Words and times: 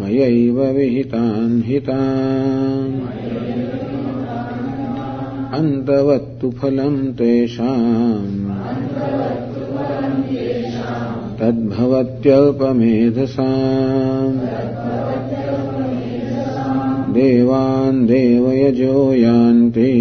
मयैव 0.02 0.61
विहितान् 0.61 1.64
हितान्। 1.64 3.02
अन्तवत्तु 5.53 6.52
फलम् 6.52 7.14
तेषाम्। 7.14 8.45
तद्भवत्यल्पमेधसाम् 11.39 12.55
देवान् 17.16 18.05
देवयजो 18.08 19.13
यान्ति 19.13 19.91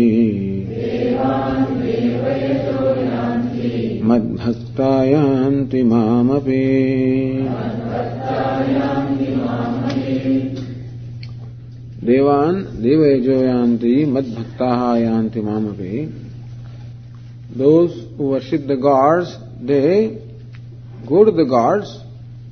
मद्भक्ता 4.05 4.91
यान्ति 5.05 5.83
मामपि 5.83 6.65
देवान् 12.07 12.63
देवयजो 12.83 13.41
यान्ति 13.43 13.95
मद्भक्ताः 14.17 14.85
यान्ति 15.03 15.41
मामपि 15.41 15.93
the 18.67 18.77
gods, 18.77 19.37
they 19.63 20.19
go 21.09 21.25
to 21.25 21.31
the 21.31 21.45
gods. 21.45 22.01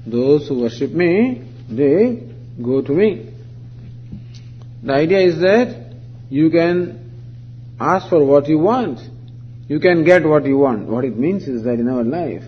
Those 0.06 0.48
who 0.48 0.60
worship 0.60 0.92
me, 0.92 1.42
they 1.68 2.28
go 2.62 2.82
to 2.82 2.92
me. 2.92 3.31
The 4.82 4.92
idea 4.92 5.20
is 5.20 5.40
that 5.40 5.94
you 6.28 6.50
can 6.50 7.10
ask 7.78 8.08
for 8.08 8.24
what 8.24 8.48
you 8.48 8.58
want. 8.58 8.98
You 9.68 9.78
can 9.80 10.04
get 10.04 10.24
what 10.24 10.44
you 10.44 10.58
want. 10.58 10.88
What 10.88 11.04
it 11.04 11.16
means 11.16 11.46
is 11.46 11.62
that 11.64 11.74
in 11.74 11.88
our 11.88 12.02
life, 12.02 12.42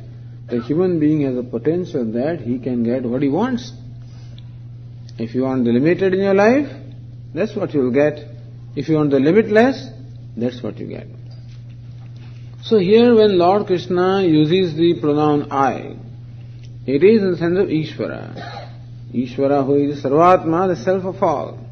the 0.48 0.60
human 0.60 0.98
being 1.00 1.22
has 1.22 1.36
a 1.36 1.42
potential 1.42 2.04
that 2.12 2.40
he 2.40 2.58
can 2.58 2.82
get 2.82 3.04
what 3.04 3.22
he 3.22 3.28
wants. 3.28 3.72
If 5.18 5.34
you 5.34 5.42
want 5.42 5.64
the 5.64 5.70
limited 5.70 6.12
in 6.12 6.20
your 6.20 6.34
life, 6.34 6.68
that's 7.32 7.54
what 7.54 7.72
you 7.72 7.80
will 7.80 7.92
get. 7.92 8.18
If 8.76 8.88
you 8.88 8.96
want 8.96 9.10
the 9.10 9.20
limitless, 9.20 9.88
that's 10.36 10.62
what 10.62 10.78
you 10.78 10.88
get. 10.88 11.06
So 12.62 12.78
here 12.78 13.14
when 13.14 13.38
Lord 13.38 13.66
Krishna 13.66 14.22
uses 14.22 14.76
the 14.76 14.98
pronoun 15.00 15.52
I, 15.52 15.96
it 16.86 17.04
is 17.04 17.22
in 17.22 17.32
the 17.32 17.36
sense 17.36 17.58
of 17.58 17.68
Ishvara. 17.68 19.14
Ishvara 19.14 19.64
who 19.64 19.90
is 19.90 20.02
Sarvatma, 20.02 20.74
the 20.74 20.82
self 20.82 21.04
of 21.04 21.22
all. 21.22 21.63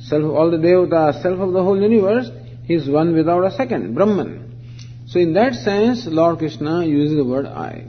Self 0.00 0.24
of 0.24 0.30
all 0.30 0.50
the 0.50 0.56
devatas, 0.56 1.22
self 1.22 1.38
of 1.40 1.52
the 1.52 1.62
whole 1.62 1.80
universe, 1.80 2.30
he 2.64 2.74
is 2.74 2.88
one 2.88 3.14
without 3.14 3.44
a 3.44 3.50
second, 3.50 3.94
Brahman. 3.94 4.46
So 5.06 5.18
in 5.18 5.34
that 5.34 5.54
sense, 5.54 6.06
Lord 6.06 6.38
Krishna 6.38 6.84
uses 6.84 7.16
the 7.16 7.24
word 7.24 7.46
I. 7.46 7.86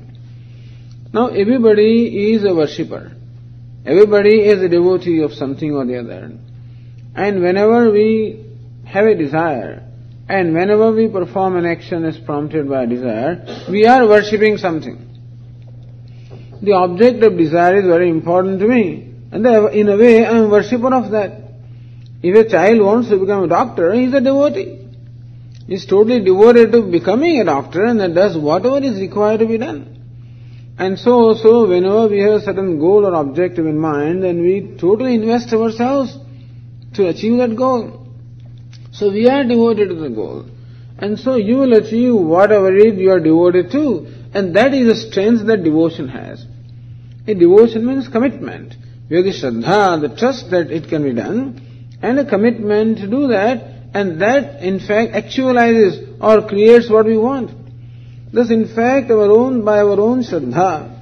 Now 1.14 1.28
everybody 1.28 2.34
is 2.34 2.44
a 2.44 2.54
worshipper. 2.54 3.12
Everybody 3.86 4.40
is 4.48 4.62
a 4.62 4.70
devotee 4.70 5.22
of 5.22 5.34
something 5.34 5.72
or 5.72 5.86
the 5.86 6.00
other. 6.00 6.32
And 7.16 7.42
whenever 7.42 7.92
we 7.92 8.46
have 8.86 9.06
a 9.06 9.16
desire, 9.16 9.84
and 10.30 10.54
whenever 10.54 10.92
we 10.92 11.08
perform 11.08 11.58
an 11.58 11.66
action 11.66 12.06
as 12.06 12.18
prompted 12.18 12.70
by 12.70 12.86
desire, 12.86 13.66
we 13.70 13.86
are 13.86 14.08
worshipping 14.08 14.58
something. 14.58 15.08
The 16.62 16.74
object 16.74 17.24
of 17.24 17.38
desire 17.38 17.80
is 17.80 17.86
very 17.86 18.10
important 18.10 18.60
to 18.60 18.68
me, 18.68 19.14
and 19.32 19.46
in 19.46 19.90
a 19.90 19.98
way 19.98 20.26
I 20.26 20.38
am 20.38 20.50
worshipper 20.50 20.94
of 20.94 21.12
that. 21.12 21.41
If 22.22 22.36
a 22.36 22.50
child 22.50 22.82
wants 22.82 23.09
to 23.09 23.18
become 23.18 23.44
a 23.44 23.48
doctor, 23.48 23.94
he 23.94 24.06
is 24.06 24.14
a 24.14 24.22
devotee. 24.22 24.88
He 25.68 25.76
is 25.76 25.86
totally 25.86 26.24
devoted 26.24 26.72
to 26.74 26.84
becoming 26.84 27.40
a 27.40 27.46
doctor 27.46 27.86
and 27.86 28.00
that 28.00 28.14
does 28.14 28.38
whatever 28.38 28.78
is 28.78 29.00
required 29.00 29.40
to 29.40 29.48
be 29.48 29.58
done. 29.58 29.98
And 30.78 30.98
so 30.98 31.14
also, 31.14 31.68
whenever 31.68 32.08
we 32.08 32.20
have 32.20 32.34
a 32.34 32.42
certain 32.42 32.80
goal 32.80 33.06
or 33.06 33.14
objective 33.14 33.66
in 33.66 33.78
mind, 33.78 34.24
then 34.24 34.42
we 34.42 34.76
totally 34.80 35.16
invest 35.16 35.54
ourselves 35.54 36.18
to 36.94 37.08
achieve 37.08 37.38
that 37.38 37.56
goal. 37.56 38.08
So 38.92 39.12
we 39.12 39.30
are 39.30 39.44
devoted 39.44 39.90
to 39.90 39.96
the 39.96 40.10
goal. 40.10 40.46
And 40.98 41.20
so 41.20 41.36
you 41.36 41.58
will 41.58 41.74
achieve 41.74 42.14
whatever 42.14 42.76
it 42.76 42.96
you 42.96 43.12
are 43.12 43.20
devoted 43.20 43.72
to. 43.72 44.08
And 44.34 44.56
that 44.56 44.74
is 44.74 44.88
the 44.88 45.10
strength 45.10 45.46
that 45.48 45.64
devotion 45.64 46.08
has. 46.08 46.46
A 47.28 47.34
devotion 47.34 47.86
means 47.86 48.08
commitment. 48.08 48.76
We 49.10 49.18
have 49.18 49.26
the 49.26 49.31
shraddha, 49.31 50.02
the 50.02 50.16
trust 50.16 50.52
that 50.52 50.72
it 50.72 50.90
can 50.90 51.04
be 51.04 51.14
done, 51.14 51.71
and 52.01 52.19
a 52.19 52.25
commitment 52.25 52.97
to 53.00 53.07
do 53.07 53.28
that, 53.28 53.63
and 53.94 54.22
that 54.22 54.63
in 54.63 54.79
fact 54.79 55.13
actualizes 55.13 56.17
or 56.22 56.47
creates 56.47 56.89
what 56.89 57.06
we 57.06 57.17
want. 57.17 57.51
Thus 58.34 58.50
in 58.50 58.67
fact 58.73 59.12
our 59.12 59.29
own, 59.29 59.66
by 59.66 59.79
our 59.79 60.00
own 60.00 60.23
shraddha, 60.23 60.97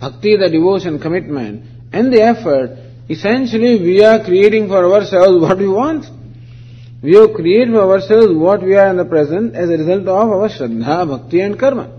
bhakti, 0.00 0.36
the 0.36 0.48
devotion, 0.48 0.98
commitment, 0.98 1.64
and 1.92 2.12
the 2.12 2.22
effort, 2.22 2.78
essentially 3.08 3.80
we 3.80 4.02
are 4.02 4.24
creating 4.24 4.68
for 4.68 4.92
ourselves 4.92 5.40
what 5.46 5.58
we 5.58 5.68
want. 5.68 6.06
We 7.02 7.14
have 7.14 7.34
created 7.34 7.74
for 7.74 7.92
ourselves 7.92 8.34
what 8.34 8.62
we 8.62 8.74
are 8.74 8.88
in 8.88 8.96
the 8.96 9.04
present 9.04 9.54
as 9.54 9.68
a 9.68 9.76
result 9.78 10.02
of 10.02 10.08
our 10.08 10.48
shraddha, 10.48 11.08
bhakti 11.08 11.40
and 11.40 11.58
karma. 11.58 11.94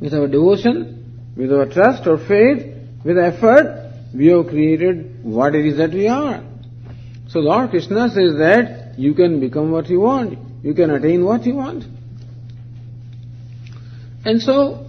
With 0.00 0.14
our 0.14 0.26
devotion, 0.26 1.34
with 1.36 1.52
our 1.52 1.66
trust 1.66 2.06
or 2.06 2.18
faith, 2.18 2.74
with 3.04 3.18
effort, 3.18 3.87
we 4.14 4.26
have 4.28 4.46
created 4.48 5.24
what 5.24 5.54
it 5.54 5.66
is 5.66 5.76
that 5.78 5.90
we 5.90 6.08
are. 6.08 6.42
So 7.28 7.40
Lord 7.40 7.70
Krishna 7.70 8.08
says 8.08 8.36
that 8.38 8.98
you 8.98 9.14
can 9.14 9.40
become 9.40 9.70
what 9.70 9.88
you 9.88 10.00
want, 10.00 10.38
you 10.62 10.74
can 10.74 10.90
attain 10.90 11.24
what 11.24 11.44
you 11.44 11.54
want. 11.54 11.84
And 14.24 14.42
so, 14.42 14.86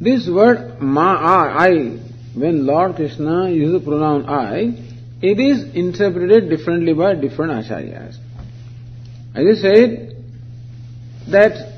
this 0.00 0.28
word 0.28 0.80
ma, 0.80 1.16
I, 1.58 1.98
when 2.34 2.66
Lord 2.66 2.96
Krishna 2.96 3.50
uses 3.50 3.80
the 3.80 3.80
pronoun 3.80 4.26
I, 4.28 4.86
it 5.22 5.40
is 5.40 5.74
interpreted 5.74 6.50
differently 6.50 6.92
by 6.92 7.14
different 7.14 7.52
acharyas. 7.52 8.18
As 9.34 9.58
I 9.58 9.60
said, 9.60 10.16
that 11.28 11.76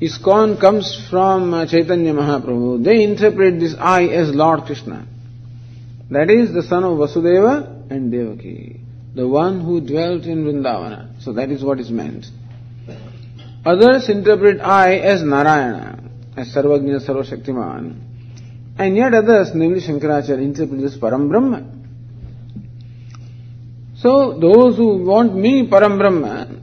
ISKCON 0.00 0.60
comes 0.60 1.06
from 1.10 1.66
Chaitanya 1.68 2.12
Mahaprabhu. 2.12 2.84
They 2.84 3.02
interpret 3.02 3.58
this 3.60 3.74
I 3.78 4.04
as 4.04 4.34
Lord 4.34 4.64
Krishna. 4.64 5.06
That 6.14 6.30
is 6.30 6.52
the 6.54 6.62
son 6.62 6.84
of 6.84 6.98
Vasudeva 6.98 7.90
and 7.90 8.12
Devaki. 8.12 8.84
the 9.14 9.26
one 9.28 9.60
who 9.60 9.80
dwelt 9.80 10.24
in 10.24 10.44
Vrindavana. 10.44 11.22
So 11.22 11.32
that 11.34 11.50
is 11.50 11.62
what 11.62 11.78
is 11.78 11.90
meant. 11.90 12.26
Others 13.64 14.08
interpret 14.08 14.60
I 14.60 14.96
as 14.96 15.22
Narayana, 15.22 16.10
as 16.36 16.54
Sarvagnya 16.54 17.00
Sarvashaktiman. 17.06 18.00
And 18.76 18.96
yet 18.96 19.14
others, 19.14 19.52
namely 19.54 19.80
Shankaracharya, 19.80 20.42
interpret 20.42 20.80
this 20.80 20.96
Param 20.96 21.28
Brahma. 21.28 21.64
So 23.96 24.38
those 24.38 24.76
who 24.76 25.04
want 25.04 25.34
me 25.34 25.68
Param 25.68 25.98
Brahma, 25.98 26.60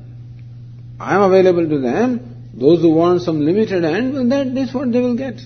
I 1.00 1.16
am 1.16 1.22
available 1.24 1.68
to 1.68 1.80
them. 1.80 2.52
Those 2.54 2.82
who 2.82 2.90
want 2.90 3.22
some 3.22 3.40
limited 3.40 3.86
end, 3.86 4.14
well, 4.14 4.28
that 4.30 4.48
is 4.48 4.74
what 4.74 4.92
they 4.92 5.00
will 5.00 5.16
get. 5.16 5.40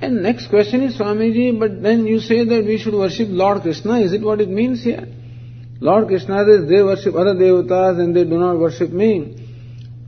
And 0.00 0.22
next 0.22 0.48
question 0.48 0.82
is, 0.82 0.98
Swamiji, 0.98 1.58
but 1.58 1.82
then 1.82 2.06
you 2.06 2.20
say 2.20 2.44
that 2.44 2.64
we 2.64 2.78
should 2.78 2.94
worship 2.94 3.28
Lord 3.30 3.62
Krishna. 3.62 4.00
Is 4.00 4.12
it 4.12 4.22
what 4.22 4.40
it 4.40 4.48
means 4.48 4.82
here? 4.82 5.06
Lord 5.80 6.08
Krishna 6.08 6.44
says 6.44 6.68
they 6.68 6.82
worship 6.82 7.14
other 7.14 7.34
devatas 7.34 8.00
and 8.00 8.14
they 8.14 8.24
do 8.24 8.38
not 8.38 8.58
worship 8.58 8.90
me. 8.90 9.36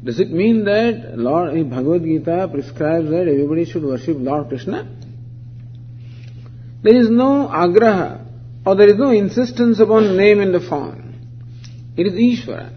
Does 0.03 0.21
it 0.21 0.31
mean 0.31 0.65
that 0.65 1.19
Lord 1.19 1.53
Bhagavad 1.69 2.03
Gita 2.03 2.49
prescribes 2.53 3.11
that 3.11 3.29
everybody 3.29 3.65
should 3.65 3.83
worship 3.83 4.17
Lord 4.19 4.49
Krishna? 4.49 4.89
There 6.83 6.97
is 6.97 7.11
no 7.11 7.49
agraha 7.53 8.25
or 8.65 8.77
there 8.77 8.89
is 8.89 8.97
no 8.97 9.11
insistence 9.11 9.81
upon 9.81 10.17
name 10.17 10.41
in 10.41 10.53
the 10.53 10.61
form. 10.61 11.15
It 11.97 12.07
is 12.07 12.13
Ishvara. 12.13 12.73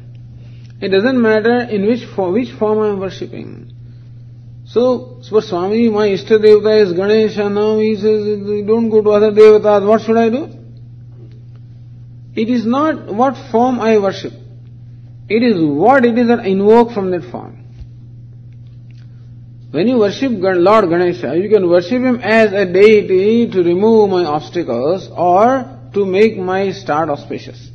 It 0.81 0.89
doesn't 0.89 1.21
matter 1.21 1.61
in 1.69 1.85
which 1.85 2.05
form, 2.15 2.33
which 2.33 2.51
form 2.57 2.79
I 2.79 2.89
am 2.89 2.99
worshipping. 2.99 3.68
So, 4.71 5.21
for 5.27 5.41
Swami, 5.41 5.89
my 5.89 6.09
Ishta 6.09 6.37
Devata 6.37 6.83
is 6.83 6.93
Ganesha, 6.93 7.49
now 7.49 7.79
he 7.79 7.95
says, 7.95 8.23
don't 8.67 8.91
go 8.91 9.01
to 9.01 9.09
other 9.09 9.31
devatas, 9.31 9.87
what 9.87 10.01
should 10.01 10.17
I 10.17 10.29
do? 10.29 10.47
It 12.35 12.49
is 12.49 12.67
not 12.67 13.11
what 13.11 13.35
form 13.51 13.79
I 13.79 13.97
worship. 13.97 14.33
It 15.27 15.41
is 15.41 15.55
what 15.59 16.05
it 16.05 16.19
is 16.19 16.27
that 16.27 16.41
I 16.41 16.47
invoke 16.49 16.91
from 16.91 17.09
that 17.11 17.23
form. 17.31 17.55
When 19.71 19.87
you 19.87 19.97
worship 19.97 20.33
Lord 20.33 20.89
Ganesha, 20.89 21.35
you 21.35 21.49
can 21.49 21.67
worship 21.67 22.03
him 22.03 22.19
as 22.21 22.53
a 22.53 22.71
deity 22.71 23.49
to 23.49 23.63
remove 23.63 24.11
my 24.11 24.25
obstacles 24.25 25.09
or 25.11 25.79
to 25.95 26.05
make 26.05 26.37
my 26.37 26.71
start 26.71 27.09
auspicious. 27.09 27.69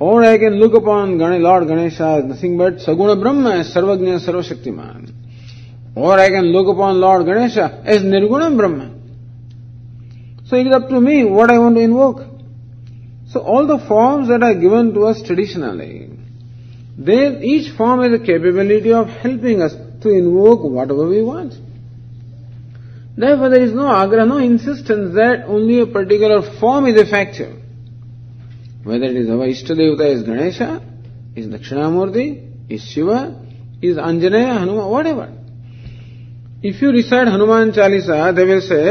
Or 0.00 0.24
I 0.24 0.38
can 0.38 0.54
look 0.54 0.74
upon 0.74 1.18
Lord 1.18 1.68
Ganesha 1.68 2.22
as 2.22 2.24
nothing 2.24 2.56
but 2.56 2.76
Saguna 2.76 3.20
Brahma, 3.20 3.62
Sarvagnya 3.64 4.26
Sarvashaktiman. 4.26 5.23
Or 5.94 6.18
I 6.18 6.28
can 6.28 6.46
look 6.46 6.66
upon 6.68 7.00
Lord 7.00 7.26
Ganesha 7.26 7.82
as 7.84 8.02
Nirguna 8.02 8.56
Brahma. 8.56 8.94
So 10.46 10.56
it 10.56 10.66
is 10.66 10.74
up 10.74 10.88
to 10.88 11.00
me 11.00 11.24
what 11.24 11.50
I 11.50 11.58
want 11.58 11.76
to 11.76 11.80
invoke. 11.80 12.22
So 13.28 13.40
all 13.40 13.66
the 13.66 13.78
forms 13.86 14.28
that 14.28 14.42
are 14.42 14.54
given 14.54 14.92
to 14.94 15.06
us 15.06 15.22
traditionally, 15.22 16.10
they, 16.98 17.38
each 17.40 17.76
form 17.76 18.02
has 18.02 18.20
a 18.20 18.24
capability 18.24 18.92
of 18.92 19.08
helping 19.08 19.62
us 19.62 19.74
to 20.02 20.10
invoke 20.10 20.62
whatever 20.62 21.08
we 21.08 21.22
want. 21.22 21.54
Therefore 23.16 23.48
there 23.48 23.62
is 23.62 23.72
no 23.72 23.86
agra, 23.86 24.26
no 24.26 24.38
insistence 24.38 25.14
that 25.14 25.44
only 25.46 25.80
a 25.80 25.86
particular 25.86 26.58
form 26.58 26.86
is 26.86 27.00
effective. 27.00 27.60
Whether 28.82 29.06
it 29.06 29.16
is 29.16 29.30
our 29.30 29.46
Ishtadevata 29.46 30.14
is 30.14 30.22
Ganesha, 30.24 30.82
is 31.34 31.46
Dakshinamurti, 31.46 32.70
is 32.70 32.82
Shiva, 32.82 33.40
is 33.80 33.96
Anjaneya, 33.96 34.58
Hanuman, 34.58 34.88
whatever. 34.88 35.32
If 36.64 36.84
you 36.84 36.90
recite 36.90 37.28
Hanuman 37.28 37.70
Chalisa 37.70 38.30
देवे 38.32 38.60
से 38.60 38.82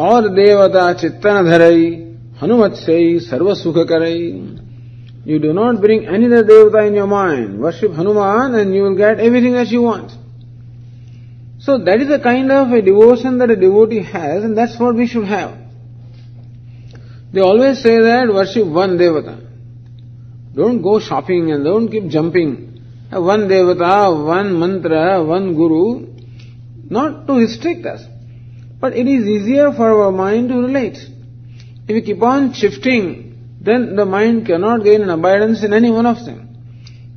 और 0.00 0.28
देवता 0.34 0.92
चित्तन 0.92 1.44
धरई 1.44 1.86
हनुमत 2.42 2.74
से 2.76 2.98
सर्व 3.20 3.54
सुख 3.54 3.78
करई 3.88 4.20
you 5.28 5.38
do 5.38 5.52
not 5.52 5.80
bring 5.80 6.04
any 6.14 6.28
the 6.28 6.44
devata 6.46 6.82
in 6.84 6.96
your 6.96 7.08
mind 7.08 7.58
worship 7.62 7.98
Hanuman 7.98 8.54
and 8.54 8.74
you 8.74 8.84
will 8.84 8.96
get 8.96 9.20
everything 9.20 9.56
H 9.56 9.72
you 9.72 9.82
want 9.82 10.10
so 11.66 11.76
that 11.84 12.02
is 12.02 12.12
a 12.12 12.18
kind 12.28 12.52
of 12.52 12.74
a 12.74 12.80
devotion 12.90 13.38
that 13.38 13.50
a 13.50 13.56
devotee 13.56 13.98
has 14.14 14.44
and 14.44 14.54
that's 14.56 14.80
what 14.80 14.96
we 14.96 15.06
should 15.08 15.24
have 15.24 15.50
they 17.34 17.40
always 17.40 17.76
say 17.78 17.98
that 18.02 18.30
worship 18.30 18.66
one 18.78 18.96
devata 18.96 19.38
don't 20.56 20.80
go 20.80 20.98
shopping 21.02 21.50
and 21.50 21.64
don't 21.64 21.90
keep 21.92 22.08
jumping 22.14 22.56
one 23.28 23.46
devata 23.48 23.96
one 24.24 24.56
mantra 24.58 25.06
one 25.28 25.54
guru 25.54 25.84
Not 26.90 27.26
to 27.26 27.34
restrict 27.34 27.86
us. 27.86 28.02
But 28.80 28.96
it 28.96 29.06
is 29.06 29.26
easier 29.26 29.72
for 29.72 30.02
our 30.02 30.12
mind 30.12 30.48
to 30.50 30.56
relate. 30.56 30.98
If 31.86 31.94
we 31.94 32.02
keep 32.02 32.22
on 32.22 32.52
shifting, 32.52 33.58
then 33.60 33.96
the 33.96 34.04
mind 34.04 34.46
cannot 34.46 34.84
gain 34.84 35.02
an 35.02 35.10
abidance 35.10 35.64
in 35.64 35.72
any 35.72 35.90
one 35.90 36.06
of 36.06 36.24
them. 36.24 36.44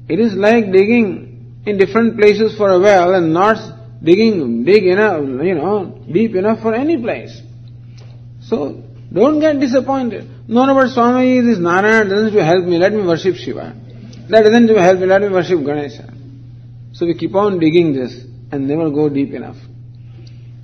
It 0.08 0.20
is 0.20 0.34
like 0.34 0.72
digging 0.72 1.62
in 1.66 1.78
different 1.78 2.18
places 2.18 2.56
for 2.56 2.70
a 2.70 2.80
well 2.80 3.14
and 3.14 3.34
not 3.34 3.58
digging 4.02 4.64
big 4.64 4.86
enough, 4.86 5.22
you 5.22 5.56
know, 5.56 6.06
deep 6.10 6.36
enough 6.36 6.62
for 6.62 6.74
any 6.74 7.02
place. 7.02 7.42
So, 8.42 8.84
don't 9.12 9.40
get 9.40 9.60
disappointed. 9.60 10.30
No, 10.48 10.66
no, 10.66 10.74
but 10.74 10.90
Swami, 10.90 11.42
this 11.42 11.58
Narayana 11.58 12.10
doesn't 12.10 12.40
help 12.40 12.64
me, 12.66 12.78
let 12.78 12.94
me 12.94 13.04
worship 13.06 13.36
Shiva. 13.36 13.76
That 14.30 14.44
doesn't 14.44 14.70
help 14.70 15.00
me, 15.00 15.06
let 15.06 15.22
me 15.22 15.30
worship 15.30 15.66
Ganesha. 15.66 16.14
So 16.94 17.06
we 17.06 17.18
keep 17.18 17.36
on 17.36 17.60
digging 17.60 17.94
this 17.94 18.27
and 18.52 18.68
never 18.68 18.90
go 18.90 19.10
deep 19.10 19.34
enough. 19.34 19.58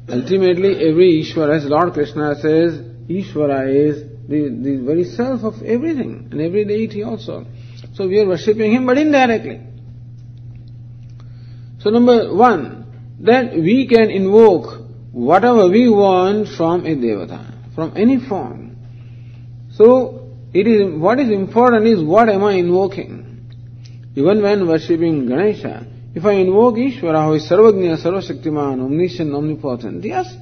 Ultimately, 0.10 0.90
every 0.90 1.24
Ishvara, 1.24 1.58
as 1.58 1.66
Lord 1.66 1.94
Krishna 1.94 2.36
says, 2.36 2.80
Ishvara 3.08 3.74
is 3.74 4.04
the, 4.28 4.50
the 4.50 4.78
very 4.86 5.06
self 5.06 5.44
of 5.44 5.62
everything 5.64 6.30
and 6.32 6.42
every 6.42 6.66
deity 6.66 7.04
also. 7.04 7.46
So 7.94 8.08
we 8.08 8.20
are 8.20 8.28
worshipping 8.28 8.74
him 8.74 8.86
but 8.86 8.98
indirectly. 8.98 9.62
So 11.80 11.90
number 11.90 12.34
one, 12.34 13.18
that 13.22 13.54
we 13.54 13.88
can 13.88 14.10
invoke 14.10 14.82
whatever 15.12 15.70
we 15.70 15.90
want 15.90 16.48
from 16.50 16.86
a 16.86 16.96
devata, 16.96 17.76
from 17.76 17.94
any 17.96 18.20
form. 18.20 18.78
So 19.72 20.32
it 20.54 20.68
is 20.68 21.00
what 21.00 21.20
is 21.20 21.30
important 21.30 21.88
is 21.88 22.04
what 22.04 22.30
am 22.30 22.44
I 22.44 22.54
invoking? 22.54 23.52
Even 24.16 24.42
when 24.42 24.68
worshipping 24.68 25.28
Ganesha, 25.28 25.88
if 26.16 26.26
I 26.26 26.34
invoke 26.34 26.76
Ishvara 26.76 27.26
who 27.28 27.34
is 27.34 27.50
Sarvagnya, 27.50 27.98
Sarvashaktiman, 27.98 28.82
omniscient, 28.82 29.34
omnipotent, 29.34 30.04
yes. 30.04 30.36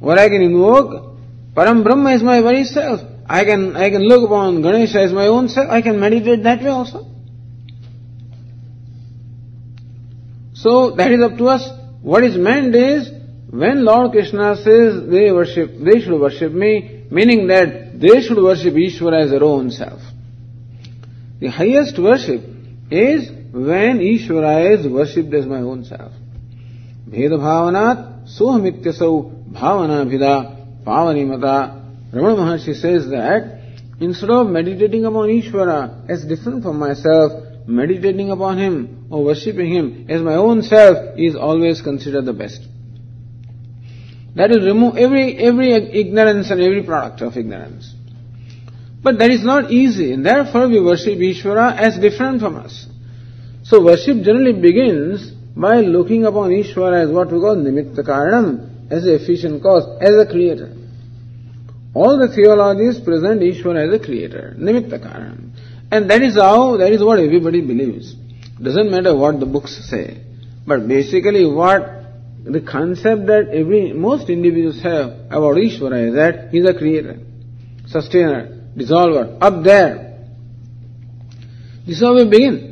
What 0.00 0.18
I 0.18 0.28
can 0.28 0.42
invoke 0.42 1.12
Param 1.54 1.84
Brahma 1.84 2.14
is 2.14 2.22
my 2.22 2.40
very 2.40 2.64
self. 2.64 3.00
I 3.26 3.44
can, 3.44 3.76
I 3.76 3.90
can 3.90 4.02
look 4.02 4.24
upon 4.24 4.62
Ganesha 4.62 5.00
as 5.00 5.12
my 5.12 5.26
own 5.26 5.48
self. 5.48 5.70
I 5.70 5.82
can 5.82 6.00
meditate 6.00 6.42
that 6.44 6.62
way 6.62 6.70
also. 6.70 7.06
So 10.54 10.92
that 10.92 11.12
is 11.12 11.22
up 11.22 11.36
to 11.38 11.46
us. 11.48 11.68
What 12.00 12.24
is 12.24 12.36
meant 12.36 12.74
is, 12.74 13.10
when 13.50 13.84
Lord 13.84 14.12
Krishna 14.12 14.56
says 14.56 15.08
they 15.08 15.30
worship, 15.30 15.72
they 15.78 16.00
should 16.00 16.18
worship 16.18 16.52
me, 16.52 17.04
meaning 17.10 17.48
that 17.48 18.00
they 18.00 18.22
should 18.22 18.38
worship 18.38 18.74
Ishvara 18.74 19.24
as 19.24 19.30
their 19.30 19.44
own 19.44 19.70
self. 19.70 20.00
The 21.40 21.48
highest 21.48 21.98
worship 21.98 22.42
is 22.90 23.28
when 23.52 23.98
Ishvara 23.98 24.78
is 24.78 24.86
worshipped 24.86 25.32
as 25.34 25.46
my 25.46 25.58
own 25.58 25.84
self. 25.84 26.12
Bheda 27.08 27.38
bhavanat 27.38 28.38
sohamityasau 28.38 29.52
bhavana 29.52 30.06
bhida 30.10 30.62
Pavanimata, 30.84 32.12
Ramana 32.12 32.58
Maharshi 32.58 32.74
says 32.74 33.08
that 33.10 33.60
instead 34.00 34.30
of 34.30 34.48
meditating 34.48 35.04
upon 35.04 35.28
Ishvara 35.28 36.10
as 36.10 36.24
different 36.24 36.62
from 36.62 36.78
myself, 36.78 37.68
meditating 37.68 38.30
upon 38.30 38.58
Him 38.58 39.06
or 39.10 39.24
worshipping 39.24 39.72
Him 39.72 40.06
as 40.08 40.20
my 40.22 40.34
own 40.34 40.62
self 40.62 41.18
is 41.18 41.36
always 41.36 41.80
considered 41.80 42.24
the 42.24 42.32
best. 42.32 42.66
That 44.34 44.50
will 44.50 44.66
remove 44.66 44.96
every, 44.96 45.36
every 45.36 45.72
ignorance 45.72 46.50
and 46.50 46.60
every 46.60 46.82
product 46.82 47.20
of 47.20 47.36
ignorance. 47.36 47.94
But 49.02 49.18
that 49.18 49.30
is 49.30 49.44
not 49.44 49.70
easy, 49.70 50.12
and 50.12 50.24
therefore 50.24 50.68
we 50.68 50.80
worship 50.80 51.18
Ishvara 51.18 51.76
as 51.76 51.98
different 51.98 52.40
from 52.40 52.56
us. 52.56 52.86
So 53.64 53.84
worship 53.84 54.22
generally 54.22 54.52
begins 54.52 55.30
by 55.56 55.80
looking 55.80 56.24
upon 56.24 56.50
Ishvara 56.50 57.04
as 57.04 57.10
what 57.10 57.30
we 57.30 57.38
call 57.38 57.56
Nimitta 57.56 58.00
Karanam, 58.00 58.90
as 58.90 59.06
a 59.06 59.14
efficient 59.14 59.62
cause, 59.62 59.84
as 60.00 60.16
a 60.16 60.26
creator. 60.26 60.74
All 61.94 62.18
the 62.18 62.34
theologies 62.34 62.98
present 63.00 63.40
Ishvara 63.40 63.88
as 63.88 64.00
a 64.00 64.04
creator, 64.04 64.56
Nimitta 64.58 65.00
Karan. 65.00 65.52
And 65.90 66.10
that 66.10 66.22
is 66.22 66.36
how, 66.36 66.78
that 66.78 66.92
is 66.92 67.04
what 67.04 67.18
everybody 67.18 67.60
believes. 67.60 68.14
Doesn't 68.60 68.90
matter 68.90 69.14
what 69.14 69.38
the 69.38 69.46
books 69.46 69.88
say. 69.88 70.22
But 70.66 70.88
basically 70.88 71.46
what 71.46 72.02
the 72.44 72.60
concept 72.60 73.26
that 73.26 73.48
every, 73.52 73.92
most 73.92 74.28
individuals 74.28 74.80
have 74.82 75.10
about 75.26 75.56
Ishvara 75.56 76.08
is 76.08 76.14
that 76.14 76.48
he 76.50 76.58
is 76.58 76.68
a 76.68 76.74
creator, 76.74 77.18
sustainer, 77.86 78.70
dissolver, 78.76 79.38
up 79.40 79.62
there. 79.62 80.26
This 81.86 81.96
is 81.96 82.02
how 82.02 82.14
we 82.14 82.24
begin. 82.24 82.71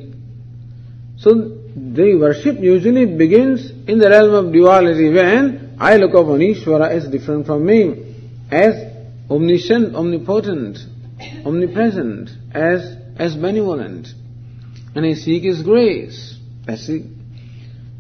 So 1.21 1.35
the 1.35 2.17
worship 2.19 2.59
usually 2.61 3.05
begins 3.05 3.71
in 3.87 3.99
the 3.99 4.09
realm 4.09 4.33
of 4.33 4.53
duality 4.55 5.11
when 5.11 5.77
I 5.79 5.97
look 5.97 6.15
upon 6.15 6.41
Ishvara 6.41 6.89
as 6.89 7.09
different 7.09 7.45
from 7.45 7.67
me, 7.67 8.17
as 8.51 8.75
omniscient, 9.31 9.95
omnipotent, 9.95 10.79
omnipresent, 11.45 12.31
as, 12.55 12.97
as 13.19 13.37
benevolent. 13.37 14.09
And 14.95 15.05
I 15.05 15.13
seek 15.13 15.43
His 15.43 15.63
grace. 15.63 16.39
That's 16.65 16.89
it. 16.89 17.03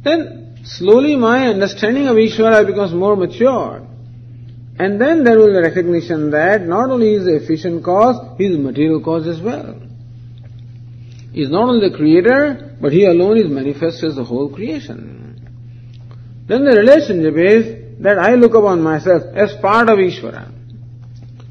Then 0.02 0.58
slowly 0.64 1.16
my 1.16 1.48
understanding 1.48 2.08
of 2.08 2.16
Ishvara 2.16 2.66
becomes 2.66 2.94
more 2.94 3.16
mature. 3.16 3.86
And 4.78 4.98
then 4.98 5.24
there 5.24 5.36
will 5.36 5.52
be 5.52 5.58
recognition 5.58 6.30
that 6.30 6.62
not 6.62 6.88
only 6.88 7.12
is 7.16 7.26
the 7.26 7.36
efficient 7.36 7.84
cause, 7.84 8.16
he 8.38 8.46
is 8.46 8.56
the 8.56 8.62
material 8.62 9.02
cause 9.02 9.26
as 9.26 9.42
well. 9.42 9.89
Is 11.32 11.48
not 11.48 11.68
only 11.68 11.88
the 11.88 11.96
creator, 11.96 12.76
but 12.80 12.92
he 12.92 13.04
alone 13.04 13.38
is 13.38 13.48
manifest 13.48 14.02
as 14.02 14.16
the 14.16 14.24
whole 14.24 14.48
creation. 14.48 15.20
Then 16.46 16.64
the 16.64 16.76
relationship 16.76 17.34
is 17.36 18.02
that 18.02 18.18
I 18.18 18.34
look 18.34 18.54
upon 18.54 18.82
myself 18.82 19.22
as 19.34 19.54
part 19.62 19.88
of 19.88 19.98
Ishvara. 19.98 20.50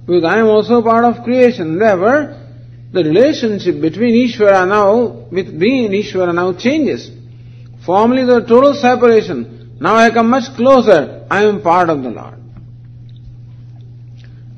Because 0.05 0.25
I 0.25 0.39
am 0.39 0.47
also 0.47 0.81
part 0.81 1.05
of 1.05 1.23
creation. 1.23 1.79
Therefore, 1.79 2.35
the 2.91 3.03
relationship 3.03 3.79
between 3.79 4.27
Ishvara 4.27 4.67
now, 4.67 5.27
with 5.31 5.57
being 5.57 5.91
Ishvara 5.91 6.33
now 6.33 6.53
changes. 6.53 7.11
Formerly 7.85 8.25
the 8.25 8.41
total 8.41 8.73
separation. 8.73 9.77
Now 9.79 9.95
I 9.95 10.09
come 10.09 10.29
much 10.29 10.53
closer. 10.55 11.25
I 11.31 11.43
am 11.43 11.61
part 11.61 11.89
of 11.89 12.03
the 12.03 12.09
Lord. 12.09 12.39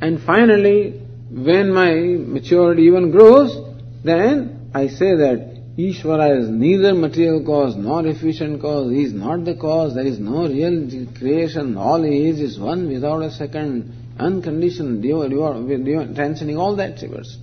And 0.01 0.19
finally, 0.23 0.99
when 1.29 1.71
my 1.71 1.93
maturity 1.93 2.83
even 2.83 3.11
grows, 3.11 3.55
then 4.03 4.60
I 4.73 4.87
say 4.87 5.15
that 5.15 5.61
Ishvara 5.77 6.41
is 6.41 6.49
neither 6.49 6.93
material 6.93 7.43
cause 7.45 7.75
nor 7.75 8.05
efficient 8.05 8.61
cause. 8.61 8.91
He 8.91 9.03
is 9.03 9.13
not 9.13 9.45
the 9.45 9.55
cause. 9.55 9.95
There 9.95 10.05
is 10.05 10.19
no 10.19 10.47
real 10.47 11.07
creation. 11.17 11.77
All 11.77 12.03
he 12.03 12.29
is 12.29 12.39
is 12.39 12.59
one 12.59 12.87
without 12.87 13.21
a 13.21 13.31
second, 13.31 13.93
unconditioned, 14.19 15.03
transcending 15.03 16.57
all 16.57 16.75
the 16.75 16.85
attributes. 16.85 17.37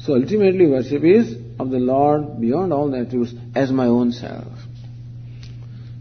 So 0.00 0.14
ultimately 0.14 0.66
worship 0.66 1.02
is 1.04 1.36
of 1.58 1.70
the 1.70 1.78
Lord 1.78 2.40
beyond 2.40 2.72
all 2.72 2.90
the 2.90 2.98
attributes 2.98 3.34
as 3.54 3.70
my 3.70 3.86
own 3.86 4.12
self. 4.12 4.46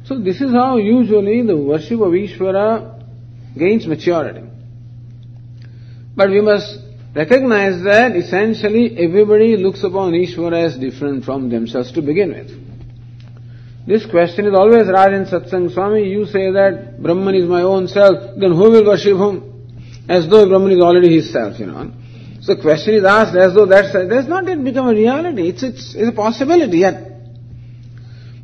So 0.05 0.19
this 0.19 0.41
is 0.41 0.51
how 0.51 0.77
usually 0.77 1.45
the 1.45 1.57
worship 1.57 1.99
of 1.99 2.13
Ishvara 2.13 3.03
gains 3.57 3.85
maturity. 3.85 4.43
But 6.15 6.29
we 6.29 6.41
must 6.41 6.79
recognize 7.17 7.83
that 7.83 8.15
essentially 8.15 8.95
everybody 8.97 9.57
looks 9.57 9.83
upon 9.83 10.11
Ishvara 10.13 10.65
as 10.65 10.77
different 10.77 11.25
from 11.25 11.49
themselves 11.49 11.91
to 11.93 12.01
begin 12.01 12.29
with. 12.29 12.51
This 13.87 14.05
question 14.05 14.45
is 14.45 14.53
always 14.53 14.87
raised 14.87 15.15
in 15.19 15.25
Satsang. 15.25 15.73
Swami, 15.73 16.03
you 16.09 16.25
say 16.25 16.51
that 16.51 17.01
Brahman 17.01 17.35
is 17.35 17.49
my 17.49 17.63
own 17.63 17.87
self, 17.87 18.37
then 18.37 18.51
who 18.51 18.69
will 18.69 18.85
worship 18.85 19.17
whom? 19.17 19.35
As 20.07 20.29
though 20.29 20.47
Brahman 20.47 20.73
is 20.73 20.81
already 20.81 21.15
his 21.15 21.31
self, 21.31 21.57
you 21.59 21.65
know. 21.65 21.91
So 22.41 22.53
the 22.53 22.61
question 22.61 22.93
is 22.95 23.03
asked 23.03 23.35
as 23.35 23.55
though 23.55 23.65
that's, 23.65 23.93
that's 23.93 24.27
not 24.27 24.45
yet 24.45 24.63
become 24.63 24.87
a 24.87 24.93
reality. 24.93 25.49
It's, 25.49 25.63
it's, 25.63 25.95
it's 25.95 26.09
a 26.09 26.11
possibility 26.11 26.79
yet. 26.79 27.01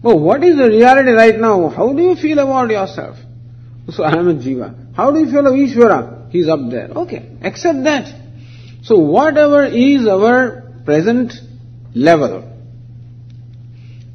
But 0.02 0.18
what 0.18 0.44
is 0.44 0.58
the 0.58 0.68
reality 0.68 1.12
right 1.12 1.40
now? 1.40 1.70
How 1.70 1.94
do 1.94 2.02
you 2.02 2.16
feel 2.16 2.40
about 2.40 2.72
yourself? 2.72 3.18
So 3.90 4.04
I 4.04 4.18
am 4.18 4.30
a 4.30 4.34
jiva. 4.34 4.96
How 4.96 5.12
do 5.12 5.20
you 5.20 5.30
feel 5.30 5.46
of 5.46 5.54
Ishvara? 5.54 6.32
He's 6.32 6.48
up 6.48 6.60
there. 6.72 6.90
Okay, 7.04 7.38
accept 7.44 7.84
that. 7.84 8.23
So 8.84 8.98
whatever 8.98 9.64
is 9.64 10.06
our 10.08 10.62
present 10.86 11.34
level, 11.96 12.52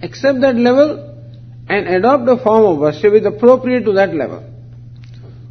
accept 0.03 0.43
that 0.43 0.57
level 0.57 1.07
and 1.69 1.89
adopt 1.89 2.29
a 2.29 2.37
form 2.37 2.65
of 2.65 2.79
worship 2.79 3.13
which 3.13 3.23
is 3.23 3.27
appropriate 3.27 3.85
to 3.87 3.93
that 3.95 4.15
level. 4.15 4.45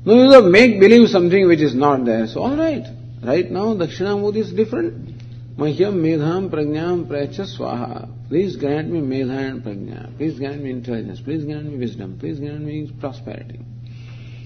No 0.06 0.14
use 0.24 0.36
of 0.36 0.46
make 0.46 0.80
believe 0.80 1.10
something 1.10 1.48
which 1.48 1.62
is 1.62 1.74
not 1.74 2.06
there. 2.06 2.28
So 2.28 2.42
alright, 2.42 2.86
right 3.24 3.50
now 3.50 3.74
Dakshinamurti 3.74 4.38
is 4.38 4.54
different. 4.54 5.16
Mahyam 5.58 5.96
medham 5.96 6.52
prajnam 6.52 7.08
pracha 7.08 7.48
swaha. 7.58 8.08
Please 8.30 8.56
grant 8.56 8.90
me 8.90 9.02
medha 9.02 9.50
and 9.50 9.64
prajna. 9.64 10.16
Please 10.18 10.38
grant 10.38 10.62
me 10.62 10.70
intelligence. 10.70 11.20
Please 11.22 11.44
grant 11.44 11.66
me 11.66 11.78
wisdom. 11.78 12.20
Please 12.20 12.40
grant 12.40 12.62
me 12.62 12.92
prosperity. 13.00 13.60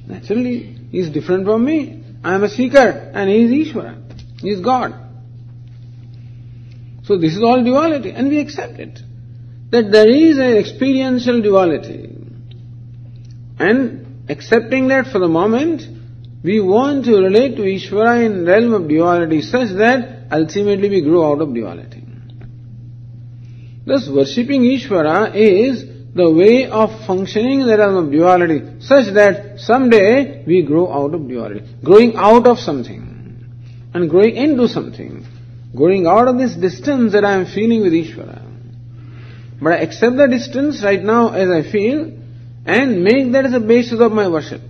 Naturally, 0.07 0.77
he 0.91 0.99
is 0.99 1.09
different 1.09 1.45
from 1.45 1.65
me. 1.65 2.03
I 2.23 2.35
am 2.35 2.43
a 2.43 2.49
seeker 2.49 3.11
and 3.13 3.29
he 3.29 3.43
is 3.43 3.73
Ishvara. 3.73 4.00
Is 4.43 4.61
God. 4.61 4.93
So 7.03 7.17
this 7.17 7.35
is 7.35 7.43
all 7.43 7.63
duality 7.63 8.11
and 8.11 8.29
we 8.29 8.39
accept 8.39 8.79
it. 8.79 8.99
That 9.71 9.91
there 9.91 10.09
is 10.09 10.37
an 10.37 10.57
experiential 10.57 11.41
duality. 11.41 12.09
And 13.59 14.29
accepting 14.29 14.87
that 14.87 15.07
for 15.07 15.19
the 15.19 15.27
moment, 15.27 15.83
we 16.43 16.59
want 16.59 17.05
to 17.05 17.17
relate 17.17 17.55
to 17.57 17.61
Ishvara 17.61 18.25
in 18.25 18.45
realm 18.45 18.73
of 18.73 18.87
duality 18.87 19.41
such 19.41 19.69
that 19.77 20.27
ultimately 20.31 20.89
we 20.89 21.01
grow 21.01 21.31
out 21.31 21.41
of 21.41 21.53
duality. 21.53 22.03
Thus 23.85 24.09
worshipping 24.09 24.63
Ishvara 24.63 25.35
is 25.35 25.85
the 26.15 26.29
way 26.29 26.67
of 26.67 27.05
functioning 27.05 27.61
in 27.61 27.67
the 27.67 27.77
realm 27.77 27.95
of 27.95 28.11
duality 28.11 28.81
such 28.81 29.13
that 29.13 29.59
someday 29.59 30.43
we 30.45 30.63
grow 30.63 30.91
out 30.91 31.13
of 31.13 31.27
duality. 31.27 31.63
Growing 31.83 32.15
out 32.15 32.47
of 32.47 32.59
something 32.59 33.10
and 33.93 34.09
growing 34.09 34.35
into 34.35 34.67
something. 34.67 35.25
Growing 35.75 36.05
out 36.05 36.27
of 36.27 36.37
this 36.37 36.53
distance 36.55 37.13
that 37.13 37.23
I 37.23 37.33
am 37.33 37.45
feeling 37.45 37.81
with 37.81 37.93
Ishvara. 37.93 38.41
But 39.61 39.73
I 39.73 39.77
accept 39.77 40.17
the 40.17 40.27
distance 40.27 40.83
right 40.83 41.01
now 41.01 41.33
as 41.33 41.49
I 41.49 41.69
feel 41.69 42.11
and 42.65 43.03
make 43.03 43.31
that 43.31 43.45
as 43.45 43.53
a 43.53 43.59
basis 43.59 43.99
of 43.99 44.11
my 44.11 44.27
worship. 44.27 44.61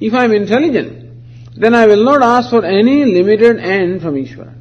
If 0.00 0.14
I 0.14 0.24
am 0.24 0.32
intelligent, 0.32 1.00
then 1.56 1.74
I 1.74 1.86
will 1.86 2.04
not 2.04 2.22
ask 2.22 2.50
for 2.50 2.64
any 2.64 3.04
limited 3.04 3.58
end 3.58 4.00
from 4.00 4.14
Ishvara. 4.14 4.54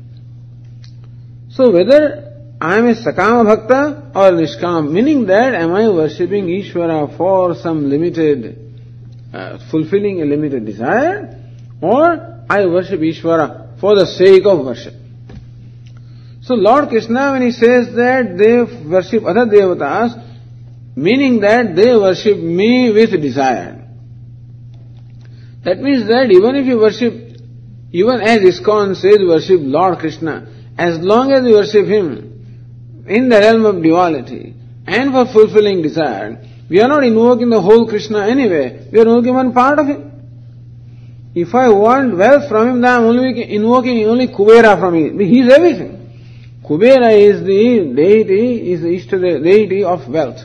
So 1.51 1.71
whether 1.71 2.29
I 2.61 2.77
am 2.77 2.87
a 2.87 2.93
Sakama 2.93 3.45
Bhakta 3.45 4.11
or 4.15 4.31
Nishkam, 4.31 4.91
meaning 4.91 5.27
that 5.27 5.53
am 5.55 5.73
I 5.73 5.87
worshipping 5.87 6.47
Ishvara 6.47 7.15
for 7.15 7.55
some 7.55 7.89
limited, 7.89 8.83
uh, 9.33 9.59
fulfilling 9.71 10.21
a 10.21 10.25
limited 10.25 10.65
desire, 10.65 11.39
or 11.81 12.28
I 12.49 12.65
worship 12.65 12.99
Ishvara 12.99 13.79
for 13.79 13.95
the 13.95 14.05
sake 14.05 14.45
of 14.45 14.65
worship. 14.65 14.93
So 16.41 16.55
Lord 16.55 16.89
Krishna, 16.89 17.33
when 17.33 17.43
he 17.43 17.51
says 17.51 17.93
that 17.95 18.35
they 18.37 18.63
worship 18.89 19.23
other 19.23 19.45
devatas, 19.45 20.25
meaning 20.95 21.41
that 21.41 21.75
they 21.75 21.95
worship 21.95 22.39
me 22.39 22.91
with 22.91 23.11
desire. 23.21 23.87
That 25.63 25.79
means 25.79 26.07
that 26.07 26.31
even 26.31 26.55
if 26.55 26.65
you 26.65 26.79
worship, 26.79 27.13
even 27.91 28.21
as 28.21 28.39
ISKCON 28.39 28.95
says 28.95 29.19
worship 29.27 29.59
Lord 29.61 29.99
Krishna, 29.99 30.47
as 30.77 30.97
long 30.99 31.31
as 31.31 31.45
you 31.45 31.53
worship 31.53 31.85
him, 31.85 33.05
in 33.07 33.29
the 33.29 33.39
realm 33.39 33.65
of 33.65 33.83
duality 33.83 34.55
and 34.87 35.11
for 35.11 35.25
fulfilling 35.31 35.81
desire, 35.81 36.43
we 36.69 36.81
are 36.81 36.87
not 36.87 37.03
invoking 37.03 37.49
the 37.49 37.61
whole 37.61 37.87
Krishna 37.87 38.27
anyway, 38.27 38.87
we 38.91 38.99
are 38.99 39.07
invoking 39.07 39.33
one 39.33 39.53
part 39.53 39.79
of 39.79 39.87
him. 39.87 40.08
If 41.35 41.53
I 41.53 41.69
want 41.69 42.17
wealth 42.17 42.49
from 42.49 42.69
him, 42.69 42.81
then 42.81 42.91
I 42.91 42.97
am 42.97 43.03
only 43.03 43.53
invoking 43.53 44.05
only 44.05 44.27
Kubera 44.27 44.79
from 44.79 44.95
him. 44.95 45.19
He 45.19 45.41
is 45.41 45.53
everything. 45.53 45.95
Kubera 46.63 47.11
is 47.11 47.41
the 47.41 47.93
deity, 47.95 48.71
is 48.71 48.81
the 48.81 49.39
deity 49.43 49.83
of 49.83 50.07
wealth. 50.07 50.39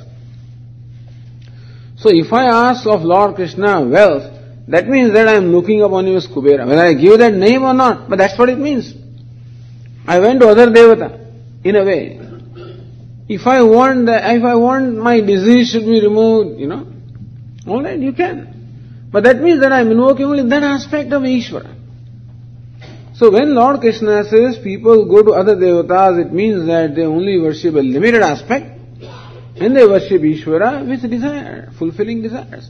So 1.97 2.11
if 2.11 2.33
I 2.33 2.45
ask 2.71 2.87
of 2.87 3.03
Lord 3.03 3.35
Krishna 3.35 3.81
wealth, 3.81 4.31
that 4.69 4.89
means 4.89 5.13
that 5.15 5.29
I 5.29 5.35
am 5.35 5.53
looking 5.53 5.83
upon 5.83 6.07
him 6.07 6.17
as 6.17 6.27
Kubera. 6.27 6.67
Whether 6.67 6.83
I 6.83 6.95
give 6.95 7.19
that 7.19 7.35
name 7.35 7.63
or 7.63 7.75
not, 7.75 8.09
but 8.09 8.19
that's 8.19 8.39
what 8.39 8.49
it 8.51 8.59
means. 8.59 8.95
I 10.07 10.19
went 10.19 10.41
to 10.41 10.49
other 10.49 10.67
devata, 10.67 11.33
in 11.65 11.77
a 11.77 11.85
way. 11.85 12.21
If 13.27 13.47
I 13.47 13.63
want 13.63 14.07
that, 14.07 14.37
if 14.37 14.45
I 14.45 14.55
want 14.55 14.97
my 14.97 15.21
disease 15.21 15.71
should 15.71 15.87
be 15.87 16.03
removed, 16.03 16.61
you 16.61 16.67
know, 16.67 16.87
alright, 17.67 17.99
you 17.99 18.13
can. 18.13 18.54
But 19.15 19.23
that 19.23 19.41
means 19.41 19.61
that 19.61 19.71
I'm 19.71 19.93
invoking 19.93 20.27
only 20.27 20.43
that 20.49 20.65
aspect 20.65 21.13
of 21.13 21.23
Ishvara. 21.23 21.73
So 23.15 23.31
when 23.31 23.55
Lord 23.55 23.79
Krishna 23.79 24.25
says 24.25 24.59
people 24.59 25.05
go 25.05 25.23
to 25.23 25.31
other 25.35 25.55
devatas, 25.55 26.27
it 26.27 26.33
means 26.33 26.67
that 26.67 26.97
they 26.97 27.03
only 27.03 27.39
worship 27.39 27.77
a 27.77 27.79
limited 27.79 28.23
aspect 28.23 28.77
and 29.61 29.77
they 29.77 29.87
worship 29.87 30.21
Ishvara 30.21 30.89
with 30.89 31.09
desire, 31.09 31.71
fulfilling 31.79 32.23
desires. 32.23 32.69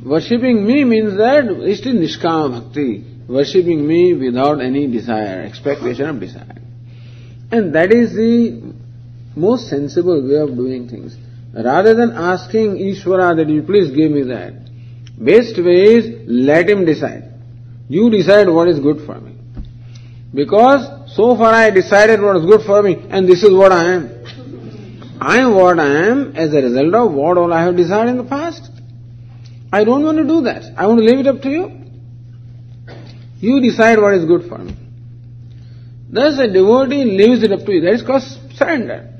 Worshipping 0.00 0.64
me 0.64 0.84
means 0.84 1.16
that 1.16 1.46
it 1.46 1.68
is 1.68 1.80
Nishkama 1.80 2.62
Bhakti, 2.62 3.04
worshipping 3.26 3.84
me 3.84 4.14
without 4.14 4.60
any 4.60 4.86
desire, 4.86 5.42
expectation 5.42 6.08
of 6.08 6.20
desire. 6.20 6.62
And 7.50 7.74
that 7.74 7.92
is 7.92 8.14
the 8.14 8.72
most 9.34 9.68
sensible 9.68 10.22
way 10.22 10.36
of 10.36 10.56
doing 10.56 10.88
things. 10.88 11.16
Rather 11.54 11.94
than 11.94 12.12
asking 12.12 12.76
Ishvara 12.78 13.36
that 13.36 13.48
you 13.48 13.62
please 13.62 13.90
give 13.90 14.10
me 14.10 14.22
that, 14.22 14.54
best 15.18 15.58
way 15.58 15.84
is 15.96 16.24
let 16.26 16.68
him 16.68 16.84
decide. 16.84 17.34
You 17.88 18.10
decide 18.10 18.48
what 18.48 18.68
is 18.68 18.80
good 18.80 19.04
for 19.04 19.20
me. 19.20 19.36
Because 20.34 21.14
so 21.14 21.36
far 21.36 21.52
I 21.52 21.70
decided 21.70 22.22
what 22.22 22.36
is 22.36 22.46
good 22.46 22.62
for 22.62 22.82
me 22.82 23.06
and 23.10 23.28
this 23.28 23.42
is 23.42 23.52
what 23.52 23.70
I 23.70 23.92
am. 23.92 24.08
I 25.20 25.40
am 25.40 25.54
what 25.54 25.78
I 25.78 26.08
am 26.08 26.34
as 26.34 26.54
a 26.54 26.62
result 26.62 26.94
of 26.94 27.12
what 27.12 27.36
all 27.36 27.52
I 27.52 27.62
have 27.64 27.76
desired 27.76 28.08
in 28.08 28.16
the 28.16 28.24
past. 28.24 28.70
I 29.70 29.84
don't 29.84 30.02
want 30.04 30.18
to 30.18 30.24
do 30.24 30.40
that. 30.42 30.72
I 30.76 30.86
want 30.86 31.00
to 31.00 31.04
leave 31.04 31.18
it 31.18 31.26
up 31.26 31.42
to 31.42 31.50
you. 31.50 31.82
You 33.40 33.60
decide 33.60 33.98
what 33.98 34.14
is 34.14 34.24
good 34.24 34.48
for 34.48 34.58
me. 34.58 34.74
Thus 36.10 36.38
a 36.38 36.46
devotee 36.46 37.04
leaves 37.04 37.42
it 37.42 37.52
up 37.52 37.60
to 37.66 37.72
you. 37.72 37.82
That 37.82 37.94
is 37.94 38.02
called 38.02 38.22
surrender. 38.54 39.11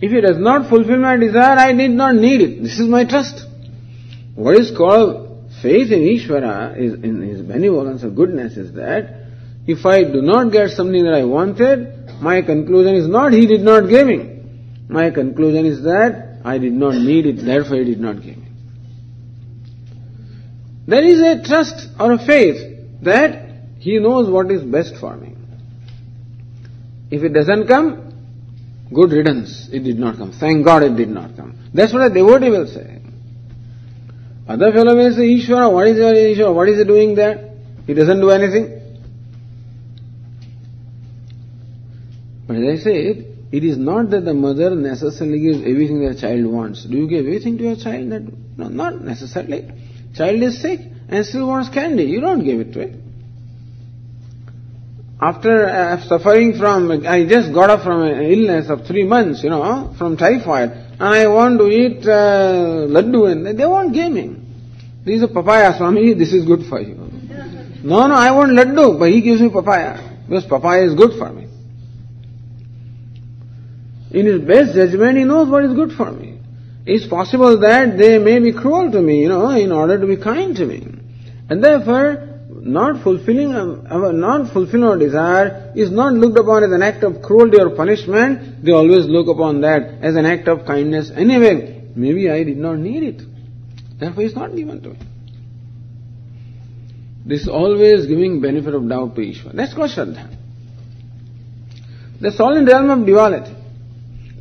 If 0.00 0.12
he 0.12 0.20
does 0.20 0.38
not 0.38 0.68
fulfill 0.68 0.98
my 0.98 1.16
desire, 1.16 1.58
I 1.58 1.72
did 1.72 1.90
not 1.90 2.14
need 2.14 2.40
it. 2.40 2.62
This 2.62 2.78
is 2.78 2.88
my 2.88 3.04
trust. 3.04 3.46
What 4.34 4.56
is 4.56 4.74
called 4.74 5.50
faith 5.60 5.92
in 5.92 6.00
Ishvara, 6.00 6.78
is 6.78 6.94
in 6.94 7.20
his 7.20 7.42
benevolence 7.42 8.02
or 8.02 8.10
goodness, 8.10 8.56
is 8.56 8.72
that 8.74 9.26
if 9.66 9.84
I 9.84 10.04
do 10.04 10.22
not 10.22 10.52
get 10.52 10.70
something 10.70 11.04
that 11.04 11.14
I 11.14 11.24
wanted, 11.24 12.22
my 12.22 12.40
conclusion 12.40 12.94
is 12.94 13.08
not 13.08 13.32
he 13.32 13.46
did 13.46 13.60
not 13.60 13.88
give 13.88 14.06
me. 14.06 14.40
My 14.88 15.10
conclusion 15.10 15.66
is 15.66 15.82
that 15.82 16.40
I 16.44 16.58
did 16.58 16.72
not 16.72 16.94
need 16.94 17.26
it, 17.26 17.44
therefore 17.44 17.76
he 17.76 17.84
did 17.84 18.00
not 18.00 18.22
give 18.22 18.38
me. 18.38 18.48
There 20.86 21.04
is 21.04 21.20
a 21.20 21.42
trust 21.46 21.88
or 22.00 22.12
a 22.12 22.18
faith 22.18 23.02
that 23.02 23.50
he 23.78 23.98
knows 23.98 24.30
what 24.30 24.50
is 24.50 24.62
best 24.62 24.96
for 24.96 25.16
me. 25.16 25.34
If 27.10 27.22
it 27.22 27.34
doesn't 27.34 27.66
come, 27.68 28.09
good 28.92 29.12
riddance, 29.12 29.68
it 29.72 29.80
did 29.80 29.98
not 29.98 30.16
come. 30.16 30.32
Thank 30.32 30.64
God 30.64 30.82
it 30.82 30.96
did 30.96 31.08
not 31.08 31.36
come. 31.36 31.58
That's 31.72 31.92
what 31.92 32.02
a 32.02 32.14
devotee 32.14 32.50
will 32.50 32.66
say. 32.66 33.00
Other 34.48 34.72
fellow 34.72 34.96
will 34.96 35.14
say, 35.14 35.22
Ishvara, 35.22 35.72
what 35.72 35.86
is 35.86 35.96
your 35.96 36.12
Ishvara? 36.12 36.54
What 36.54 36.68
is 36.68 36.78
he 36.78 36.84
doing 36.84 37.14
there? 37.14 37.54
He 37.86 37.94
doesn't 37.94 38.20
do 38.20 38.30
anything. 38.30 38.78
But 42.46 42.56
as 42.56 42.80
I 42.80 42.82
said, 42.82 43.26
it 43.52 43.64
is 43.64 43.78
not 43.78 44.10
that 44.10 44.24
the 44.24 44.34
mother 44.34 44.74
necessarily 44.74 45.40
gives 45.40 45.58
everything 45.58 46.00
their 46.00 46.14
child 46.14 46.46
wants. 46.46 46.84
Do 46.84 46.96
you 46.96 47.08
give 47.08 47.26
everything 47.26 47.58
to 47.58 47.64
your 47.64 47.76
child? 47.76 48.08
No, 48.56 48.68
not 48.68 49.02
necessarily. 49.02 49.70
Child 50.16 50.42
is 50.42 50.60
sick 50.60 50.80
and 51.08 51.24
still 51.24 51.46
wants 51.46 51.68
candy. 51.68 52.04
You 52.04 52.20
don't 52.20 52.44
give 52.44 52.60
it 52.60 52.72
to 52.72 52.80
it. 52.80 52.96
After 55.22 55.68
uh, 55.68 56.00
suffering 56.06 56.56
from, 56.56 56.90
I 57.06 57.26
just 57.26 57.52
got 57.52 57.68
up 57.68 57.82
from 57.82 58.02
an 58.02 58.22
illness 58.22 58.70
of 58.70 58.86
three 58.86 59.04
months, 59.04 59.44
you 59.44 59.50
know, 59.50 59.94
from 59.98 60.16
typhoid, 60.16 60.70
and 60.70 61.02
I 61.02 61.26
want 61.26 61.58
to 61.58 61.68
eat 61.68 62.06
uh, 62.06 62.86
laddu, 62.88 63.30
and 63.30 63.58
they 63.58 63.66
won't 63.66 63.92
give 63.92 64.10
me. 64.10 64.34
This 65.04 65.16
is 65.16 65.24
a 65.24 65.28
papaya, 65.28 65.76
Swami, 65.76 66.14
this 66.18 66.32
is 66.32 66.46
good 66.46 66.64
for 66.66 66.80
you. 66.80 66.94
No, 67.82 68.06
no, 68.06 68.14
I 68.14 68.30
want 68.30 68.52
laddu, 68.52 68.98
but 68.98 69.10
he 69.10 69.20
gives 69.20 69.42
me 69.42 69.50
papaya, 69.50 70.24
because 70.26 70.46
papaya 70.46 70.84
is 70.84 70.94
good 70.94 71.18
for 71.18 71.30
me. 71.30 71.48
In 74.12 74.24
his 74.24 74.40
best 74.40 74.74
judgment, 74.74 75.18
he 75.18 75.24
knows 75.24 75.50
what 75.50 75.64
is 75.64 75.74
good 75.74 75.92
for 75.92 76.10
me. 76.10 76.38
It's 76.86 77.06
possible 77.06 77.60
that 77.60 77.98
they 77.98 78.18
may 78.18 78.38
be 78.38 78.54
cruel 78.54 78.90
to 78.90 79.02
me, 79.02 79.20
you 79.20 79.28
know, 79.28 79.50
in 79.50 79.70
order 79.70 80.00
to 80.00 80.06
be 80.06 80.16
kind 80.16 80.56
to 80.56 80.64
me. 80.64 80.86
And 81.50 81.62
therefore, 81.62 82.29
not 82.62 83.02
fulfilling 83.02 83.54
our 83.54 84.12
not 84.12 84.52
fulfilling 84.52 84.84
our 84.84 84.98
desire 84.98 85.72
is 85.74 85.90
not 85.90 86.12
looked 86.12 86.38
upon 86.38 86.64
as 86.64 86.72
an 86.72 86.82
act 86.82 87.02
of 87.04 87.22
cruelty 87.22 87.58
or 87.58 87.70
punishment. 87.70 88.64
They 88.64 88.72
always 88.72 89.06
look 89.06 89.28
upon 89.28 89.62
that 89.62 90.02
as 90.02 90.16
an 90.16 90.26
act 90.26 90.48
of 90.48 90.66
kindness. 90.66 91.10
Anyway, 91.14 91.88
maybe 91.94 92.30
I 92.30 92.44
did 92.44 92.58
not 92.58 92.78
need 92.78 93.02
it. 93.02 93.22
Therefore, 93.98 94.22
it's 94.24 94.34
not 94.34 94.54
given 94.54 94.82
to 94.82 94.90
me. 94.90 94.98
This 97.24 97.42
is 97.42 97.48
always 97.48 98.06
giving 98.06 98.40
benefit 98.40 98.74
of 98.74 98.88
doubt 98.88 99.14
to 99.14 99.20
Ishvara. 99.20 99.54
That's 99.54 99.74
called 99.74 99.90
Shraddha. 99.90 100.36
That's 102.20 102.40
all 102.40 102.56
in 102.56 102.66
realm 102.66 102.90
of 102.90 103.06
duality. 103.06 103.54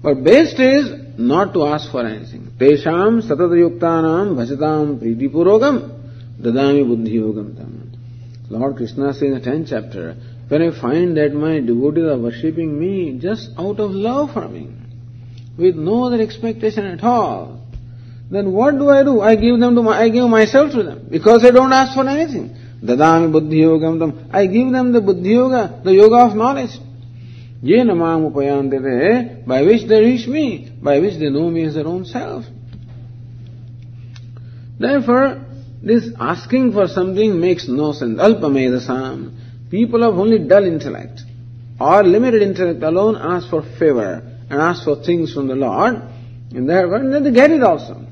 But 0.01 0.23
best 0.23 0.59
is 0.59 0.91
not 1.17 1.53
to 1.53 1.65
ask 1.65 1.91
for 1.91 2.05
anything. 2.05 2.51
Tesham 2.57 3.21
satatayuktanam 3.21 4.35
bhajatam 4.35 4.99
pritipurogam 4.99 6.41
dadami 6.41 6.87
buddhi 6.87 7.17
yogam 7.17 7.55
tam. 7.55 7.78
Lord 8.50 8.77
Krishna 8.77 9.13
says 9.13 9.22
in 9.22 9.34
the 9.34 9.39
10th 9.39 9.70
chapter, 9.70 10.15
when 10.48 10.62
I 10.63 10.81
find 10.81 11.16
that 11.18 11.33
my 11.33 11.59
devotees 11.59 12.05
are 12.05 12.18
worshipping 12.18 12.79
me 12.79 13.20
just 13.20 13.51
out 13.57 13.79
of 13.79 13.92
love 13.92 14.33
for 14.33 14.48
me, 14.48 14.72
with 15.57 15.75
no 15.75 16.05
other 16.05 16.22
expectation 16.22 16.85
at 16.85 17.03
all, 17.03 17.62
then 18.31 18.51
what 18.51 18.77
do 18.77 18.90
I 18.90 19.03
do? 19.03 19.22
I 19.22 19.35
give 19.35 19.59
them 19.59 19.75
to 19.75 19.83
my, 19.83 20.01
I 20.01 20.09
give 20.09 20.27
myself 20.27 20.72
to 20.72 20.83
them 20.83 21.07
because 21.09 21.46
I 21.46 21.51
don't 21.51 21.74
ask 21.74 21.94
for 21.94 22.07
anything. 22.07 22.55
Dadami 22.83 23.31
buddhi 23.31 23.62
yogam 23.62 24.00
tam. 24.00 24.29
I 24.31 24.46
give 24.46 24.72
them 24.72 24.94
the 24.94 25.01
buddhi 25.01 25.29
yoga, 25.29 25.81
the 25.83 25.94
yoga 25.94 26.16
of 26.16 26.35
knowledge. 26.35 26.72
Ye 27.62 27.77
namam 27.79 28.31
upayantete, 28.31 29.46
by 29.46 29.64
which 29.64 29.83
they 29.88 30.00
reach 30.00 30.27
me, 30.27 30.72
by 30.81 31.00
which 31.00 31.18
they 31.18 31.29
know 31.29 31.50
me 31.50 31.64
as 31.64 31.75
their 31.75 31.88
own 31.88 32.05
self. 32.05 32.46
Therefore, 34.79 35.46
this 35.81 36.09
asking 36.20 36.74
for 36.74 36.87
something 36.87 37.39
makes 37.39 37.68
no 37.68 37.94
sense. 37.94 38.20
Alpamedasam. 38.20 39.70
People 39.70 40.03
of 40.03 40.18
only 40.18 40.39
dull 40.39 40.65
intellect 40.65 41.22
or 41.79 42.03
limited 42.03 42.42
intellect 42.42 42.83
alone 42.83 43.15
ask 43.15 43.50
for 43.50 43.61
favor 43.61 44.22
and 44.50 44.61
ask 44.61 44.83
for 44.83 45.01
things 45.03 45.33
from 45.33 45.48
the 45.48 45.55
Lord, 45.55 45.96
and 46.51 46.68
therefore 46.68 47.07
then 47.09 47.24
they 47.24 47.31
get 47.31 47.51
it 47.51 47.63
also. 47.63 48.05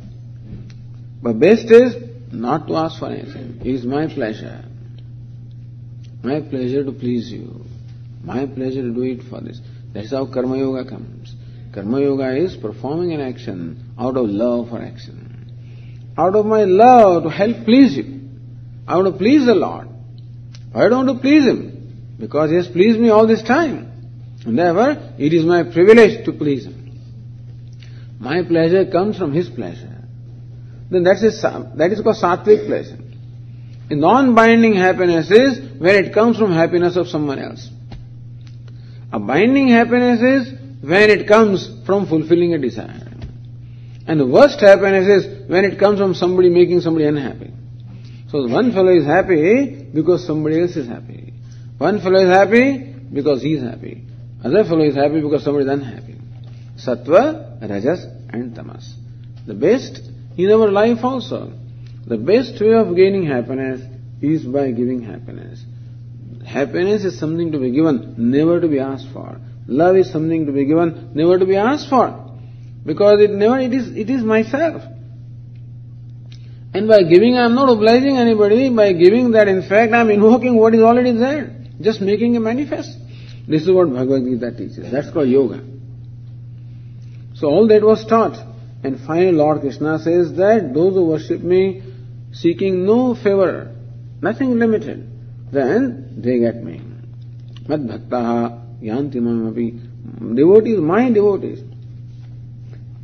But 1.21 1.39
best 1.39 1.69
is 1.71 1.95
not 2.31 2.67
to 2.67 2.75
ask 2.75 2.99
for 2.99 3.07
anything. 3.07 3.59
It 3.61 3.75
is 3.75 3.85
my 3.85 4.07
pleasure. 4.07 4.63
My 6.23 6.41
pleasure 6.41 6.83
to 6.85 6.91
please 6.91 7.31
you. 7.31 7.65
My 8.23 8.45
pleasure 8.45 8.83
to 8.83 8.93
do 8.93 9.01
it 9.01 9.23
for 9.23 9.41
this. 9.41 9.59
That's 9.93 10.11
how 10.11 10.31
Karma 10.31 10.57
Yoga 10.57 10.87
comes. 10.87 11.35
Karma 11.73 12.01
Yoga 12.01 12.35
is 12.35 12.55
performing 12.55 13.13
an 13.13 13.21
action 13.21 13.93
out 13.99 14.15
of 14.15 14.29
love 14.29 14.69
for 14.69 14.81
action 14.81 15.26
out 16.17 16.35
of 16.35 16.45
my 16.45 16.63
love 16.63 17.23
to 17.23 17.29
help 17.29 17.63
please 17.65 17.95
Him. 17.95 18.83
I 18.87 18.95
want 18.95 19.13
to 19.13 19.17
please 19.17 19.45
the 19.45 19.55
Lord. 19.55 19.87
I 20.73 20.89
don't 20.89 21.05
want 21.05 21.17
to 21.17 21.21
please 21.21 21.45
Him 21.45 22.15
because 22.19 22.49
He 22.49 22.55
has 22.55 22.67
pleased 22.67 22.99
me 22.99 23.09
all 23.09 23.27
this 23.27 23.43
time. 23.43 23.91
And 24.45 24.57
therefore, 24.57 24.91
it 25.17 25.33
is 25.33 25.45
my 25.45 25.63
privilege 25.63 26.25
to 26.25 26.31
please 26.31 26.65
Him. 26.65 26.83
My 28.19 28.43
pleasure 28.43 28.89
comes 28.89 29.17
from 29.17 29.33
His 29.33 29.49
pleasure. 29.49 29.93
Then 30.89 31.03
that 31.03 31.21
is, 31.21 31.41
that 31.41 31.91
is 31.91 32.01
called 32.01 32.15
sattvic 32.15 32.65
pleasure. 32.65 32.97
A 33.89 33.95
non-binding 33.95 34.75
happiness 34.75 35.29
is 35.31 35.59
when 35.79 35.95
it 35.95 36.13
comes 36.13 36.37
from 36.37 36.51
happiness 36.51 36.97
of 36.97 37.07
someone 37.07 37.39
else. 37.39 37.69
A 39.11 39.19
binding 39.19 39.69
happiness 39.69 40.21
is 40.21 40.53
when 40.81 41.09
it 41.09 41.27
comes 41.27 41.69
from 41.85 42.07
fulfilling 42.07 42.53
a 42.53 42.57
desire. 42.57 43.06
And 44.07 44.19
the 44.21 44.25
worst 44.25 44.61
happiness 44.61 45.07
is 45.07 45.49
when 45.49 45.65
it 45.65 45.77
comes 45.77 45.99
from 45.99 46.13
somebody 46.13 46.49
making 46.49 46.79
somebody 46.81 47.05
unhappy. 47.05 47.51
So 48.29 48.47
one 48.47 48.71
fellow 48.71 48.95
is 48.95 49.05
happy 49.05 49.89
because 49.93 50.25
somebody 50.25 50.61
else 50.61 50.75
is 50.77 50.87
happy. 50.87 51.33
One 51.77 52.01
fellow 52.01 52.19
is 52.19 52.29
happy 52.29 52.93
because 53.13 53.41
he 53.41 53.53
is 53.55 53.63
happy. 53.63 54.05
Other 54.43 54.63
fellow 54.63 54.83
is 54.83 54.95
happy 54.95 55.21
because 55.21 55.43
somebody 55.43 55.65
is 55.65 55.71
unhappy. 55.71 56.15
Sattva, 56.77 57.61
Rajas 57.61 58.05
and 58.29 58.55
Tamas. 58.55 58.93
The 59.45 59.53
best 59.53 60.01
in 60.37 60.51
our 60.51 60.69
life 60.69 61.03
also. 61.03 61.51
The 62.05 62.17
best 62.17 62.59
way 62.61 62.73
of 62.73 62.95
gaining 62.95 63.25
happiness 63.25 63.81
is 64.21 64.45
by 64.45 64.71
giving 64.71 65.01
happiness. 65.03 65.63
Happiness 66.45 67.03
is 67.03 67.19
something 67.19 67.51
to 67.51 67.59
be 67.59 67.71
given, 67.71 68.15
never 68.17 68.61
to 68.61 68.67
be 68.67 68.79
asked 68.79 69.07
for. 69.11 69.39
Love 69.67 69.97
is 69.97 70.11
something 70.11 70.45
to 70.45 70.53
be 70.53 70.65
given, 70.65 71.11
never 71.13 71.37
to 71.37 71.45
be 71.45 71.57
asked 71.57 71.89
for. 71.89 72.26
Because 72.87 73.19
it 73.21 73.31
never, 73.31 73.59
it 73.59 73.73
is, 73.73 73.89
it 73.95 74.09
is 74.09 74.23
myself. 74.23 74.81
And 76.73 76.87
by 76.87 77.03
giving, 77.03 77.35
I 77.35 77.45
am 77.45 77.53
not 77.53 77.69
obliging 77.69 78.17
anybody. 78.17 78.69
By 78.69 78.93
giving 78.93 79.31
that, 79.31 79.49
in 79.49 79.61
fact, 79.67 79.91
I 79.91 79.99
am 79.99 80.09
invoking 80.09 80.55
what 80.55 80.73
is 80.73 80.81
already 80.81 81.11
there. 81.11 81.53
Just 81.81 81.99
making 81.99 82.37
a 82.37 82.39
manifest. 82.39 82.97
This 83.47 83.63
is 83.63 83.71
what 83.71 83.91
Bhagavad 83.91 84.23
Gita 84.23 84.51
teaches. 84.51 84.89
That's 84.91 85.11
called 85.11 85.27
yoga. 85.27 85.63
So 87.35 87.47
all 87.47 87.67
that 87.67 87.83
was 87.83 88.05
taught. 88.05 88.37
And 88.83 88.99
finally 89.05 89.33
Lord 89.33 89.61
Krishna 89.61 89.99
says 89.99 90.33
that 90.37 90.71
those 90.73 90.93
who 90.93 91.05
worship 91.07 91.41
me 91.41 91.83
seeking 92.31 92.85
no 92.85 93.15
favor, 93.15 93.75
nothing 94.21 94.57
limited, 94.59 95.09
then 95.51 96.21
they 96.23 96.39
get 96.39 96.63
me. 96.63 96.81
Mad 97.67 97.81
yanti 98.81 99.15
mamapi. 99.15 100.35
Devotees, 100.35 100.79
my 100.79 101.11
devotees, 101.11 101.59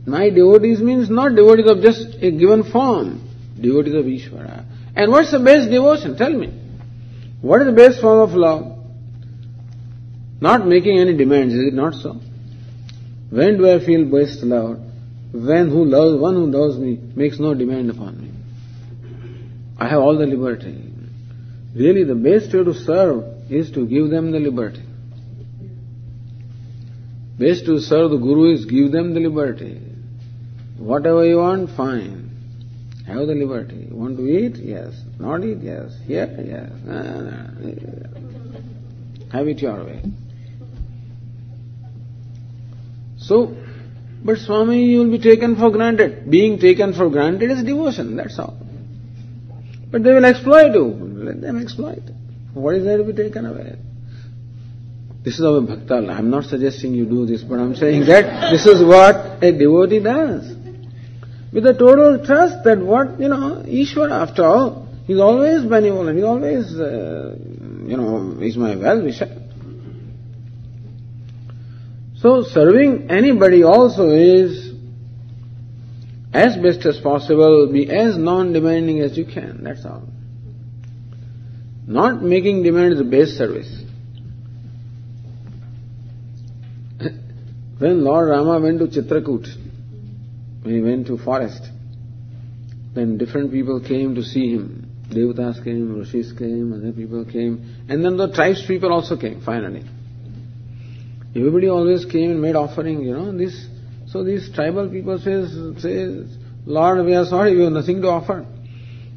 my 0.06 0.30
devotees 0.30 0.80
means 0.80 1.10
not 1.10 1.36
devotees 1.36 1.70
of 1.70 1.82
just 1.82 2.16
a 2.22 2.32
given 2.32 2.63
form, 2.63 3.22
devotees 3.60 3.94
of 3.94 4.06
Ishvara. 4.06 4.66
And 4.96 5.12
what's 5.12 5.32
the 5.32 5.39
best 5.39 5.70
devotion? 5.70 6.18
Tell 6.18 6.34
me. 6.34 6.48
What 7.42 7.62
is 7.62 7.68
the 7.68 7.74
best 7.74 8.02
form 8.02 8.20
of 8.20 8.36
love? 8.36 8.78
Not 10.42 10.68
making 10.68 11.00
any 11.00 11.16
demands, 11.16 11.54
is 11.54 11.68
it 11.68 11.74
not 11.74 11.94
so? 11.96 12.20
When 13.30 13.58
do 13.58 13.70
I 13.70 13.84
feel 13.84 14.06
best 14.06 14.44
love? 14.44 14.80
When 15.32 15.70
who 15.70 15.86
loves, 15.86 16.22
one 16.22 16.36
who 16.36 16.46
loves 16.46 16.78
me 16.78 17.00
makes 17.16 17.39
no 17.39 17.54
demand 17.54 17.89
upon 17.89 18.22
me. 18.22 18.32
I 19.80 19.88
have 19.88 20.00
all 20.00 20.18
the 20.18 20.28
liberty. 20.28 20.92
Really 21.76 22.04
the 22.04 22.16
best 22.16 22.54
way 22.54 22.63
to 22.63 22.74
serve 22.74 23.24
is 23.50 23.72
to 23.72 23.88
give 23.88 24.10
them 24.10 24.32
the 24.32 24.39
liberty. 24.39 24.84
Best 27.39 27.66
to 27.66 27.80
serve 27.80 28.12
the 28.12 28.18
Guru 28.18 28.54
is 28.54 28.66
give 28.66 28.92
them 28.92 29.13
the 29.13 29.20
liberty. 29.20 29.82
Whatever 30.77 31.25
you 31.25 31.38
want, 31.38 31.69
fine. 31.75 32.31
Have 33.07 33.27
the 33.27 33.36
liberty. 33.36 33.88
You 33.89 33.95
want 33.95 34.17
to 34.17 34.25
eat? 34.27 34.55
Yes. 34.57 34.93
Not 35.19 35.43
eat? 35.43 35.59
Yes. 35.62 35.91
Here? 36.05 36.27
Yes. 36.38 36.71
Have 39.31 39.47
it 39.47 39.59
your 39.59 39.83
way. 39.83 40.01
So, 43.17 43.55
but 44.23 44.38
Swami, 44.38 44.86
you 44.86 44.99
will 44.99 45.12
be 45.12 45.19
taken 45.19 45.55
for 45.55 45.69
granted. 45.69 46.29
Being 46.29 46.59
taken 46.59 46.93
for 46.93 47.09
granted 47.09 47.51
is 47.51 47.63
devotion, 47.63 48.15
that's 48.15 48.38
all. 48.39 48.57
But 49.91 50.03
they 50.03 50.13
will 50.13 50.25
exploit 50.25 50.73
you. 50.73 50.86
Let 50.86 51.41
them 51.41 51.62
exploit. 51.62 52.03
What 52.53 52.75
is 52.75 52.83
there 52.83 52.97
to 52.97 53.03
be 53.03 53.13
taken 53.13 53.45
away? 53.45 53.75
This 55.23 55.39
is 55.39 55.45
our 55.45 55.62
bhakta. 55.62 55.95
I'm 56.12 56.29
not 56.29 56.45
suggesting 56.45 56.93
you 56.93 57.05
do 57.05 57.25
this, 57.25 57.43
but 57.43 57.59
I'm 57.59 57.75
saying 57.75 58.05
that 58.07 58.51
this 58.51 58.65
is 58.65 58.83
what 58.83 59.43
a 59.43 59.51
devotee 59.51 59.99
does. 59.99 60.62
With 61.54 61.68
a 61.68 61.74
total 61.74 62.26
trust 62.26 62.63
that 62.63 62.80
what, 62.80 63.20
you 63.20 63.28
know, 63.28 63.63
Ishvara 63.63 64.10
after 64.10 64.44
all, 64.44 64.88
he's 65.06 65.20
always 65.20 65.62
benevolent, 65.63 66.18
he's 66.18 66.26
always, 66.26 66.74
uh, 66.74 67.36
you 67.86 67.96
know, 67.96 68.38
he's 68.39 68.58
my 68.58 68.76
well-wisher. 68.76 69.39
So 72.18 72.42
serving 72.42 73.12
anybody 73.12 73.63
also 73.63 74.10
is 74.10 74.72
as 76.34 76.58
best 76.58 76.84
as 76.88 76.98
possible, 77.00 77.70
be 77.72 77.88
as 77.88 78.18
non-demanding 78.18 79.02
as 79.02 79.16
you 79.16 79.26
can, 79.26 79.63
that's 79.63 79.86
all. 79.86 80.08
Not 81.86 82.24
making 82.24 82.63
demand 82.63 82.94
is 82.94 83.00
the 83.00 83.06
best 83.06 83.38
service. 83.38 83.70
when 87.78 88.04
Lord 88.04 88.30
Rama 88.30 88.60
went 88.60 88.80
to 88.80 88.88
Chitrakoot, 88.88 89.72
he 90.65 90.82
went 90.82 91.08
to 91.08 91.17
forest, 91.17 91.62
then 92.93 93.17
different 93.17 93.52
people 93.52 93.80
came 93.82 94.15
to 94.15 94.23
see 94.23 94.54
him. 94.54 94.89
Devatas 95.10 95.63
came, 95.63 95.99
Rishis 95.99 96.32
came, 96.38 96.73
other 96.73 96.91
people 96.91 97.26
came, 97.26 97.84
and 97.89 98.04
then 98.04 98.17
the 98.17 98.32
tribes 98.32 98.65
people 98.65 98.91
also 98.91 99.17
came 99.17 99.41
finally. 99.41 99.84
Everybody 101.36 101.67
always 101.67 102.06
came 102.06 102.32
and 102.32 102.41
made 102.41 102.56
offering, 102.56 103.02
you 103.02 103.13
know, 103.13 103.36
this. 103.36 103.67
So 104.08 104.23
these 104.23 104.52
tribal 104.54 104.89
people 104.89 105.19
says, 105.19 105.52
says, 105.82 106.38
Lord, 106.65 107.06
we 107.06 107.15
are 107.15 107.26
sorry, 107.26 107.56
we 107.56 107.63
have 107.63 107.73
nothing 107.73 108.02
to 108.02 108.10
offer. 108.10 108.45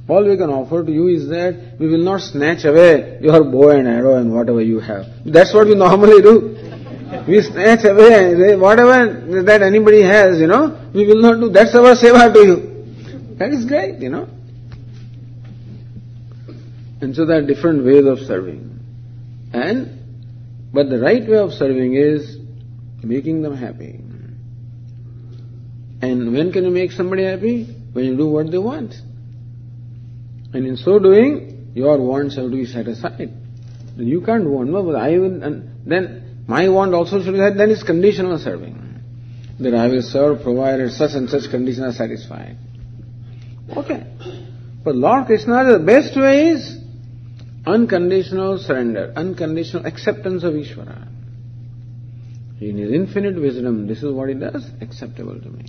All 0.08 0.24
we 0.24 0.36
can 0.36 0.50
offer 0.50 0.84
to 0.84 0.90
you 0.90 1.08
is 1.08 1.28
that 1.28 1.76
we 1.78 1.88
will 1.88 2.04
not 2.04 2.20
snatch 2.20 2.64
away 2.64 3.18
your 3.20 3.44
bow 3.44 3.70
and 3.70 3.88
arrow 3.88 4.16
and 4.16 4.32
whatever 4.32 4.62
you 4.62 4.78
have. 4.78 5.04
That's 5.24 5.52
what 5.52 5.66
we 5.66 5.74
normally 5.74 6.22
do. 6.22 6.65
We 7.26 7.42
snatch 7.42 7.84
away 7.84 8.54
whatever 8.56 9.42
that 9.42 9.62
anybody 9.62 10.02
has, 10.02 10.38
you 10.38 10.46
know, 10.46 10.90
we 10.94 11.06
will 11.06 11.20
not 11.20 11.40
do. 11.40 11.48
That's 11.50 11.74
our 11.74 11.96
seva 11.96 12.32
to 12.32 12.40
you. 12.40 13.36
That 13.36 13.50
is 13.52 13.64
great, 13.64 13.98
you 13.98 14.10
know. 14.10 14.28
And 17.00 17.14
so 17.14 17.26
there 17.26 17.38
are 17.38 17.46
different 17.46 17.84
ways 17.84 18.06
of 18.06 18.20
serving. 18.20 18.78
And 19.52 19.96
but 20.72 20.88
the 20.88 20.98
right 20.98 21.26
way 21.26 21.38
of 21.38 21.52
serving 21.52 21.94
is 21.94 22.38
making 23.02 23.42
them 23.42 23.56
happy. 23.56 24.00
And 26.02 26.32
when 26.32 26.52
can 26.52 26.64
you 26.64 26.70
make 26.70 26.92
somebody 26.92 27.24
happy? 27.24 27.64
When 27.92 28.04
you 28.04 28.16
do 28.16 28.26
what 28.26 28.50
they 28.50 28.58
want. 28.58 28.94
And 30.52 30.66
in 30.66 30.76
so 30.76 30.98
doing, 30.98 31.72
your 31.74 31.98
wants 31.98 32.36
have 32.36 32.50
to 32.50 32.50
be 32.50 32.66
set 32.66 32.86
aside. 32.88 33.32
You 33.96 34.20
can't 34.20 34.44
want, 34.44 34.70
no, 34.70 34.82
but 34.82 34.96
I 34.96 35.18
will, 35.18 35.42
and 35.42 35.86
then 35.86 36.25
my 36.46 36.68
want 36.68 36.94
also 36.94 37.22
should 37.22 37.32
be 37.32 37.38
that, 37.38 37.56
then 37.56 37.70
it's 37.70 37.82
conditional 37.82 38.38
serving. 38.38 38.82
That 39.58 39.74
I 39.74 39.88
will 39.88 40.02
serve 40.02 40.42
provided 40.42 40.92
such 40.92 41.12
and 41.14 41.28
such 41.28 41.50
conditions 41.50 41.94
are 41.94 41.96
satisfied. 41.96 42.56
Okay. 43.76 44.06
But 44.84 44.94
Lord 44.94 45.26
Krishna, 45.26 45.64
the 45.72 45.78
best 45.80 46.16
way 46.16 46.50
is 46.50 46.78
unconditional 47.66 48.58
surrender, 48.58 49.12
unconditional 49.16 49.86
acceptance 49.86 50.44
of 50.44 50.54
Ishvara. 50.54 51.08
In 52.60 52.78
His 52.78 52.92
infinite 52.92 53.40
wisdom, 53.40 53.88
this 53.88 53.98
is 53.98 54.12
what 54.12 54.28
He 54.28 54.34
does, 54.34 54.64
acceptable 54.80 55.40
to 55.40 55.48
me. 55.48 55.64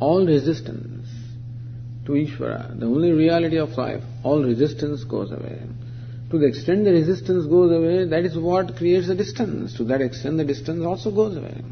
All 0.00 0.26
resistance 0.26 1.08
to 2.06 2.12
Ishvara, 2.12 2.78
the 2.78 2.86
only 2.86 3.12
reality 3.12 3.58
of 3.58 3.70
life, 3.70 4.02
all 4.24 4.42
resistance 4.42 5.04
goes 5.04 5.30
away. 5.30 5.62
To 6.34 6.40
the 6.40 6.46
extent 6.46 6.82
the 6.82 6.90
resistance 6.90 7.46
goes 7.46 7.70
away, 7.70 8.08
that 8.08 8.24
is 8.24 8.36
what 8.36 8.74
creates 8.74 9.06
the 9.06 9.14
distance. 9.14 9.76
To 9.76 9.84
that 9.84 10.00
extent, 10.00 10.36
the 10.38 10.44
distance 10.44 10.84
also 10.84 11.12
goes 11.12 11.36
away. 11.36 11.62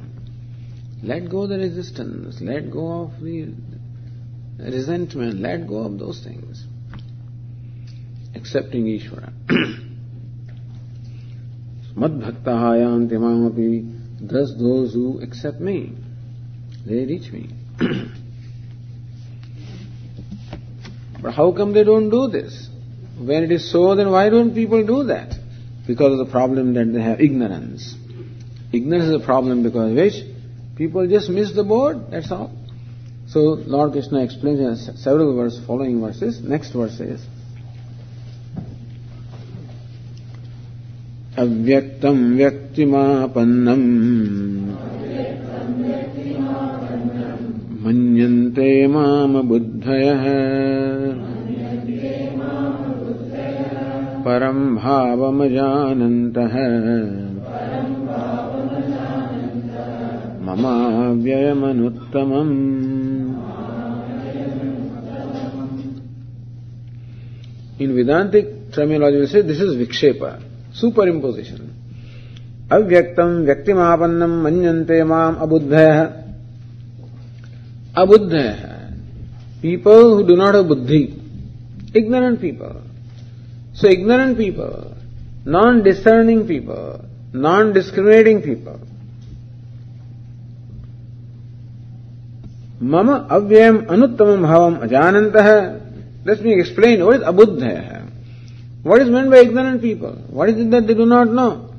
Let 1.03 1.29
go 1.29 1.48
the 1.48 1.59
resistance, 1.59 2.40
let 2.40 2.70
go 2.70 3.03
of 3.03 3.20
the 3.20 3.53
resentment, 4.61 5.40
let 5.40 5.66
go 5.66 5.79
of 5.79 5.98
those 5.98 6.22
things 6.22 6.64
accepting 8.37 8.85
Ishvara. 8.85 9.33
Madbhaktaha 11.96 12.77
yanti 12.83 13.14
mamapi, 13.14 13.85
thus 14.20 14.55
those 14.57 14.94
who 14.94 15.20
accept 15.22 15.61
me, 15.61 15.92
they 16.87 17.05
reach 17.05 17.33
me. 17.33 17.51
but 21.20 21.33
how 21.35 21.51
come 21.51 21.72
they 21.72 21.83
don't 21.83 22.11
do 22.11 22.29
this? 22.29 22.68
When 23.21 23.43
it 23.43 23.51
is 23.51 23.71
so, 23.71 23.95
then 23.95 24.12
why 24.12 24.30
don't 24.30 24.53
people 24.53 24.86
do 24.86 25.06
that? 25.06 25.34
Because 25.88 26.19
of 26.19 26.25
the 26.25 26.32
problem 26.32 26.73
that 26.75 26.91
they 26.93 27.01
have 27.01 27.19
ignorance. 27.21 27.95
Ignorance 28.73 29.06
is 29.06 29.21
a 29.21 29.25
problem 29.25 29.63
because 29.63 29.91
of 29.91 29.97
which 29.97 30.23
people 30.75 31.08
just 31.08 31.30
miss 31.30 31.53
the 31.53 31.63
board, 31.63 32.12
that's 32.12 32.32
all. 32.32 32.51
So 33.27 33.39
Lord 33.39 33.93
Krishna 33.93 34.23
explains 34.23 34.60
in 34.60 34.97
several 34.97 35.36
verses, 35.36 35.65
following 35.65 35.99
verses. 36.01 36.39
Next 36.41 36.71
verse 36.71 36.99
is 36.99 37.25
अव्यक्तं 41.41 42.17
व्यक्तिमापन्नम् 42.38 43.84
मन्यन्ते 47.84 48.69
मामबुद्धयः 48.93 50.23
परं 54.24 54.58
भावमजानन्तः 54.76 56.54
ममाव्ययमनुत्तमम् 60.46 62.56
In 67.78 67.96
Vedantic 67.96 68.72
terminology, 68.72 69.18
we 69.18 69.26
say 69.26 69.42
this 69.42 69.61
is 69.61 69.74
Vikshepa. 69.74 70.40
superimposition. 70.72 71.68
Avyaktam 72.70 73.44
vyaktimapannam 73.44 74.42
manyante 74.42 75.06
mam 75.06 75.37
abuddhaya. 75.37 76.35
Abuddhaya. 77.94 78.92
People 79.61 80.16
who 80.16 80.26
do 80.26 80.37
not 80.37 80.54
have 80.54 80.68
buddhi. 80.68 81.14
Ignorant 81.94 82.40
people. 82.40 82.82
So 83.74 83.88
ignorant 83.88 84.37
people, 84.37 84.96
non-discerning 85.44 86.46
people, 86.46 87.04
non-discriminating 87.32 88.42
people. 88.42 88.80
Mama 92.80 93.28
avyam 93.30 93.87
anuttamam 93.87 94.40
bhavam 94.42 94.80
ajanantah. 94.82 95.80
Let 96.24 96.42
me 96.42 96.58
explain 96.61 97.04
what 97.04 97.16
is 97.16 97.22
abuddhaya. 97.22 98.11
What 98.82 99.00
is 99.00 99.08
meant 99.08 99.30
by 99.30 99.38
ignorant 99.38 99.80
people? 99.80 100.12
What 100.28 100.48
is 100.48 100.58
it 100.58 100.70
that 100.72 100.87
they 100.87 100.94
do 100.94 101.06
not 101.06 101.28
know? 101.28 101.72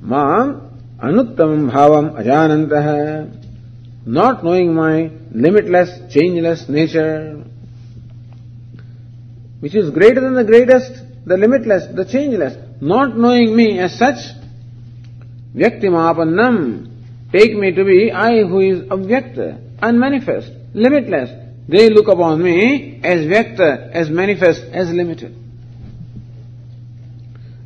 Mam 0.00 0.70
anuttamam 0.98 1.70
bhavam 1.70 2.12
ajanantah. 2.14 3.44
Not 4.06 4.44
knowing 4.44 4.74
my 4.74 5.10
limitless, 5.32 6.12
changeless 6.12 6.68
nature, 6.68 7.44
which 9.60 9.74
is 9.74 9.90
greater 9.90 10.20
than 10.20 10.34
the 10.34 10.44
greatest, 10.44 11.02
the 11.28 11.36
limitless, 11.36 11.84
the 11.94 12.04
changeless. 12.04 12.54
Not 12.80 13.16
knowing 13.16 13.54
me 13.54 13.78
as 13.78 13.98
such, 13.98 14.16
vyaktimapannam, 15.54 17.30
take 17.32 17.54
me 17.54 17.72
to 17.72 17.84
be 17.84 18.10
I 18.10 18.44
who 18.44 18.60
is 18.60 18.80
avyakta, 18.82 19.78
unmanifest, 19.80 20.50
limitless. 20.74 21.30
They 21.68 21.90
look 21.90 22.08
upon 22.08 22.42
me 22.42 23.00
as 23.04 23.26
vyakta, 23.26 23.90
as 23.92 24.08
manifest, 24.08 24.62
as 24.72 24.90
limited 24.90 25.36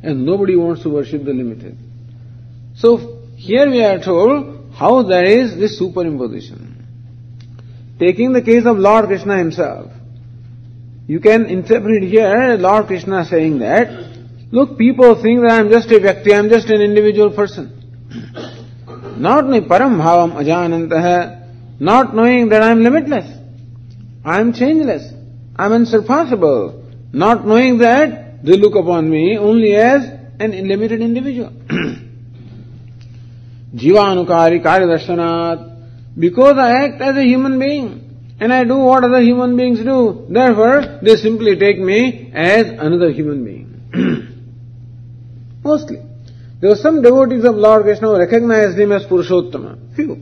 and 0.03 0.25
nobody 0.25 0.55
wants 0.55 0.83
to 0.83 0.89
worship 0.89 1.23
the 1.23 1.33
limited. 1.33 1.77
So 2.75 3.21
here 3.37 3.69
we 3.69 3.81
are 3.83 3.99
told 3.99 4.73
how 4.73 5.03
there 5.03 5.23
is 5.23 5.55
this 5.55 5.79
superimposition. 5.79 6.71
Taking 7.99 8.33
the 8.33 8.41
case 8.41 8.65
of 8.65 8.77
Lord 8.77 9.05
Krishna 9.05 9.37
himself, 9.37 9.91
you 11.05 11.19
can 11.19 11.47
interpret 11.47 12.03
here 12.03 12.25
eh, 12.25 12.55
Lord 12.55 12.87
Krishna 12.87 13.25
saying 13.25 13.59
that, 13.59 13.89
look, 14.51 14.77
people 14.77 15.21
think 15.21 15.41
that 15.41 15.51
I 15.51 15.59
am 15.59 15.69
just 15.69 15.91
a 15.91 15.99
Vyakti, 15.99 16.31
I 16.31 16.39
am 16.39 16.49
just 16.49 16.69
an 16.69 16.81
individual 16.81 17.31
person. 17.31 17.79
Not 19.17 19.45
not 21.79 22.15
knowing 22.15 22.49
that 22.49 22.61
I 22.63 22.71
am 22.71 22.83
limitless. 22.83 23.37
I 24.23 24.39
am 24.39 24.53
changeless. 24.53 25.13
I 25.55 25.65
am 25.65 25.73
unsurpassable. 25.73 26.85
Not 27.11 27.45
knowing 27.45 27.79
that, 27.79 28.43
they 28.43 28.53
look 28.53 28.75
upon 28.75 29.09
me 29.09 29.37
only 29.37 29.75
as 29.75 30.03
an 30.39 30.51
limited 30.67 31.01
individual. 31.01 31.49
Jivanukari 33.75 34.63
Karyadarsanat. 34.63 35.71
Because 36.17 36.57
I 36.57 36.85
act 36.85 37.01
as 37.01 37.17
a 37.17 37.23
human 37.23 37.59
being 37.59 38.02
and 38.39 38.53
I 38.53 38.63
do 38.63 38.77
what 38.77 39.03
other 39.03 39.21
human 39.21 39.55
beings 39.55 39.79
do, 39.79 40.25
therefore 40.29 40.99
they 41.01 41.15
simply 41.15 41.55
take 41.57 41.79
me 41.79 42.31
as 42.33 42.67
another 42.67 43.11
human 43.11 43.45
being. 43.45 43.69
Mostly. 45.63 45.97
There 46.59 46.69
were 46.69 46.77
some 46.77 47.01
devotees 47.01 47.43
of 47.45 47.55
Lord 47.55 47.83
Krishna 47.83 48.07
who 48.07 48.17
recognized 48.17 48.77
him 48.77 48.91
as 48.91 49.03
Purushottama. 49.05 49.95
Few. 49.95 50.17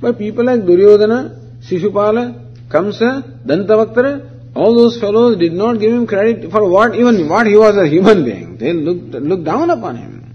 But 0.00 0.18
people 0.18 0.44
like 0.44 0.60
Duryodhana, 0.60 1.60
Shishupala, 1.62 2.68
Kamsa, 2.68 3.44
Dantavaktara, 3.46 4.54
all 4.54 4.74
those 4.74 5.00
fellows 5.00 5.38
did 5.38 5.52
not 5.52 5.78
give 5.78 5.92
him 5.92 6.06
credit 6.06 6.50
for 6.50 6.68
what 6.68 6.94
even 6.94 7.28
what 7.28 7.46
he 7.46 7.56
was 7.56 7.76
a 7.76 7.86
human 7.86 8.24
being. 8.24 8.56
They 8.58 8.72
looked, 8.72 9.14
looked 9.14 9.44
down 9.44 9.70
upon 9.70 9.96
him. 9.96 10.34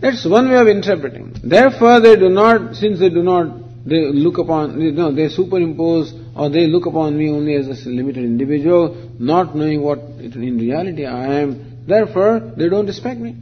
That's 0.00 0.24
one 0.24 0.48
way 0.50 0.58
of 0.58 0.68
interpreting. 0.68 1.34
Therefore, 1.42 2.00
they 2.00 2.16
do 2.16 2.28
not, 2.28 2.74
since 2.74 2.98
they 2.98 3.08
do 3.08 3.22
not, 3.22 3.63
they 3.86 4.00
look 4.12 4.38
upon, 4.38 4.94
no, 4.94 5.12
they 5.12 5.28
superimpose 5.28 6.14
or 6.34 6.48
they 6.48 6.66
look 6.66 6.86
upon 6.86 7.18
me 7.18 7.28
only 7.30 7.54
as 7.54 7.68
a 7.68 7.88
limited 7.88 8.24
individual, 8.24 9.10
not 9.18 9.54
knowing 9.54 9.82
what 9.82 9.98
in 9.98 10.58
reality 10.58 11.04
I 11.04 11.40
am. 11.40 11.84
Therefore, 11.86 12.52
they 12.56 12.70
don't 12.70 12.86
respect 12.86 13.20
me. 13.20 13.36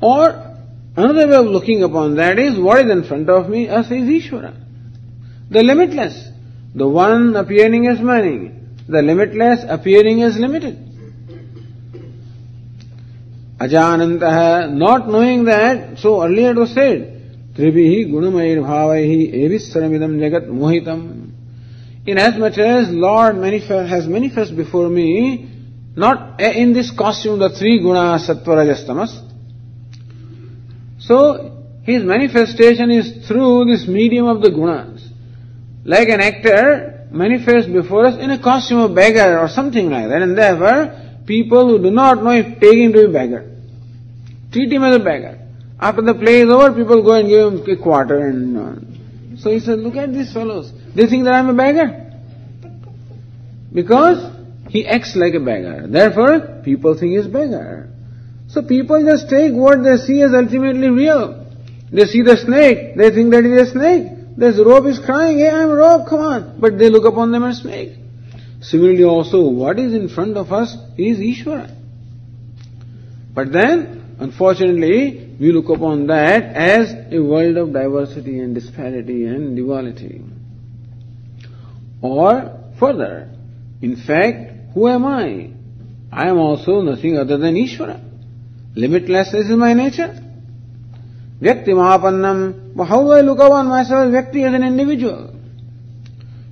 Or, 0.00 0.56
another 0.96 1.26
way 1.26 1.34
of 1.34 1.46
looking 1.46 1.82
upon 1.82 2.14
that 2.16 2.38
is, 2.38 2.58
what 2.58 2.84
is 2.84 2.90
in 2.92 3.04
front 3.04 3.28
of 3.28 3.48
me? 3.48 3.68
Us 3.68 3.86
is 3.86 4.08
Ishvara. 4.08 4.54
The 5.50 5.62
limitless. 5.62 6.28
The 6.76 6.88
one 6.88 7.34
appearing 7.34 7.88
as 7.88 8.00
many. 8.00 8.52
The 8.88 9.02
limitless 9.02 9.64
appearing 9.68 10.22
as 10.22 10.36
limited. 10.38 10.78
Ajanantah, 13.58 14.72
not 14.72 15.08
knowing 15.08 15.44
that, 15.44 15.98
so 15.98 16.22
earlier 16.22 16.50
it 16.50 16.56
was 16.56 16.72
said, 16.72 17.13
Tribihi 17.56 18.10
gunamair 18.10 18.58
bhavaihi 18.58 19.32
evissaramidam. 19.44 21.30
Inasmuch 22.06 22.58
as 22.58 22.90
Lord 22.90 23.36
manifest, 23.36 23.88
has 23.88 24.06
manifest 24.06 24.56
before 24.56 24.88
me, 24.88 25.48
not 25.96 26.40
in 26.40 26.72
this 26.72 26.90
costume, 26.90 27.38
the 27.38 27.50
three 27.50 27.80
gunas, 27.80 28.26
sattva. 28.28 29.06
So, 30.98 31.62
his 31.84 32.02
manifestation 32.02 32.90
is 32.90 33.26
through 33.28 33.66
this 33.66 33.86
medium 33.86 34.26
of 34.26 34.42
the 34.42 34.50
gunas. 34.50 35.02
Like 35.84 36.08
an 36.08 36.20
actor 36.20 37.06
manifests 37.10 37.70
before 37.70 38.06
us 38.06 38.18
in 38.18 38.30
a 38.30 38.42
costume 38.42 38.80
of 38.80 38.94
beggar 38.94 39.38
or 39.38 39.48
something 39.48 39.90
like 39.90 40.08
that, 40.08 40.22
and 40.22 40.36
therefore, 40.36 41.22
people 41.26 41.68
who 41.68 41.78
do 41.82 41.90
not 41.90 42.22
know 42.22 42.30
if 42.30 42.58
take 42.58 42.74
him 42.74 42.92
to 42.92 43.06
be 43.06 43.12
beggar. 43.12 43.50
Treat 44.50 44.72
him 44.72 44.82
as 44.82 44.96
a 44.96 44.98
beggar. 44.98 45.43
After 45.84 46.00
the 46.00 46.14
play 46.14 46.40
is 46.40 46.50
over, 46.50 46.72
people 46.72 47.02
go 47.02 47.12
and 47.12 47.28
give 47.28 47.52
him 47.52 47.78
a 47.78 47.82
quarter 47.82 48.26
and 48.26 48.56
uh, 48.56 49.40
so 49.40 49.50
he 49.50 49.60
said, 49.60 49.80
look 49.80 49.96
at 49.96 50.14
these 50.14 50.32
fellows. 50.32 50.72
They 50.94 51.06
think 51.06 51.24
that 51.24 51.34
I'm 51.34 51.50
a 51.50 51.54
beggar. 51.54 52.12
Because 53.70 54.32
he 54.70 54.86
acts 54.86 55.14
like 55.14 55.34
a 55.34 55.40
beggar. 55.40 55.86
Therefore, 55.86 56.62
people 56.64 56.98
think 56.98 57.12
he's 57.18 57.26
beggar. 57.26 57.90
So 58.48 58.62
people 58.62 59.04
just 59.04 59.28
take 59.28 59.52
what 59.52 59.82
they 59.82 59.98
see 59.98 60.22
as 60.22 60.32
ultimately 60.32 60.88
real. 60.88 61.44
They 61.92 62.06
see 62.06 62.22
the 62.22 62.38
snake, 62.38 62.96
they 62.96 63.10
think 63.10 63.30
that 63.32 63.44
it 63.44 63.52
is 63.52 63.68
a 63.68 63.72
snake. 63.72 64.36
This 64.38 64.58
rope 64.58 64.86
is 64.86 64.98
crying, 64.98 65.38
hey, 65.38 65.50
I'm 65.50 65.68
a 65.68 65.74
rope, 65.74 66.08
come 66.08 66.20
on. 66.20 66.60
But 66.60 66.78
they 66.78 66.88
look 66.88 67.04
upon 67.04 67.30
them 67.30 67.44
as 67.44 67.58
snake. 67.58 67.92
Similarly 68.62 69.04
also, 69.04 69.50
what 69.50 69.78
is 69.78 69.92
in 69.92 70.08
front 70.08 70.38
of 70.38 70.50
us 70.50 70.74
is 70.96 71.18
Ishvara. 71.18 71.76
But 73.34 73.52
then, 73.52 74.16
unfortunately, 74.18 75.23
we 75.40 75.52
look 75.52 75.68
upon 75.68 76.06
that 76.08 76.44
as 76.54 76.94
a 77.12 77.20
world 77.20 77.56
of 77.56 77.72
diversity 77.72 78.38
and 78.40 78.54
disparity 78.54 79.26
and 79.26 79.56
duality. 79.56 80.22
Or 82.00 82.60
further, 82.78 83.30
in 83.82 83.96
fact, 83.96 84.74
who 84.74 84.88
am 84.88 85.04
I? 85.04 85.50
I 86.12 86.28
am 86.28 86.38
also 86.38 86.80
nothing 86.82 87.18
other 87.18 87.38
than 87.38 87.54
Ishvara. 87.54 88.00
Limitlessness 88.76 89.50
is 89.50 89.56
my 89.56 89.72
nature. 89.72 90.20
Vyaktimapannam, 91.40 92.86
how 92.86 93.02
do 93.02 93.12
I 93.12 93.20
look 93.20 93.38
upon 93.38 93.68
myself 93.68 94.06
as 94.06 94.12
Vyakti 94.12 94.46
as 94.46 94.54
an 94.54 94.62
individual? 94.62 95.34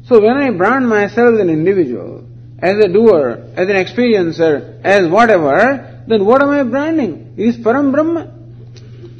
So 0.08 0.20
when 0.20 0.36
I 0.36 0.50
brand 0.50 0.88
myself 0.88 1.34
as 1.34 1.40
an 1.40 1.50
individual, 1.50 2.24
as 2.58 2.76
a 2.84 2.88
doer, 2.88 3.52
as 3.56 3.68
an 3.68 3.76
experiencer, 3.76 4.80
as 4.84 5.08
whatever, 5.08 6.04
then 6.06 6.24
what 6.24 6.42
am 6.42 6.50
I 6.50 6.62
branding? 6.64 7.34
It 7.36 7.42
is 7.42 7.56
Param 7.58 7.92
Brahma. 7.92 8.41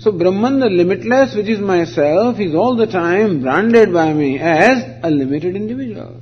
So 0.03 0.11
Brahman, 0.11 0.59
the 0.59 0.67
limitless, 0.67 1.37
which 1.37 1.47
is 1.47 1.61
myself, 1.61 2.41
is 2.41 2.57
all 2.57 2.75
the 2.75 2.89
time 2.89 3.41
branded 3.41 3.93
by 3.93 4.13
me 4.13 4.37
as 4.37 4.83
a 5.01 5.09
limited 5.09 5.55
individual. 5.55 6.21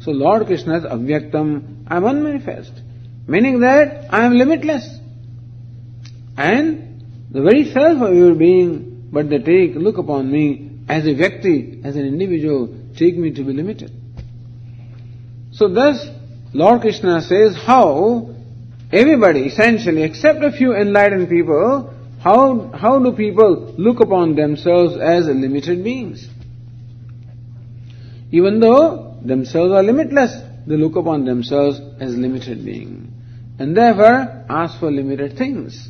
So 0.00 0.10
Lord 0.10 0.46
Krishna 0.46 0.78
is 0.78 0.82
Avyaktam, 0.82 1.84
I 1.86 1.98
am 1.98 2.04
unmanifest. 2.04 2.72
Meaning 3.28 3.60
that 3.60 4.12
I 4.12 4.24
am 4.24 4.36
limitless. 4.36 4.84
And 6.36 7.04
the 7.30 7.42
very 7.42 7.70
self 7.70 8.02
of 8.02 8.16
your 8.16 8.34
being, 8.34 9.08
but 9.12 9.30
they 9.30 9.38
take, 9.38 9.76
look 9.76 9.98
upon 9.98 10.32
me 10.32 10.80
as 10.88 11.04
a 11.06 11.14
Vyakti, 11.14 11.84
as 11.84 11.94
an 11.94 12.06
individual, 12.06 12.76
take 12.96 13.16
me 13.16 13.30
to 13.34 13.44
be 13.44 13.52
limited. 13.52 13.92
So 15.52 15.68
thus, 15.68 16.04
Lord 16.52 16.80
Krishna 16.80 17.22
says 17.22 17.54
how 17.54 18.34
everybody 18.90 19.42
essentially, 19.42 20.02
except 20.02 20.42
a 20.42 20.50
few 20.50 20.74
enlightened 20.74 21.28
people, 21.28 21.94
how, 22.20 22.70
how 22.74 22.98
do 22.98 23.12
people 23.12 23.74
look 23.78 24.00
upon 24.00 24.34
themselves 24.36 24.94
as 25.00 25.26
limited 25.26 25.82
beings? 25.82 26.28
Even 28.30 28.60
though 28.60 29.16
themselves 29.24 29.72
are 29.72 29.82
limitless, 29.82 30.32
they 30.66 30.76
look 30.76 30.96
upon 30.96 31.24
themselves 31.24 31.80
as 31.98 32.14
limited 32.14 32.64
beings. 32.64 33.10
And 33.58 33.74
therefore 33.76 34.44
ask 34.50 34.78
for 34.78 34.90
limited 34.90 35.38
things. 35.38 35.88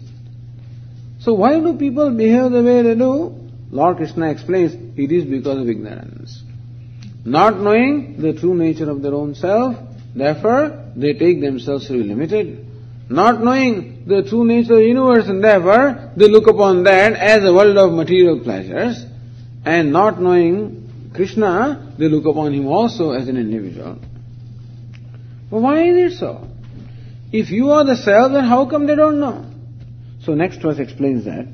So 1.19 1.35
why 1.35 1.59
do 1.59 1.77
people 1.77 2.11
behave 2.13 2.53
the 2.53 2.63
way 2.63 2.83
they 2.83 2.95
do? 2.95 3.35
Lord 3.73 3.97
Krishna 3.97 4.31
explains, 4.31 4.73
it 4.97 5.13
is 5.13 5.25
because 5.25 5.59
of 5.59 5.69
ignorance. 5.69 6.43
Not 7.25 7.61
knowing 7.61 8.21
the 8.21 8.33
true 8.33 8.55
nature 8.55 8.89
of 8.89 9.03
their 9.03 9.15
own 9.15 9.35
self, 9.35 9.77
therefore 10.15 10.93
they 10.97 11.13
take 11.13 11.41
themselves 11.41 11.89
to 11.89 11.95
be 11.95 12.05
limited. 12.05 12.67
Not 13.10 13.44
knowing 13.44 14.06
the 14.08 14.24
true 14.24 14.46
nature 14.46 14.74
of 14.74 14.80
the 14.80 14.88
universe 14.88 15.28
and 15.28 15.44
therefore 15.44 16.12
they 16.18 16.28
look 16.28 16.48
upon 16.48 16.84
that 16.84 17.14
as 17.14 17.44
a 17.44 17.54
world 17.54 17.78
of 17.78 17.94
material 17.94 18.40
pleasures 18.40 19.06
and 19.64 19.92
not 19.92 20.22
knowing 20.22 21.12
Krishna, 21.14 21.94
they 21.98 22.08
look 22.08 22.26
upon 22.26 22.54
him 22.54 22.68
also 22.68 23.12
as 23.12 23.28
an 23.28 23.38
individual. 23.38 24.00
But 25.50 25.62
why 25.62 25.84
is 25.84 26.14
it 26.14 26.18
so? 26.18 26.48
If 27.32 27.52
you 27.52 27.72
are 27.72 27.86
the 27.86 27.96
self, 27.96 28.32
then 28.32 28.44
how 28.44 28.66
come 28.66 28.88
they 28.88 28.96
don't 28.96 29.20
know? 29.20 29.46
So 30.24 30.34
next 30.34 30.62
verse 30.62 30.80
explains 30.80 31.26
that. 31.26 31.48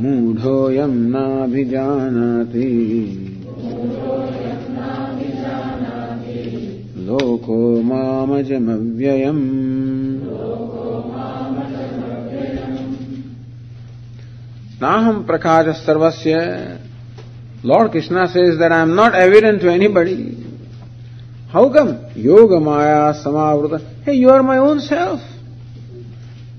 मूढोऽयम् 0.00 1.10
नाभिजानाति। 1.10 1.70
लोको 6.98 7.82
मामजमव्ययम्। 7.82 9.44
नाहं 14.82 15.24
प्रकाश 15.24 15.66
सर्वस्य। 15.66 16.34
Lord 17.66 17.92
Krishna 17.92 18.26
says 18.26 18.54
that 18.54 18.72
I 18.72 18.82
am 18.82 18.88
not 18.88 19.14
evident 19.14 19.60
to 19.60 19.66
to 19.66 19.72
anybody 19.72 20.50
How 21.54 21.72
come? 21.72 22.10
Yoga 22.16 22.58
Maya 22.58 23.14
Samavruta. 23.14 24.02
Hey, 24.04 24.14
you 24.14 24.28
are 24.30 24.42
my 24.42 24.58
own 24.58 24.80
self. 24.80 25.20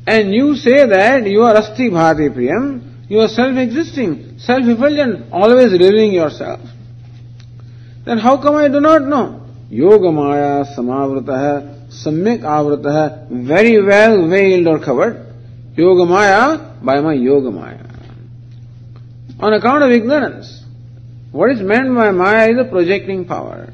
And 0.08 0.34
you 0.34 0.56
say 0.56 0.88
that 0.88 1.28
you 1.28 1.42
are 1.42 1.54
Asti 1.54 1.90
Bhati 1.90 2.34
Priyam, 2.34 3.10
you 3.10 3.20
are 3.20 3.28
self-existing, 3.28 4.40
self-effulgent, 4.40 5.34
always 5.34 5.74
revealing 5.74 6.14
yourself. 6.14 6.62
Then 8.06 8.20
how 8.20 8.42
come 8.42 8.56
I 8.56 8.70
do 8.70 8.80
not 8.80 9.02
know? 9.02 9.46
Yoga 9.70 10.14
Maya 10.14 10.64
Samavruta 10.64 11.90
Samyak 11.90 12.44
Avrata 12.44 13.28
very 13.30 13.84
well 13.84 14.30
veiled 14.30 14.66
or 14.68 14.80
covered. 14.80 15.36
Yoga 15.76 16.06
Maya 16.06 16.80
by 16.82 17.02
my 17.02 17.16
Yoga 17.16 17.52
Maya 17.52 17.86
on 19.42 19.52
account 19.52 19.84
of 19.84 19.92
ignorance. 19.92 20.64
What 21.34 21.52
is 21.52 21.60
meant 21.60 21.94
by 21.94 22.12
Maya 22.12 22.50
is 22.50 22.58
a 22.60 22.70
projecting 22.70 23.26
power. 23.26 23.74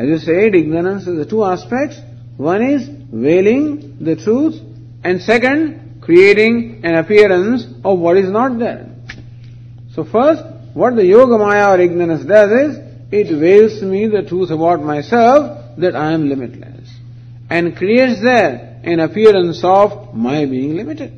As 0.00 0.08
you 0.08 0.18
said, 0.18 0.54
ignorance 0.54 1.06
is 1.06 1.18
the 1.18 1.26
two 1.26 1.44
aspects. 1.44 2.00
One 2.38 2.62
is 2.62 2.88
veiling 2.88 3.98
the 4.00 4.16
truth, 4.16 4.58
and 5.04 5.20
second, 5.20 5.98
creating 6.00 6.80
an 6.84 6.94
appearance 6.94 7.66
of 7.84 7.98
what 7.98 8.16
is 8.16 8.30
not 8.30 8.58
there. 8.58 8.86
So 9.94 10.04
first, 10.04 10.42
what 10.72 10.96
the 10.96 11.04
yoga 11.04 11.36
maya 11.36 11.72
or 11.72 11.80
ignorance 11.80 12.24
does 12.24 12.50
is, 12.50 12.78
it 13.12 13.38
veils 13.38 13.82
me 13.82 14.06
the 14.06 14.22
truth 14.22 14.50
about 14.50 14.82
myself 14.82 15.76
that 15.76 15.94
I 15.94 16.12
am 16.12 16.30
limitless, 16.30 16.88
and 17.50 17.76
creates 17.76 18.22
there 18.22 18.80
an 18.82 19.00
appearance 19.00 19.60
of 19.62 20.14
my 20.14 20.46
being 20.46 20.76
limited. 20.76 21.12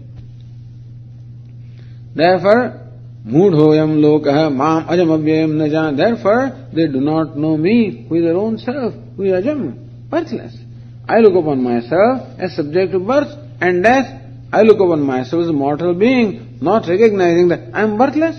Therefore, 2.16 2.81
Mudhoyam 3.26 4.00
lokah 4.00 4.52
mam 4.52 4.84
ajam 4.86 5.08
avyayam 5.16 5.52
najan. 5.52 5.96
Therefore, 5.96 6.68
they 6.72 6.88
do 6.88 7.00
not 7.00 7.36
know 7.36 7.56
me 7.56 8.06
with 8.10 8.24
their 8.24 8.36
own 8.36 8.58
self, 8.58 8.94
who 9.16 9.22
is 9.22 9.32
ajam, 9.32 10.10
birthless. 10.10 10.56
I 11.08 11.18
look 11.18 11.34
upon 11.34 11.62
myself 11.62 12.38
as 12.38 12.56
subject 12.56 12.92
to 12.92 12.98
birth 12.98 13.32
and 13.60 13.82
death. 13.82 14.20
I 14.52 14.62
look 14.62 14.80
upon 14.80 15.02
myself 15.02 15.44
as 15.44 15.48
a 15.48 15.52
mortal 15.52 15.94
being, 15.94 16.58
not 16.60 16.88
recognizing 16.88 17.48
that 17.48 17.70
I 17.72 17.82
am 17.82 17.96
birthless. 17.96 18.36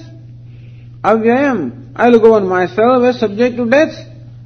Avyayam. 1.03 1.91
I 1.95 2.09
look 2.09 2.23
upon 2.23 2.47
myself 2.47 3.03
as 3.03 3.19
subject 3.19 3.55
to 3.57 3.69
death. 3.69 3.95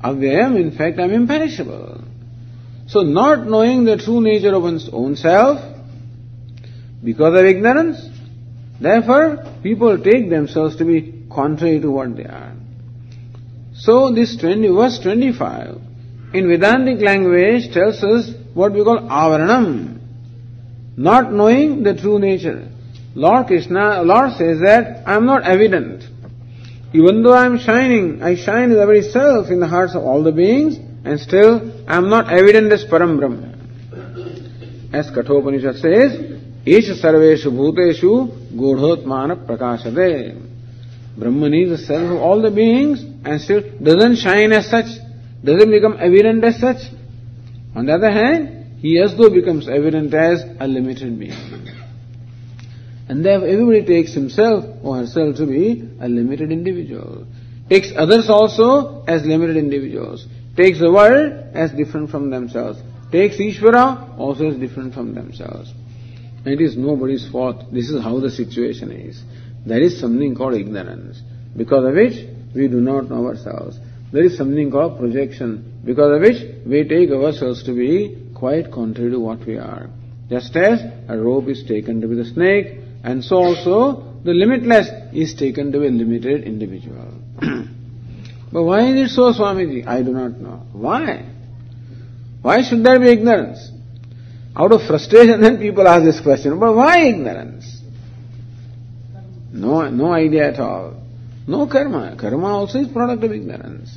Avyayam, 0.03 0.59
in 0.59 0.71
fact, 0.77 0.99
I 0.99 1.03
am 1.03 1.11
imperishable. 1.11 2.03
So 2.87 3.01
not 3.01 3.47
knowing 3.47 3.85
the 3.85 3.97
true 3.97 4.21
nature 4.21 4.53
of 4.53 4.63
one's 4.63 4.89
own 4.91 5.15
self, 5.15 5.59
because 7.03 7.39
of 7.39 7.45
ignorance, 7.45 7.97
therefore 8.79 9.43
people 9.63 9.97
take 9.97 10.29
themselves 10.29 10.75
to 10.77 10.85
be 10.85 11.25
contrary 11.33 11.79
to 11.79 11.91
what 11.91 12.15
they 12.15 12.25
are. 12.25 12.53
So 13.73 14.11
this 14.13 14.37
20, 14.37 14.67
verse 14.69 14.99
25 14.99 15.81
in 16.33 16.47
Vedantic 16.47 16.99
language 17.01 17.71
tells 17.73 18.03
us 18.03 18.31
what 18.53 18.73
we 18.73 18.83
call 18.83 18.99
avaranam, 18.99 19.99
not 20.97 21.31
knowing 21.31 21.83
the 21.83 21.93
true 21.93 22.19
nature. 22.19 22.67
Lord 23.15 23.47
Krishna, 23.47 24.01
Lord 24.03 24.33
says 24.33 24.59
that 24.59 25.07
I 25.07 25.15
am 25.15 25.25
not 25.25 25.43
evident. 25.43 26.03
Even 26.93 27.23
though 27.23 27.33
I 27.33 27.45
am 27.45 27.57
shining, 27.57 28.21
I 28.21 28.35
shine 28.35 28.71
in 28.71 28.77
the 28.77 28.85
very 28.85 29.03
self 29.03 29.49
in 29.49 29.59
the 29.59 29.67
hearts 29.67 29.95
of 29.95 30.03
all 30.03 30.23
the 30.23 30.31
beings, 30.31 30.77
and 31.03 31.19
still 31.19 31.71
I 31.87 31.97
am 31.97 32.09
not 32.09 32.31
evident 32.31 32.71
as 32.71 32.83
Param 32.85 33.17
Brahma. 33.17 33.53
As 34.93 35.09
Kathopanishad 35.11 35.77
says, 35.77 36.41
Esha 36.67 36.95
sarveshu 37.01 37.49
bhuteshu 37.59 38.11
godhotmana 38.61 39.45
prakashade. 39.47 40.35
Brahman 41.17 41.53
is 41.53 41.69
the 41.69 41.85
self 41.85 42.11
of 42.11 42.17
all 42.17 42.41
the 42.41 42.51
beings 42.51 43.03
and 43.23 43.39
still 43.41 43.61
doesn't 43.81 44.17
shine 44.17 44.51
as 44.51 44.69
such, 44.69 44.85
doesn't 45.43 45.71
become 45.71 45.95
evident 45.99 46.43
as 46.43 46.59
such. 46.59 46.81
On 47.73 47.85
the 47.85 47.93
other 47.93 48.11
hand, 48.11 48.79
he 48.79 48.99
as 48.99 49.15
though 49.17 49.29
becomes 49.29 49.69
evident 49.69 50.13
as 50.13 50.43
a 50.59 50.67
limited 50.67 51.17
being. 51.17 51.31
And 53.07 53.23
therefore 53.25 53.47
everybody 53.47 53.85
takes 53.85 54.13
himself 54.13 54.65
or 54.83 54.97
herself 54.97 55.37
to 55.37 55.45
be 55.45 55.89
a 56.01 56.09
limited 56.09 56.51
individual. 56.51 57.25
Takes 57.69 57.93
others 57.95 58.29
also 58.29 59.05
as 59.05 59.25
limited 59.25 59.55
individuals. 59.55 60.27
Takes 60.57 60.79
the 60.79 60.91
world 60.91 61.31
as 61.53 61.71
different 61.71 62.09
from 62.11 62.29
themselves. 62.29 62.79
Takes 63.11 63.37
Ishvara 63.37 64.19
also 64.19 64.49
as 64.49 64.57
different 64.57 64.93
from 64.93 65.15
themselves. 65.15 65.71
It 66.47 66.61
is 66.61 66.77
nobody's 66.77 67.27
fault. 67.29 67.73
This 67.73 67.89
is 67.89 68.01
how 68.01 68.19
the 68.21 68.31
situation 68.31 68.89
is. 68.91 69.21
There 69.65 69.81
is 69.81 69.99
something 69.99 70.33
called 70.33 70.53
ignorance, 70.53 71.21
because 71.57 71.83
of 71.85 71.93
which 71.93 72.25
we 72.55 72.69
do 72.69 72.79
not 72.79 73.09
know 73.09 73.25
ourselves. 73.25 73.77
There 74.13 74.23
is 74.23 74.37
something 74.37 74.71
called 74.71 74.97
projection, 74.97 75.81
because 75.83 76.15
of 76.15 76.21
which 76.21 76.41
we 76.65 76.87
take 76.87 77.11
ourselves 77.11 77.63
to 77.63 77.73
be 77.73 78.31
quite 78.33 78.71
contrary 78.71 79.11
to 79.11 79.19
what 79.19 79.45
we 79.45 79.57
are. 79.57 79.89
Just 80.29 80.55
as 80.55 80.79
a 81.09 81.17
rope 81.17 81.49
is 81.49 81.65
taken 81.65 81.99
to 81.99 82.07
be 82.07 82.15
the 82.15 82.23
snake, 82.23 82.77
and 83.03 83.21
so 83.21 83.35
also 83.35 84.21
the 84.23 84.31
limitless 84.31 84.87
is 85.13 85.35
taken 85.35 85.73
to 85.73 85.79
be 85.81 85.87
a 85.87 85.91
limited 85.91 86.45
individual. 86.45 87.11
but 88.53 88.63
why 88.63 88.87
is 88.87 89.11
it 89.11 89.13
so, 89.13 89.33
Swamiji? 89.33 89.85
I 89.85 90.01
do 90.01 90.13
not 90.13 90.39
know. 90.39 90.65
Why? 90.71 91.25
Why 92.41 92.61
should 92.63 92.85
there 92.85 92.99
be 92.99 93.09
ignorance? 93.09 93.71
Out 94.59 94.71
of 94.71 94.81
frustration, 94.87 95.41
then 95.41 95.59
people 95.59 95.87
ask 95.87 96.03
this 96.03 96.19
question, 96.19 96.59
but 96.59 96.75
why 96.75 97.05
ignorance? 97.05 97.79
No, 99.53 99.87
no 99.89 100.11
idea 100.11 100.51
at 100.51 100.59
all. 100.59 100.95
No 101.45 101.67
karma. 101.67 102.15
Karma 102.19 102.47
also 102.47 102.79
is 102.79 102.87
product 102.87 103.23
of 103.23 103.31
ignorance. 103.31 103.95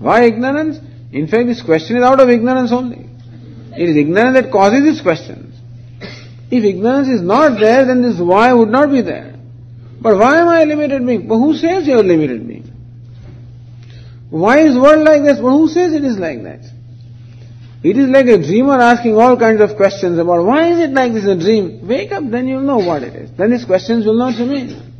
Why 0.00 0.24
ignorance? 0.24 0.78
In 1.12 1.28
fact, 1.28 1.46
this 1.46 1.62
question 1.62 1.96
is 1.98 2.02
out 2.02 2.18
of 2.18 2.28
ignorance 2.28 2.72
only. 2.72 3.08
It 3.76 3.88
is 3.90 3.96
ignorance 3.96 4.40
that 4.40 4.50
causes 4.50 4.82
these 4.82 5.00
questions. 5.00 5.54
If 6.50 6.64
ignorance 6.64 7.08
is 7.08 7.22
not 7.22 7.60
there, 7.60 7.86
then 7.86 8.02
this 8.02 8.18
why 8.18 8.52
would 8.52 8.70
not 8.70 8.90
be 8.90 9.02
there. 9.02 9.36
But 10.00 10.18
why 10.18 10.38
am 10.40 10.48
I 10.48 10.62
a 10.62 10.66
limited 10.66 11.06
being? 11.06 11.28
But 11.28 11.38
who 11.38 11.56
says 11.56 11.86
you 11.86 11.94
are 11.94 12.00
a 12.00 12.02
limited 12.02 12.46
being? 12.46 12.64
Why 14.30 14.66
is 14.66 14.76
world 14.76 15.04
like 15.04 15.22
this? 15.22 15.38
But 15.38 15.50
who 15.50 15.68
says 15.68 15.92
it 15.92 16.04
is 16.04 16.18
like 16.18 16.42
that? 16.42 16.60
It 17.82 17.98
is 17.98 18.08
like 18.08 18.26
a 18.26 18.38
dreamer 18.38 18.78
asking 18.78 19.16
all 19.16 19.36
kinds 19.36 19.60
of 19.60 19.76
questions 19.76 20.16
about 20.16 20.44
why 20.44 20.70
is 20.70 20.78
it 20.78 20.90
like 20.90 21.12
this 21.12 21.24
a 21.26 21.36
dream? 21.36 21.86
Wake 21.86 22.12
up, 22.12 22.22
then 22.30 22.46
you'll 22.46 22.62
know 22.62 22.78
what 22.78 23.02
it 23.02 23.14
is. 23.16 23.30
Then 23.36 23.50
these 23.50 23.64
questions 23.64 24.06
will 24.06 24.16
not 24.16 24.38
remain. 24.38 24.90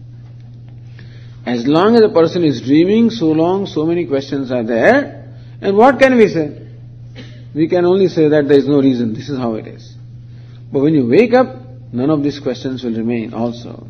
As 1.46 1.64
long 1.66 1.94
as 1.94 2.02
a 2.02 2.08
person 2.08 2.42
is 2.44 2.60
dreaming, 2.60 3.10
so 3.10 3.26
long 3.26 3.66
so 3.66 3.86
many 3.86 4.06
questions 4.06 4.50
are 4.50 4.64
there. 4.64 5.32
And 5.60 5.76
what 5.76 6.00
can 6.00 6.16
we 6.16 6.28
say? 6.28 6.58
We 7.54 7.68
can 7.68 7.84
only 7.84 8.08
say 8.08 8.28
that 8.28 8.48
there 8.48 8.58
is 8.58 8.66
no 8.66 8.80
reason, 8.80 9.14
this 9.14 9.28
is 9.28 9.38
how 9.38 9.54
it 9.54 9.68
is. 9.68 9.94
But 10.72 10.80
when 10.80 10.94
you 10.94 11.06
wake 11.06 11.34
up, 11.34 11.54
none 11.92 12.10
of 12.10 12.24
these 12.24 12.40
questions 12.40 12.82
will 12.82 12.96
remain 12.96 13.32
also. 13.32 13.86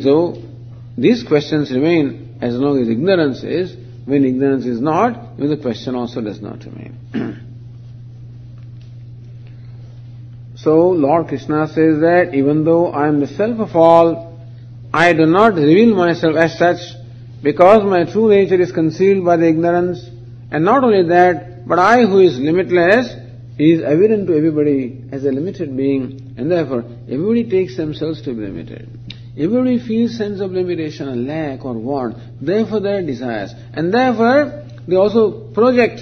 So, 0.00 0.42
these 0.96 1.24
questions 1.24 1.70
remain 1.72 2.38
as 2.40 2.54
long 2.54 2.80
as 2.80 2.88
ignorance 2.88 3.42
is. 3.42 3.76
When 4.06 4.24
ignorance 4.24 4.64
is 4.64 4.80
not, 4.80 5.36
then 5.36 5.50
the 5.50 5.58
question 5.58 5.94
also 5.94 6.22
does 6.22 6.40
not 6.40 6.64
remain. 6.64 7.44
So 10.62 10.90
Lord 10.90 11.28
Krishna 11.28 11.68
says 11.68 12.00
that 12.00 12.30
even 12.34 12.64
though 12.64 12.88
I 12.90 13.06
am 13.06 13.20
the 13.20 13.28
self 13.28 13.60
of 13.60 13.76
all, 13.76 14.36
I 14.92 15.12
do 15.12 15.24
not 15.24 15.54
reveal 15.54 15.94
myself 15.94 16.34
as 16.36 16.58
such 16.58 16.78
because 17.42 17.84
my 17.84 18.10
true 18.10 18.28
nature 18.28 18.60
is 18.60 18.72
concealed 18.72 19.24
by 19.24 19.36
the 19.36 19.46
ignorance. 19.46 20.04
And 20.50 20.64
not 20.64 20.82
only 20.82 21.08
that, 21.10 21.68
but 21.68 21.78
I 21.78 22.06
who 22.06 22.18
is 22.18 22.40
limitless 22.40 23.14
is 23.56 23.82
evident 23.82 24.26
to 24.26 24.36
everybody 24.36 25.04
as 25.12 25.24
a 25.24 25.30
limited 25.30 25.76
being 25.76 26.34
and 26.36 26.50
therefore 26.50 26.84
everybody 27.08 27.48
takes 27.48 27.76
themselves 27.76 28.22
to 28.22 28.34
be 28.34 28.40
limited. 28.40 28.88
Everybody 29.38 29.78
feels 29.78 30.16
sense 30.18 30.40
of 30.40 30.50
limitation, 30.50 31.08
a 31.08 31.14
lack 31.14 31.64
or 31.64 31.74
want, 31.74 32.16
therefore 32.40 32.80
their 32.80 33.06
desires. 33.06 33.52
And 33.72 33.94
therefore 33.94 34.64
they 34.88 34.96
also 34.96 35.52
project 35.52 36.00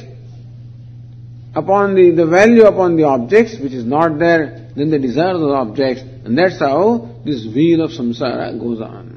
upon 1.57 1.95
the, 1.95 2.11
the 2.11 2.27
value 2.27 2.65
upon 2.65 2.97
the 2.97 3.05
objects 3.05 3.59
which 3.59 3.73
is 3.73 3.85
not 3.85 4.19
there, 4.19 4.71
then 4.77 4.91
they 4.91 4.99
desire 4.99 5.33
those 5.33 5.55
objects, 5.55 6.03
and 6.03 6.37
that's 6.37 6.61
how 6.61 7.09
this 7.25 7.47
wheel 7.47 7.81
of 7.81 7.91
samsara 7.91 8.61
goes 8.61 8.83
on. 8.83 9.15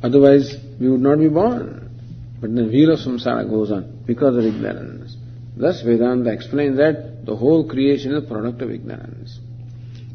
Otherwise, 0.00 0.56
we 0.80 0.88
would 0.88 1.00
not 1.00 1.18
be 1.18 1.28
born. 1.28 1.90
But 2.40 2.54
the 2.54 2.64
wheel 2.64 2.92
of 2.92 3.00
samsara 3.00 3.48
goes 3.50 3.72
on 3.72 4.04
because 4.06 4.36
of 4.36 4.44
ignorance. 4.44 5.16
Thus, 5.56 5.82
Vedanta 5.82 6.30
explains 6.30 6.76
that 6.76 7.26
the 7.26 7.36
whole 7.36 7.68
creation 7.68 8.14
is 8.14 8.24
a 8.24 8.26
product 8.26 8.62
of 8.62 8.70
ignorance. 8.70 9.38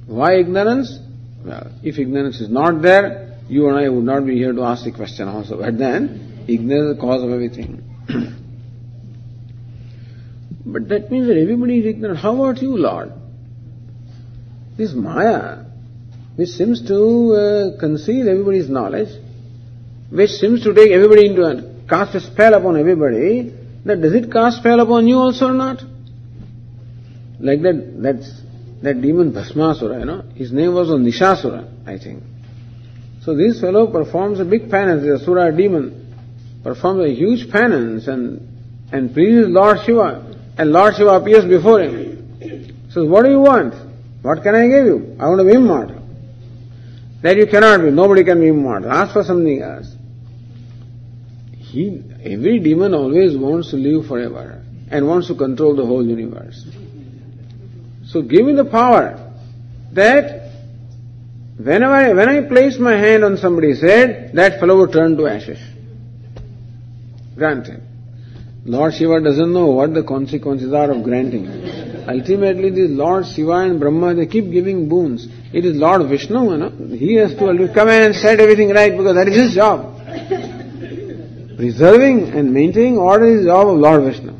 Why 0.07 0.35
ignorance? 0.35 0.99
Well, 1.45 1.71
if 1.83 1.99
ignorance 1.99 2.39
is 2.39 2.49
not 2.49 2.81
there, 2.81 3.39
you 3.49 3.67
and 3.67 3.77
I 3.77 3.89
would 3.89 4.03
not 4.03 4.25
be 4.25 4.35
here 4.35 4.53
to 4.53 4.63
ask 4.63 4.85
the 4.85 4.91
question 4.91 5.27
also. 5.27 5.59
But 5.59 5.77
then, 5.77 6.45
ignorance 6.47 6.91
is 6.91 6.95
the 6.95 7.01
cause 7.01 7.23
of 7.23 7.31
everything. 7.31 7.83
But 10.69 10.89
that 10.89 11.09
means 11.09 11.27
that 11.27 11.37
everybody 11.37 11.79
is 11.79 11.85
ignorant. 11.85 12.19
How 12.19 12.35
about 12.35 12.61
you, 12.61 12.75
Lord? 12.75 13.13
This 14.77 14.93
Maya, 14.93 15.63
which 16.35 16.49
seems 16.49 16.85
to 16.87 16.97
uh, 17.33 17.79
conceal 17.79 18.27
everybody's 18.29 18.69
knowledge, 18.69 19.09
which 20.09 20.31
seems 20.31 20.63
to 20.63 20.73
take 20.73 20.91
everybody 20.91 21.27
into 21.27 21.43
a, 21.43 21.87
cast 21.87 22.15
a 22.15 22.19
spell 22.19 22.53
upon 22.53 22.77
everybody, 22.77 23.53
that 23.85 24.01
does 24.01 24.13
it 24.13 24.29
cast 24.31 24.57
spell 24.57 24.81
upon 24.81 25.07
you 25.07 25.17
also 25.17 25.47
or 25.47 25.53
not? 25.53 25.81
Like 27.39 27.61
that, 27.61 28.01
that's, 28.01 28.29
that 28.83 29.01
demon 29.01 29.31
Bhasmasura, 29.31 29.99
you 29.99 30.05
know, 30.05 30.23
his 30.35 30.51
name 30.51 30.73
was 30.73 30.89
Nishasura, 30.89 31.87
I 31.87 31.97
think. 31.97 32.23
So 33.23 33.35
this 33.35 33.61
fellow 33.61 33.87
performs 33.87 34.41
a 34.41 34.45
big 34.45 34.69
penance, 34.69 35.03
the 35.03 35.15
Asura 35.15 35.55
demon, 35.55 36.61
performs 36.61 37.05
a 37.05 37.13
huge 37.13 37.49
penance 37.51 38.07
and, 38.07 38.89
and 38.91 39.13
pleases 39.13 39.47
Lord 39.47 39.77
Shiva. 39.85 40.26
And 40.57 40.71
Lord 40.71 40.95
Shiva 40.95 41.09
appears 41.11 41.45
before 41.45 41.81
him. 41.81 42.89
Says, 42.89 43.07
what 43.07 43.23
do 43.23 43.29
you 43.29 43.39
want? 43.39 43.75
What 44.21 44.41
can 44.43 44.55
I 44.55 44.67
give 44.67 44.85
you? 44.85 45.15
I 45.19 45.27
want 45.27 45.39
to 45.39 45.45
be 45.45 45.53
immortal. 45.53 46.01
That 47.21 47.37
you 47.37 47.47
cannot 47.47 47.81
be. 47.81 47.91
Nobody 47.91 48.23
can 48.23 48.39
be 48.39 48.47
immortal. 48.47 48.91
Ask 48.91 49.13
for 49.13 49.23
something 49.23 49.61
else. 49.61 49.93
he, 51.77 52.01
every 52.23 52.59
demon 52.59 52.93
always 52.93 53.35
wants 53.37 53.71
to 53.71 53.75
live 53.75 54.07
forever 54.07 54.63
and 54.89 55.07
wants 55.07 55.27
to 55.27 55.35
control 55.35 55.75
the 55.75 55.85
whole 55.85 56.05
universe. 56.05 56.65
So 58.05 58.21
give 58.21 58.45
me 58.45 58.53
the 58.53 58.65
power 58.65 59.33
that 59.93 60.51
whenever 61.57 62.15
when 62.15 62.29
I 62.29 62.41
place 62.47 62.77
my 62.79 62.95
hand 62.95 63.23
on 63.23 63.37
somebody's 63.37 63.81
head, 63.81 64.31
that 64.35 64.59
fellow 64.59 64.77
will 64.77 64.87
turn 64.87 65.17
to 65.17 65.27
ashes. 65.27 65.59
Granted. 67.35 67.83
Lord 68.67 68.93
Shiva 68.95 69.21
doesn't 69.21 69.53
know 69.53 69.67
what 69.67 69.93
the 69.93 70.03
consequences 70.03 70.73
are 70.73 70.91
of 70.91 71.01
granting. 71.01 71.47
Ultimately, 72.05 72.69
the 72.69 72.89
Lord 72.89 73.25
Shiva 73.25 73.59
and 73.59 73.79
Brahma, 73.79 74.13
they 74.13 74.25
keep 74.25 74.51
giving 74.51 74.89
boons. 74.89 75.25
It 75.53 75.63
is 75.63 75.77
Lord 75.77 76.05
Vishnu, 76.09 76.51
you 76.51 76.57
know. 76.57 76.69
He 76.97 77.15
has 77.15 77.31
to 77.35 77.71
come 77.73 77.87
and 77.87 78.13
set 78.13 78.41
everything 78.41 78.71
right 78.71 78.91
because 78.91 79.15
that 79.15 79.29
is 79.29 79.35
his 79.35 79.55
job. 79.55 79.95
Preserving 81.57 82.29
and 82.37 82.53
maintaining 82.53 82.97
order 82.97 83.25
is 83.27 83.43
the 83.43 83.51
job 83.51 83.69
of 83.69 83.77
Lord 83.77 84.03
Vishnu. 84.03 84.35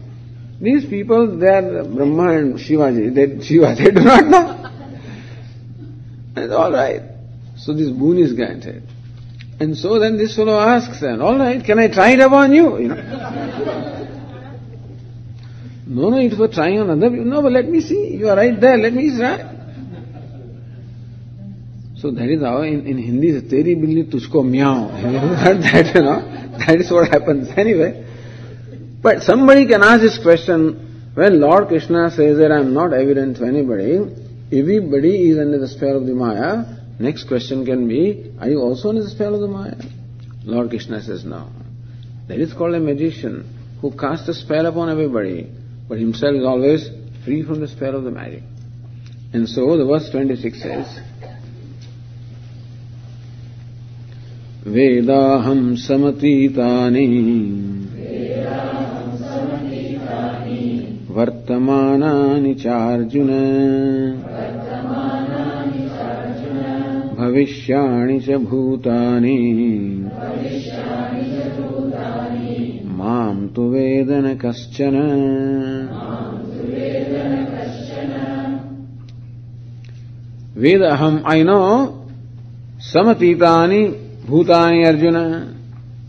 These 0.60 0.90
people, 0.90 1.38
they 1.38 1.48
are 1.48 1.86
Brahma 1.86 2.38
and 2.38 2.56
Shivaji. 2.56 3.16
They, 3.16 3.46
Shiva, 3.46 3.76
they 3.76 3.92
do 3.92 4.02
not 4.02 4.26
know. 4.26 4.54
It's 6.36 6.54
all 6.54 6.72
right. 6.72 7.02
So 7.56 7.74
this 7.74 7.90
boon 7.90 8.18
is 8.20 8.34
granted. 8.34 8.84
And 9.60 9.76
so 9.76 10.00
then 10.00 10.18
this 10.18 10.36
fellow 10.36 10.60
asks 10.60 11.00
then, 11.00 11.22
all 11.22 11.38
right, 11.38 11.64
can 11.64 11.80
I 11.80 11.88
try 11.88 12.12
it 12.12 12.20
upon 12.20 12.52
you? 12.52 12.78
You 12.78 12.88
know. 12.90 13.94
no, 15.88 16.10
no, 16.10 16.18
it 16.18 16.38
was 16.38 16.54
trying 16.54 16.80
on 16.80 16.90
other 16.90 17.10
people. 17.10 17.26
No, 17.26 17.42
but 17.42 17.52
let 17.52 17.68
me 17.68 17.82
see. 17.82 18.16
You 18.16 18.30
are 18.30 18.36
right 18.36 18.60
there. 18.60 18.78
Let 18.78 18.94
me 18.94 19.18
try. 19.18 19.56
So 21.96 22.12
that 22.12 22.30
is 22.30 22.42
how 22.42 22.62
in, 22.62 22.86
in 22.86 22.98
Hindi 22.98 23.42
teri 23.42 23.76
billi 23.76 24.04
tuchko 24.04 24.48
meow. 24.48 24.88
that, 24.92 25.96
you 25.96 26.02
know, 26.02 26.58
that 26.58 26.80
is 26.80 26.92
what 26.92 27.10
happens 27.10 27.50
anyway. 27.58 28.06
But 29.02 29.24
somebody 29.24 29.66
can 29.66 29.82
ask 29.82 30.02
this 30.02 30.20
question 30.22 31.12
when 31.16 31.40
Lord 31.40 31.70
Krishna 31.70 32.12
says 32.12 32.38
that 32.38 32.52
I 32.52 32.60
am 32.60 32.74
not 32.74 32.94
evident 32.94 33.38
to 33.38 33.46
anybody, 33.46 33.96
everybody 34.52 35.30
is 35.30 35.40
under 35.40 35.58
the 35.58 35.68
spell 35.68 35.98
of 35.98 36.06
the 36.06 36.14
Maya, 36.14 36.66
next 37.00 37.28
question 37.28 37.66
can 37.66 37.88
be, 37.88 38.32
are 38.40 38.50
you 38.50 38.60
also 38.60 38.90
under 38.90 39.04
the 39.04 39.10
spell 39.10 39.34
of 39.34 39.42
the 39.42 39.48
Maya? 39.48 39.76
Lord 40.44 40.70
Krishna 40.70 41.02
says 41.02 41.26
no. 41.26 41.50
That 42.28 42.40
is 42.40 42.54
called 42.54 42.76
a 42.76 42.80
magician 42.80 43.78
who 43.82 43.92
casts 43.98 44.28
a 44.28 44.34
spell 44.36 44.68
upon 44.68 44.90
everybody, 44.90 45.50
but 45.88 45.98
himself 46.00 46.36
is 46.36 46.46
always 46.46 46.90
free 47.24 47.44
from 47.44 47.60
the 47.60 47.68
spell 47.68 47.96
of 47.96 48.04
the 48.04 48.12
magic. 48.12 48.44
And 49.34 49.48
so 49.48 49.78
the 49.78 49.86
verse 49.86 50.10
26 50.10 50.62
says, 50.62 51.00
वेदाहं 54.68 55.60
समतीतानि 55.84 57.06
वर्तमानानि 61.18 62.54
चार्जुन 62.64 63.30
भविष्याणि 67.18 68.20
च 68.28 68.38
भूतानि 68.50 69.38
माम् 73.08 73.48
तु 73.56 73.64
वेदन 73.72 74.26
कश्चन। 74.42 74.96
वेद 80.58 80.82
अहम 80.84 81.16
आई 81.32 81.44
नो 81.44 81.60
समतीतानि 82.84 83.82
भूतानि 84.28 84.84
अर्जुन। 84.84 85.18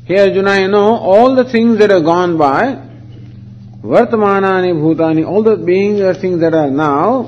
हे 0.09 0.17
Arjuna 0.17 0.49
I 0.49 0.67
know 0.67 0.83
all 1.15 1.37
the 1.37 1.47
things 1.55 1.79
that 1.79 1.93
are 1.93 2.01
gone 2.03 2.37
by 2.39 2.67
वर्तमानानि 3.85 4.73
भूतानि 4.81 5.23
all 5.23 5.43
the 5.45 5.59
beings 5.67 6.03
or 6.03 6.23
things 6.23 6.41
that 6.41 6.55
are 6.55 6.71
now 6.83 7.23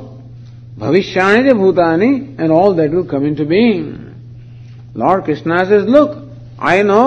भविष्याणि 0.78 1.50
च 1.50 1.54
भूतानि 1.56 2.10
and 2.40 2.50
all 2.52 2.74
that 2.76 2.90
will 2.94 3.02
come 3.12 3.26
into 3.26 3.44
being 3.52 3.84
Lord 5.02 5.24
Krishna 5.24 5.62
says 5.64 5.88
look 5.96 6.16
I 6.70 6.82
know 6.90 7.04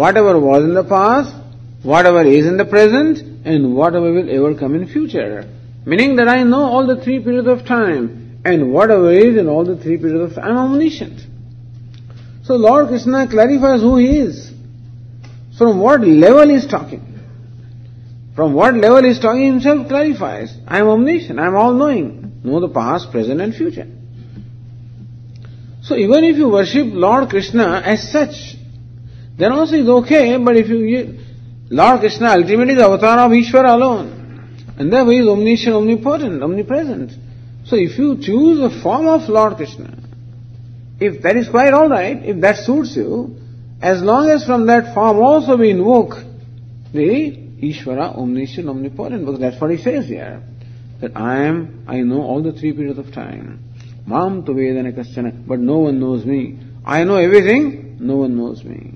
whatever 0.16 0.36
was 0.46 0.64
in 0.64 0.74
the 0.74 0.84
past 0.94 1.38
whatever 1.82 2.22
is 2.22 2.46
in 2.46 2.56
the 2.56 2.64
present, 2.64 3.18
and 3.46 3.74
whatever 3.74 4.12
will 4.12 4.30
ever 4.30 4.58
come 4.58 4.74
in 4.74 4.86
future. 4.86 5.48
Meaning 5.86 6.16
that 6.16 6.28
I 6.28 6.42
know 6.42 6.62
all 6.62 6.86
the 6.86 7.02
three 7.02 7.20
periods 7.20 7.48
of 7.48 7.66
time, 7.66 8.40
and 8.44 8.72
whatever 8.72 9.10
is 9.10 9.36
in 9.36 9.48
all 9.48 9.64
the 9.64 9.76
three 9.76 9.96
periods 9.96 10.32
of 10.32 10.36
time, 10.36 10.56
I'm 10.56 10.72
omniscient. 10.72 11.20
So 12.44 12.54
Lord 12.54 12.88
Krishna 12.88 13.28
clarifies 13.28 13.80
who 13.80 13.96
he 13.96 14.18
is. 14.18 14.52
From 15.56 15.78
what 15.78 16.00
level 16.00 16.48
he 16.48 16.54
is 16.54 16.66
talking. 16.66 17.06
From 18.34 18.54
what 18.54 18.74
level 18.74 19.02
he 19.02 19.10
is 19.10 19.18
talking, 19.18 19.44
himself 19.44 19.88
clarifies. 19.88 20.56
I 20.66 20.78
am 20.78 20.88
omniscient, 20.88 21.38
I 21.38 21.46
am 21.46 21.56
all 21.56 21.72
knowing. 21.74 22.40
Know 22.42 22.60
the 22.60 22.68
past, 22.68 23.10
present 23.10 23.40
and 23.40 23.54
future. 23.54 23.86
So 25.82 25.96
even 25.96 26.24
if 26.24 26.36
you 26.36 26.48
worship 26.48 26.86
Lord 26.88 27.28
Krishna 27.30 27.82
as 27.84 28.10
such, 28.10 28.56
then 29.36 29.52
also 29.52 29.76
is 29.76 29.88
okay, 29.88 30.36
but 30.36 30.56
if 30.56 30.68
you, 30.68 31.18
Lord 31.72 32.00
Krishna 32.00 32.30
ultimately 32.30 32.72
is 32.72 32.80
the 32.80 32.84
avatar 32.84 33.20
of 33.20 33.30
Ishvara 33.30 33.74
alone. 33.74 34.64
And 34.76 34.92
therefore 34.92 35.12
he 35.12 35.20
is 35.20 35.28
omniscient, 35.28 35.76
omnipotent, 35.76 36.42
omnipresent. 36.42 37.12
So 37.64 37.76
if 37.76 37.96
you 37.96 38.18
choose 38.20 38.58
a 38.58 38.82
form 38.82 39.06
of 39.06 39.28
Lord 39.28 39.54
Krishna, 39.54 39.96
if 40.98 41.22
that 41.22 41.36
is 41.36 41.48
quite 41.48 41.72
alright, 41.72 42.24
if 42.24 42.40
that 42.40 42.56
suits 42.56 42.96
you, 42.96 43.36
as 43.80 44.02
long 44.02 44.28
as 44.28 44.44
from 44.44 44.66
that 44.66 44.94
form 44.94 45.18
also 45.18 45.56
we 45.56 45.70
invoke 45.70 46.14
the 46.92 47.38
Ishvara, 47.62 48.18
omniscient, 48.18 48.68
omnipotent, 48.68 49.24
because 49.24 49.38
that's 49.38 49.60
what 49.60 49.70
he 49.70 49.76
says 49.76 50.06
here. 50.06 50.42
That 51.00 51.16
I 51.16 51.44
am, 51.44 51.84
I 51.86 52.00
know 52.00 52.22
all 52.22 52.42
the 52.42 52.52
three 52.52 52.72
periods 52.72 52.98
of 52.98 53.12
time. 53.12 53.62
Mam 54.06 54.44
tu 54.44 54.54
vedana 54.54 55.46
but 55.46 55.60
no 55.60 55.78
one 55.78 56.00
knows 56.00 56.24
me. 56.24 56.58
I 56.84 57.04
know 57.04 57.16
everything, 57.16 57.98
no 58.00 58.16
one 58.16 58.36
knows 58.36 58.64
me. 58.64 58.94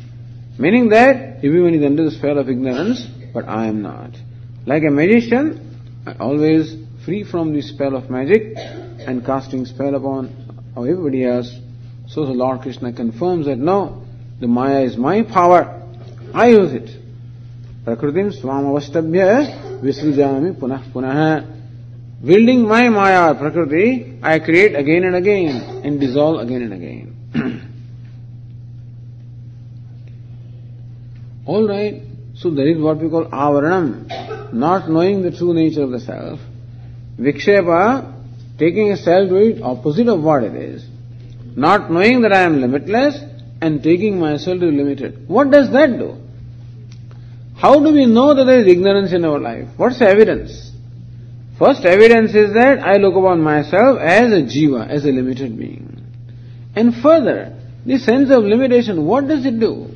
Meaning 0.56 0.90
that 0.90 1.38
everyone 1.44 1.74
is 1.74 1.84
under 1.84 2.04
the 2.04 2.12
spell 2.12 2.38
of 2.38 2.48
ignorance, 2.48 3.04
but 3.32 3.48
I 3.48 3.66
am 3.66 3.82
not. 3.82 4.10
Like 4.66 4.84
a 4.84 4.90
magician, 4.90 6.04
I 6.06 6.14
always 6.20 6.76
free 7.04 7.24
from 7.24 7.52
the 7.52 7.60
spell 7.60 7.96
of 7.96 8.08
magic 8.08 8.56
and 8.56 9.26
casting 9.26 9.66
spell 9.66 9.96
upon 9.96 10.72
everybody 10.76 11.24
else. 11.24 11.52
So 12.06 12.24
the 12.24 12.32
Lord 12.32 12.60
Krishna 12.60 12.92
confirms 12.92 13.46
that 13.46 13.58
no, 13.58 14.04
the 14.38 14.46
Maya 14.46 14.82
is 14.82 14.96
my 14.96 15.22
power. 15.22 15.82
I 16.32 16.48
use 16.48 16.72
it. 16.72 17.00
Prakritim 17.84 18.30
swamavastabhya 18.32 19.82
visrijami 19.82 20.56
punah 20.56 20.84
punah. 20.92 21.50
Building 22.24 22.66
my 22.68 22.88
Maya, 22.90 23.34
Prakriti, 23.34 24.20
I 24.22 24.38
create 24.38 24.76
again 24.76 25.04
and 25.04 25.16
again 25.16 25.82
and 25.84 25.98
dissolve 25.98 26.40
again 26.40 26.62
and 26.62 26.72
again. 26.72 27.70
All 31.46 31.68
right, 31.68 32.02
so 32.34 32.50
there 32.50 32.66
is 32.66 32.78
what 32.80 32.98
we 32.98 33.10
call 33.10 33.26
avaranam, 33.26 34.52
not 34.54 34.88
knowing 34.88 35.20
the 35.20 35.30
true 35.30 35.52
nature 35.52 35.82
of 35.82 35.90
the 35.90 36.00
self. 36.00 36.40
Vikshepa, 37.18 38.58
taking 38.58 38.92
a 38.92 38.96
self 38.96 39.28
to 39.28 39.36
it 39.36 39.62
opposite 39.62 40.08
of 40.08 40.22
what 40.22 40.42
it 40.42 40.54
is. 40.54 40.86
Not 41.54 41.90
knowing 41.90 42.22
that 42.22 42.32
I 42.32 42.40
am 42.44 42.62
limitless 42.62 43.18
and 43.60 43.82
taking 43.82 44.18
myself 44.18 44.58
to 44.60 44.70
be 44.70 44.76
limited. 44.76 45.28
What 45.28 45.50
does 45.50 45.70
that 45.72 45.98
do? 45.98 46.16
How 47.56 47.78
do 47.78 47.92
we 47.92 48.06
know 48.06 48.32
that 48.32 48.44
there 48.44 48.60
is 48.60 48.66
ignorance 48.66 49.12
in 49.12 49.26
our 49.26 49.38
life? 49.38 49.68
What's 49.76 49.98
the 49.98 50.08
evidence? 50.08 50.72
First 51.58 51.84
evidence 51.84 52.34
is 52.34 52.54
that 52.54 52.80
I 52.80 52.96
look 52.96 53.14
upon 53.14 53.42
myself 53.42 54.00
as 54.00 54.32
a 54.32 54.42
jiva, 54.42 54.88
as 54.88 55.04
a 55.04 55.12
limited 55.12 55.58
being. 55.58 56.04
And 56.74 56.94
further, 56.96 57.56
the 57.84 57.98
sense 57.98 58.30
of 58.30 58.44
limitation, 58.44 59.04
what 59.04 59.28
does 59.28 59.44
it 59.44 59.60
do? 59.60 59.93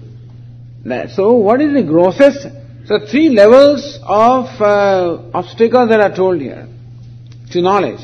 That, 0.84 1.10
so 1.10 1.34
what 1.34 1.60
is 1.60 1.74
the 1.74 1.82
grossest? 1.82 2.46
So 2.86 3.06
three 3.06 3.28
levels 3.30 3.98
of 4.02 4.46
uh, 4.60 5.30
obstacles 5.34 5.90
that 5.90 6.00
are 6.00 6.14
told 6.14 6.40
here 6.40 6.68
to 7.52 7.60
knowledge. 7.60 8.00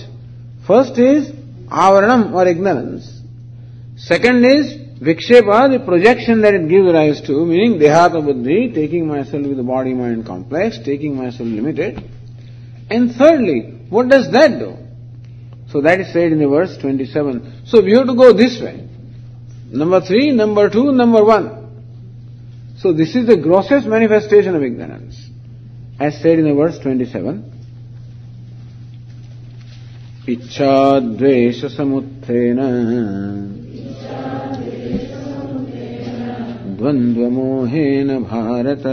First 0.66 0.98
is 0.98 1.30
avaranam 1.68 2.34
or 2.34 2.46
ignorance. 2.46 3.20
Second 3.96 4.44
is 4.44 4.74
Vikshepa, 5.00 5.70
the 5.70 5.84
projection 5.84 6.40
that 6.42 6.54
it 6.54 6.68
gives 6.68 6.92
rise 6.92 7.20
to, 7.22 7.44
meaning 7.44 7.78
Dehatma 7.78 8.24
Buddhi, 8.24 8.72
taking 8.72 9.06
myself 9.06 9.46
with 9.46 9.56
the 9.56 9.62
body 9.62 9.94
mind 9.94 10.26
complex, 10.26 10.78
taking 10.84 11.16
myself 11.16 11.48
limited. 11.48 12.02
And 12.90 13.14
thirdly, 13.14 13.86
what 13.88 14.08
does 14.08 14.30
that 14.32 14.58
do? 14.58 14.76
So 15.70 15.80
that 15.80 16.00
is 16.00 16.12
said 16.12 16.32
in 16.32 16.38
the 16.38 16.48
verse 16.48 16.76
27. 16.78 17.62
So 17.66 17.82
we 17.82 17.92
have 17.92 18.06
to 18.06 18.14
go 18.14 18.32
this 18.32 18.60
way. 18.60 18.88
Number 19.70 20.00
three, 20.00 20.30
number 20.30 20.70
two, 20.70 20.92
number 20.92 21.24
one. 21.24 21.63
So 22.76 22.92
this 22.92 23.14
is 23.14 23.26
the 23.26 23.36
grossest 23.36 23.86
manifestation 23.86 24.54
of 24.54 24.62
ignorance. 24.62 25.16
As 25.98 26.20
said 26.20 26.38
in 26.38 26.44
the 26.48 26.54
verse 26.54 26.78
27. 26.78 27.52
इच्छाद्वेषसमुत्थेन 30.28 31.40
द्वन्द्वमोहेन 36.78 38.10
भारत 38.30 38.86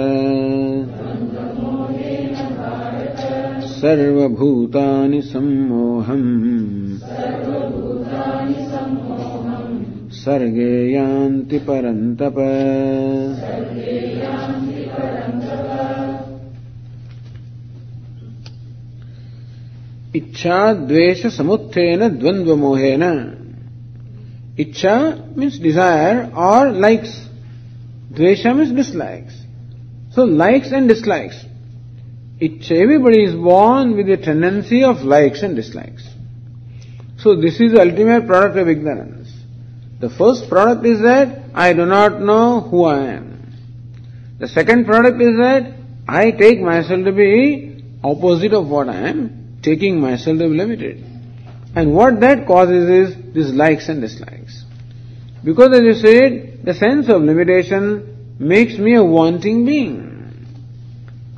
सर्वभूतानि 3.82 5.22
सम्मोहम् 5.32 6.28
सर्गे 10.22 10.74
यान्ति 10.92 11.60
परन्तप। 11.68 12.36
इच्छा 20.16 20.58
द्वेष 20.74 21.26
समुत्थेन 21.36 22.08
द्वंद्वमोहेन 22.10 23.04
इच्छा 24.60 24.96
मीन्स 25.38 25.60
डिज़ायर 25.62 26.18
और 26.46 26.72
लाइक्स 26.80 27.16
द्वेष 28.16 28.46
means 28.48 28.72
dislikes 28.76 29.34
so 30.16 30.26
likes 30.38 30.74
and 30.74 30.88
dislikes 30.88 31.46
इच्छा 32.44 32.76
everybody 32.76 33.24
is 33.24 33.36
born 33.46 33.94
with 33.94 34.10
a 34.10 34.16
tendency 34.26 34.82
of 34.84 35.06
likes 35.08 35.44
and 35.44 35.56
dislikes 35.56 36.04
so 37.24 37.36
this 37.42 37.62
is 37.62 37.76
ultimate 37.80 38.28
product 38.28 38.58
of 38.58 38.70
ignorance 38.70 39.21
The 40.02 40.10
first 40.10 40.50
product 40.50 40.84
is 40.84 41.02
that 41.02 41.44
I 41.54 41.74
do 41.74 41.86
not 41.86 42.20
know 42.20 42.62
who 42.62 42.86
I 42.86 43.02
am. 43.18 43.54
The 44.40 44.48
second 44.48 44.86
product 44.86 45.22
is 45.22 45.38
that 45.38 45.74
I 46.08 46.32
take 46.32 46.60
myself 46.60 47.06
to 47.06 47.12
be 47.12 47.84
opposite 48.04 48.54
of 48.54 48.68
what 48.68 48.90
I 48.90 49.10
am, 49.10 49.60
taking 49.62 50.02
myself 50.02 50.40
to 50.40 50.50
be 50.50 50.58
limited. 50.58 51.06
And 51.76 51.94
what 51.94 52.20
that 52.22 52.48
causes 52.48 52.90
is 52.90 53.34
these 53.36 53.54
likes 53.54 53.90
and 53.90 54.02
dislikes. 54.02 54.66
Because 55.44 55.78
as 55.78 55.84
you 55.84 55.94
said, 55.94 56.62
the 56.64 56.74
sense 56.74 57.08
of 57.08 57.22
limitation 57.22 58.36
makes 58.40 58.80
me 58.80 58.96
a 58.96 59.04
wanting 59.04 59.66
being. 59.66 60.10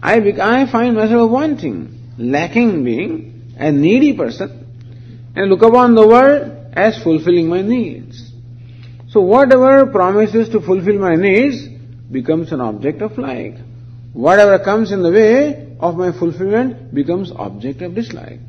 I, 0.01 0.19
I 0.41 0.71
find 0.71 0.95
myself 0.95 1.29
wanting, 1.29 2.13
lacking 2.17 2.85
being, 2.85 3.55
a 3.57 3.73
needy 3.73 4.15
person, 4.15 5.31
and 5.35 5.49
look 5.49 5.63
upon 5.63 5.95
the 5.95 6.07
world 6.07 6.71
as 6.73 7.03
fulfilling 7.03 7.49
my 7.49 7.61
needs. 7.61 8.32
So 9.13 9.21
whatever 9.21 9.85
promises 9.85 10.49
to 10.49 10.59
fulfill 10.59 10.97
my 10.97 11.13
needs 11.13 11.67
becomes 12.11 12.51
an 12.51 12.61
object 12.61 13.03
of 13.03 13.15
like. 13.19 13.57
Whatever 14.13 14.57
comes 14.57 14.91
in 14.91 15.03
the 15.03 15.11
way 15.11 15.77
of 15.79 15.95
my 15.95 16.11
fulfillment 16.11 16.95
becomes 16.95 17.31
object 17.31 17.83
of 17.83 17.93
dislike. 17.93 18.39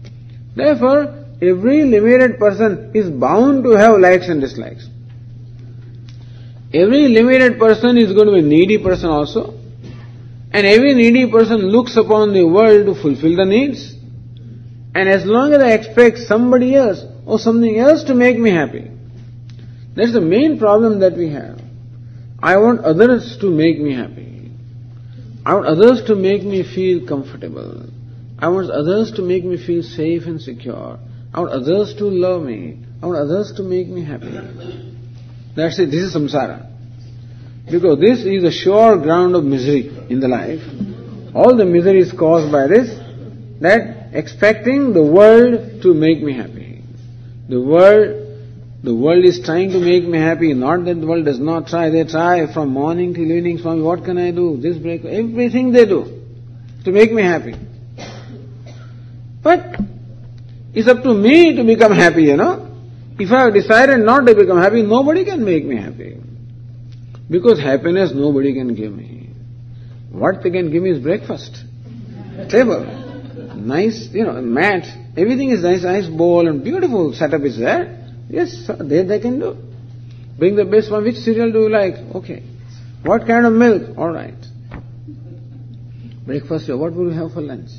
Therefore, 0.57 1.27
every 1.43 1.85
limited 1.85 2.39
person 2.39 2.93
is 2.95 3.11
bound 3.11 3.65
to 3.65 3.73
have 3.73 4.01
likes 4.01 4.29
and 4.29 4.41
dislikes. 4.41 4.89
Every 6.73 7.09
limited 7.09 7.59
person 7.59 7.99
is 7.99 8.15
going 8.15 8.29
to 8.29 8.33
be 8.33 8.41
needy 8.41 8.79
person 8.79 9.11
also. 9.11 9.61
And 10.51 10.67
every 10.67 10.95
needy 10.95 11.31
person 11.31 11.59
looks 11.59 11.95
upon 11.99 12.33
the 12.33 12.45
world 12.45 12.87
to 12.87 12.95
fulfill 12.95 13.37
the 13.37 13.45
needs. 13.45 13.95
And 14.95 15.11
as 15.11 15.27
long 15.27 15.53
as 15.53 15.63
I 15.63 15.73
expect 15.73 16.21
somebody 16.21 16.75
else 16.75 17.03
or 17.27 17.39
something 17.39 17.79
else 17.79 18.05
to 18.05 18.15
make 18.15 18.39
me 18.39 18.51
happy, 18.51 18.94
that's 19.95 20.13
the 20.13 20.21
main 20.21 20.59
problem 20.59 21.01
that 21.01 21.17
we 21.17 21.31
have. 21.31 21.61
I 22.43 22.57
want 22.59 22.81
others 22.81 23.39
to 23.41 23.51
make 23.51 23.79
me 23.79 23.95
happy. 23.95 24.51
I 25.47 25.55
want 25.55 25.67
others 25.67 26.03
to 26.07 26.15
make 26.15 26.43
me 26.43 26.63
feel 26.63 27.07
comfortable. 27.07 27.87
I 28.39 28.49
want 28.49 28.71
others 28.71 29.13
to 29.13 29.23
make 29.23 29.45
me 29.45 29.57
feel 29.65 29.83
safe 29.83 30.25
and 30.27 30.41
secure. 30.41 30.99
I 31.33 31.41
want 31.41 31.53
others 31.53 31.95
to 31.99 32.05
love 32.05 32.43
me. 32.43 32.79
I 33.03 33.07
want 33.07 33.19
others 33.19 33.53
to 33.57 33.63
make 33.63 33.89
me 33.89 34.05
happy. 34.05 34.33
That's 35.57 35.79
it. 35.79 35.91
This 35.91 36.03
is 36.03 36.15
samsara. 36.15 36.71
Because 37.71 37.99
this 38.01 38.25
is 38.25 38.45
a 38.45 38.51
sure 38.51 38.99
ground 38.99 39.35
of 39.35 39.45
misery 39.45 39.89
in 40.11 40.21
the 40.21 40.29
life. 40.29 40.63
All 41.35 41.57
the 41.57 41.65
misery 41.65 42.01
is 42.01 42.13
caused 42.13 42.53
by 42.53 42.67
this, 42.67 42.89
that 43.61 44.11
expecting 44.13 44.93
the 44.93 45.03
world 45.03 45.83
to 45.83 45.95
make 45.95 46.23
me 46.23 46.35
happy. 46.35 46.83
The 47.49 47.61
world, 47.61 48.24
the 48.85 48.95
world 48.95 49.25
is 49.25 49.41
trying 49.43 49.71
to 49.71 49.81
make 49.81 50.05
me 50.05 50.19
happy, 50.19 50.53
not 50.53 50.85
that 50.85 51.01
the 51.01 51.07
world 51.07 51.25
does 51.25 51.39
not 51.39 51.69
try, 51.69 51.89
they 51.89 52.05
try 52.05 52.53
from 52.53 52.69
morning 52.69 53.15
till 53.15 53.33
evening, 53.33 53.57
Swami, 53.57 53.81
what 53.81 54.05
can 54.05 54.19
I 54.19 54.31
do? 54.31 54.59
This 54.59 54.77
break, 54.77 55.07
everything 55.07 55.73
they 55.73 55.87
do 55.87 56.23
to 56.85 56.93
make 56.93 57.11
me 57.11 57.23
happy. 57.23 57.55
But 59.43 59.81
it's 60.75 60.87
up 60.87 61.03
to 61.03 61.15
me 61.15 61.57
to 61.57 61.65
become 61.65 61.93
happy, 61.93 62.25
you 62.25 62.37
know. 62.37 62.71
If 63.19 63.33
I 63.33 63.45
have 63.45 63.55
decided 63.55 64.01
not 64.01 64.27
to 64.27 64.35
become 64.35 64.59
happy, 64.59 64.83
nobody 64.83 65.25
can 65.25 65.43
make 65.43 65.65
me 65.65 65.77
happy. 65.77 66.21
Because 67.31 67.59
happiness 67.59 68.13
nobody 68.13 68.53
can 68.53 68.75
give 68.75 68.93
me. 68.93 69.31
What 70.11 70.43
they 70.43 70.51
can 70.51 70.71
give 70.71 70.83
me 70.83 70.91
is 70.91 70.99
breakfast, 70.99 71.65
table, 72.51 72.85
nice, 73.57 74.09
you 74.13 74.25
know, 74.25 74.43
mat, 74.43 74.85
everything 75.17 75.51
is 75.51 75.63
nice, 75.63 75.85
nice 75.85 76.07
bowl 76.07 76.47
and 76.47 76.63
beautiful 76.63 77.15
setup 77.15 77.41
is 77.43 77.59
there. 77.59 78.04
Yes, 78.35 78.69
they, 78.81 79.03
they 79.05 79.21
can 79.21 79.39
do. 79.39 79.57
Bring 80.39 80.57
the 80.57 80.65
best 80.65 80.91
one. 80.91 81.05
Which 81.05 81.17
cereal 81.17 81.53
do 81.53 81.61
you 81.61 81.71
like? 81.71 81.95
Okay. 82.17 82.43
What 83.05 83.27
kind 83.27 83.47
of 83.47 83.53
milk? 83.53 83.97
Alright. 83.97 84.35
Breakfast, 86.27 86.69
what 86.71 86.95
will 86.95 87.13
you 87.13 87.19
have 87.21 87.33
for 87.33 87.43
lunch? 87.43 87.71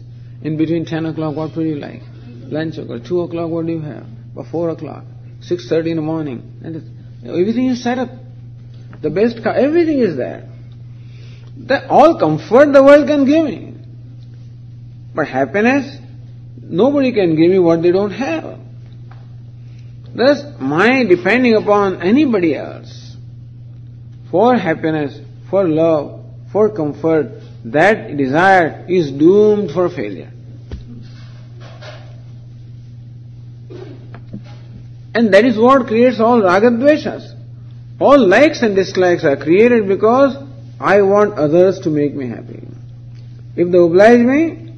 In 0.41 0.55
between 0.55 0.85
10 0.85 1.07
o'clock, 1.07 1.35
what 1.35 1.55
will 1.57 1.65
you 1.65 1.75
like? 1.75 2.01
Lunch 2.57 2.77
o'clock. 2.77 3.03
2 3.03 3.21
o'clock, 3.21 3.49
what 3.49 3.65
do 3.65 3.73
you 3.73 3.81
have? 3.81 4.05
Or 4.35 4.45
4 4.45 4.69
o'clock? 4.69 5.03
6.30 5.41 5.87
in 5.89 5.95
the 5.97 6.01
morning. 6.01 6.59
And 6.63 6.75
everything 7.27 7.67
is 7.67 7.83
set 7.83 7.97
up 7.97 8.09
the 9.01 9.09
best 9.09 9.43
car, 9.43 9.53
everything 9.53 9.99
is 9.99 10.15
there. 10.15 10.49
The, 11.57 11.87
all 11.89 12.17
comfort 12.17 12.71
the 12.71 12.83
world 12.83 13.07
can 13.07 13.25
give 13.25 13.45
me. 13.45 13.73
But 15.13 15.27
happiness, 15.27 15.97
nobody 16.61 17.11
can 17.11 17.35
give 17.35 17.51
me 17.51 17.59
what 17.59 17.81
they 17.81 17.91
don't 17.91 18.11
have. 18.11 18.64
Thus, 20.15 20.43
my 20.61 21.03
depending 21.03 21.55
upon 21.55 22.01
anybody 22.01 22.55
else 22.55 23.17
for 24.31 24.55
happiness, 24.55 25.19
for 25.49 25.67
love, 25.67 26.23
for 26.53 26.73
comfort, 26.73 27.41
that 27.65 28.15
desire 28.15 28.85
is 28.87 29.11
doomed 29.11 29.71
for 29.71 29.89
failure. 29.89 30.31
And 35.13 35.33
that 35.33 35.45
is 35.45 35.57
what 35.57 35.87
creates 35.87 36.19
all 36.19 36.41
ragadveshas. 36.41 37.33
All 37.99 38.17
likes 38.17 38.61
and 38.61 38.75
dislikes 38.75 39.23
are 39.23 39.37
created 39.37 39.87
because 39.87 40.35
I 40.79 41.01
want 41.01 41.33
others 41.35 41.79
to 41.81 41.89
make 41.89 42.13
me 42.13 42.27
happy. 42.27 42.67
If 43.55 43.71
they 43.71 43.77
oblige 43.77 44.19
me, 44.19 44.73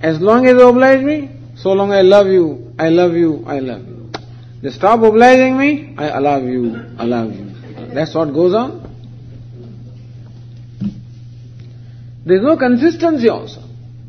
as 0.00 0.20
long 0.20 0.46
as 0.46 0.56
they 0.56 0.62
oblige 0.62 1.02
me, 1.02 1.30
so 1.56 1.70
long 1.72 1.92
I 1.92 2.02
love 2.02 2.26
you, 2.26 2.74
I 2.78 2.88
love 2.90 3.14
you, 3.14 3.44
I 3.46 3.58
love 3.60 3.86
you. 3.86 3.89
They 4.62 4.70
stop 4.70 5.02
obliging 5.02 5.56
me, 5.56 5.94
I 5.96 6.08
allow 6.08 6.38
you, 6.38 6.94
I 6.98 7.04
love 7.04 7.32
you. 7.34 7.46
That's 7.94 8.14
what 8.14 8.32
goes 8.34 8.54
on. 8.54 8.86
There's 12.26 12.42
no 12.42 12.56
consistency 12.56 13.28
also. 13.28 13.62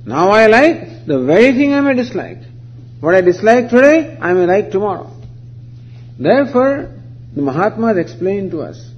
Now 0.06 0.30
I 0.32 0.48
like 0.48 1.06
the 1.06 1.24
very 1.24 1.54
thing 1.54 1.74
I 1.74 1.82
may 1.82 1.96
dislike. 1.96 2.40
What 3.00 3.16
I 3.16 3.22
dislike 3.22 3.70
today, 3.70 4.18
I 4.22 4.34
may 4.34 4.46
like 4.46 4.72
tomorrow. 4.72 5.10
Therefore, 6.20 6.94
the 7.34 7.42
Mahatmas 7.42 7.98
explained 7.98 8.52
to 8.52 8.62
us 8.62 8.92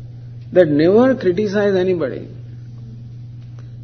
that 0.51 0.67
never 0.67 1.15
criticize 1.15 1.75
anybody. 1.75 2.27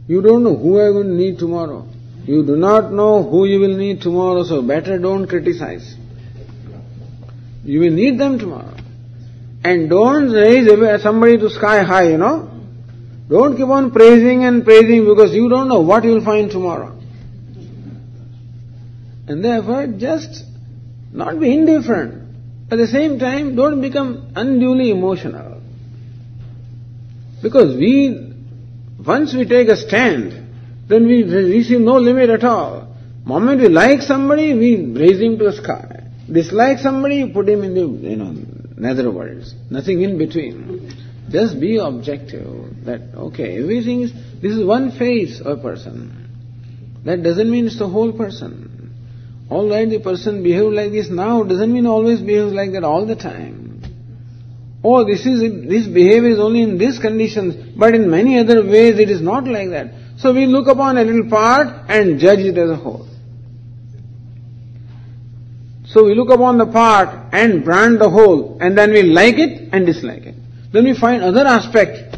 You 0.07 0.21
don't 0.21 0.43
know 0.43 0.55
who 0.55 0.73
going 0.73 1.07
to 1.07 1.13
need 1.13 1.37
tomorrow. 1.37 1.87
You 2.25 2.43
do 2.45 2.55
not 2.57 2.91
know 2.91 3.23
who 3.23 3.45
you 3.45 3.59
will 3.59 3.77
need 3.77 4.01
tomorrow, 4.01 4.43
so 4.43 4.61
better 4.61 4.97
don't 4.97 5.27
criticize. 5.27 5.95
You 7.69 7.81
will 7.81 7.91
need 7.91 8.17
them 8.19 8.39
tomorrow. 8.39 8.75
And 9.63 9.91
don't 9.91 10.31
raise 10.31 11.03
somebody 11.03 11.37
to 11.37 11.51
sky 11.51 11.83
high, 11.83 12.09
you 12.09 12.17
know. 12.17 12.49
Don't 13.29 13.55
keep 13.55 13.67
on 13.67 13.91
praising 13.91 14.43
and 14.43 14.65
praising 14.65 15.05
because 15.05 15.35
you 15.35 15.49
don't 15.49 15.69
know 15.69 15.81
what 15.81 16.03
you 16.03 16.13
will 16.13 16.25
find 16.25 16.49
tomorrow. 16.49 16.99
And 19.27 19.45
therefore, 19.45 19.85
just 19.85 20.43
not 21.13 21.39
be 21.39 21.53
indifferent. 21.53 22.15
At 22.71 22.79
the 22.79 22.87
same 22.87 23.19
time, 23.19 23.55
don't 23.55 23.81
become 23.81 24.31
unduly 24.35 24.89
emotional. 24.89 25.61
Because 27.43 27.75
we, 27.77 28.33
once 29.05 29.35
we 29.35 29.45
take 29.45 29.67
a 29.67 29.77
stand, 29.77 30.87
then 30.87 31.05
we 31.05 31.21
receive 31.21 31.81
no 31.81 31.97
limit 31.97 32.31
at 32.31 32.43
all. 32.43 32.95
Moment 33.25 33.61
we 33.61 33.69
like 33.69 34.01
somebody, 34.01 34.55
we 34.55 34.91
raise 34.99 35.21
him 35.21 35.37
to 35.37 35.51
the 35.51 35.53
sky. 35.53 35.88
Dislike 36.31 36.79
somebody, 36.79 37.17
you 37.17 37.29
put 37.29 37.49
him 37.49 37.63
in 37.63 37.73
the, 37.73 38.09
you 38.09 38.15
know, 38.15 38.35
nether 38.77 39.09
worlds. 39.11 39.55
Nothing 39.69 40.01
in 40.01 40.17
between. 40.17 40.93
Just 41.29 41.59
be 41.59 41.77
objective 41.77 42.85
that, 42.85 43.01
okay, 43.15 43.61
everything 43.61 44.01
is, 44.01 44.13
this 44.41 44.53
is 44.53 44.63
one 44.63 44.91
face 44.91 45.39
of 45.41 45.59
a 45.59 45.61
person. 45.61 46.99
That 47.05 47.23
doesn't 47.23 47.49
mean 47.49 47.67
it's 47.67 47.79
the 47.79 47.87
whole 47.87 48.11
person. 48.11 48.95
Alright, 49.49 49.89
the 49.89 49.99
person 49.99 50.43
behaved 50.43 50.73
like 50.73 50.91
this 50.91 51.09
now 51.09 51.43
doesn't 51.43 51.73
mean 51.73 51.87
always 51.87 52.21
behaves 52.21 52.53
like 52.53 52.71
that 52.73 52.83
all 52.83 53.05
the 53.05 53.15
time. 53.15 53.81
oh, 54.83 55.05
this 55.05 55.25
is, 55.25 55.41
this 55.67 55.87
behavior 55.87 56.29
is 56.29 56.39
only 56.39 56.61
in 56.61 56.77
this 56.77 56.99
conditions, 56.99 57.55
but 57.75 57.95
in 57.95 58.09
many 58.09 58.37
other 58.39 58.63
ways 58.63 58.99
it 58.99 59.09
is 59.09 59.21
not 59.21 59.45
like 59.47 59.69
that. 59.69 59.93
So 60.17 60.33
we 60.33 60.45
look 60.45 60.67
upon 60.67 60.97
a 60.97 61.03
little 61.03 61.29
part 61.29 61.89
and 61.89 62.19
judge 62.19 62.39
it 62.39 62.57
as 62.57 62.69
a 62.69 62.75
whole. 62.75 63.08
So 65.91 66.05
we 66.05 66.13
look 66.13 66.29
upon 66.29 66.59
the 66.59 66.67
part 66.67 67.33
and 67.33 67.65
brand 67.65 67.99
the 67.99 68.09
whole, 68.09 68.59
and 68.61 68.77
then 68.77 68.91
we 68.91 69.01
like 69.01 69.39
it 69.39 69.69
and 69.73 69.87
dislike 69.87 70.23
it. 70.23 70.35
Then 70.71 70.83
we 70.83 70.93
find 70.93 71.23
other 71.23 71.47
aspect. 71.47 72.15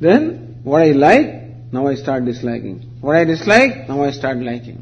Then 0.00 0.60
what 0.62 0.80
I 0.80 0.92
like, 0.92 1.72
now 1.72 1.88
I 1.88 1.94
start 1.94 2.24
disliking. 2.24 2.80
What 3.02 3.16
I 3.16 3.24
dislike, 3.24 3.86
now 3.86 4.02
I 4.02 4.12
start 4.12 4.38
liking. 4.38 4.80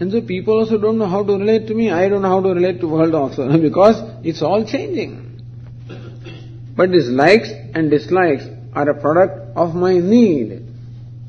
And 0.00 0.10
so 0.10 0.22
people 0.22 0.58
also 0.58 0.78
don't 0.78 0.96
know 0.96 1.06
how 1.06 1.22
to 1.22 1.32
relate 1.34 1.66
to 1.66 1.74
me. 1.74 1.90
I 1.90 2.08
don't 2.08 2.22
know 2.22 2.28
how 2.28 2.40
to 2.40 2.54
relate 2.54 2.80
to 2.80 2.88
world 2.88 3.14
also 3.14 3.58
because 3.68 3.96
it's 4.24 4.40
all 4.40 4.64
changing. 4.64 5.42
But 6.74 6.90
these 6.90 7.08
likes 7.08 7.50
and 7.74 7.90
dislikes 7.90 8.44
are 8.72 8.88
a 8.88 8.98
product 8.98 9.58
of 9.58 9.74
my 9.74 9.98
need. 9.98 10.66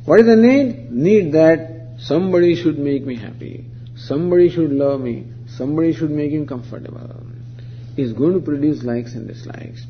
What 0.05 0.21
is 0.21 0.25
the 0.25 0.37
need? 0.37 0.89
Need 0.89 1.33
that 1.33 1.97
somebody 1.99 2.55
should 2.55 2.79
make 2.79 3.05
me 3.05 3.17
happy. 3.17 3.64
Somebody 4.07 4.49
should 4.49 4.71
love 4.71 5.01
me. 5.01 5.25
Somebody 5.57 5.93
should 5.93 6.11
make 6.11 6.31
me 6.31 6.45
comfortable. 6.45 7.23
Is 7.97 8.13
going 8.13 8.33
to 8.33 8.39
produce 8.39 8.83
likes 8.83 9.13
and 9.13 9.27
dislikes. 9.27 9.81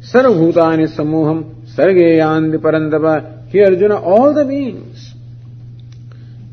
Sarvabhutani 0.00 0.94
samoham 0.96 1.66
sargeyandi 1.76 2.58
parantapa. 2.58 3.48
Here 3.48 3.66
Arjuna, 3.66 4.00
all 4.00 4.34
the 4.34 4.44
beings. 4.44 5.14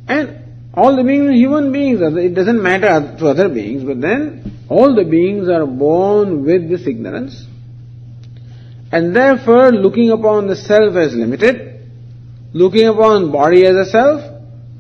And 0.07 0.45
all 0.73 0.95
the 0.95 1.03
beings 1.03 1.27
are 1.27 1.33
human 1.33 1.71
beings. 1.71 1.99
It 2.01 2.33
doesn't 2.33 2.61
matter 2.61 3.17
to 3.17 3.27
other 3.27 3.49
beings, 3.49 3.83
but 3.83 3.99
then 3.99 4.65
all 4.69 4.95
the 4.95 5.03
beings 5.03 5.49
are 5.49 5.65
born 5.65 6.45
with 6.45 6.69
this 6.69 6.85
ignorance. 6.87 7.45
And 8.91 9.15
therefore, 9.15 9.71
looking 9.71 10.11
upon 10.11 10.47
the 10.47 10.55
self 10.55 10.95
as 10.95 11.13
limited, 11.13 11.89
looking 12.53 12.87
upon 12.87 13.31
body 13.31 13.65
as 13.65 13.75
a 13.75 13.85
self, 13.85 14.21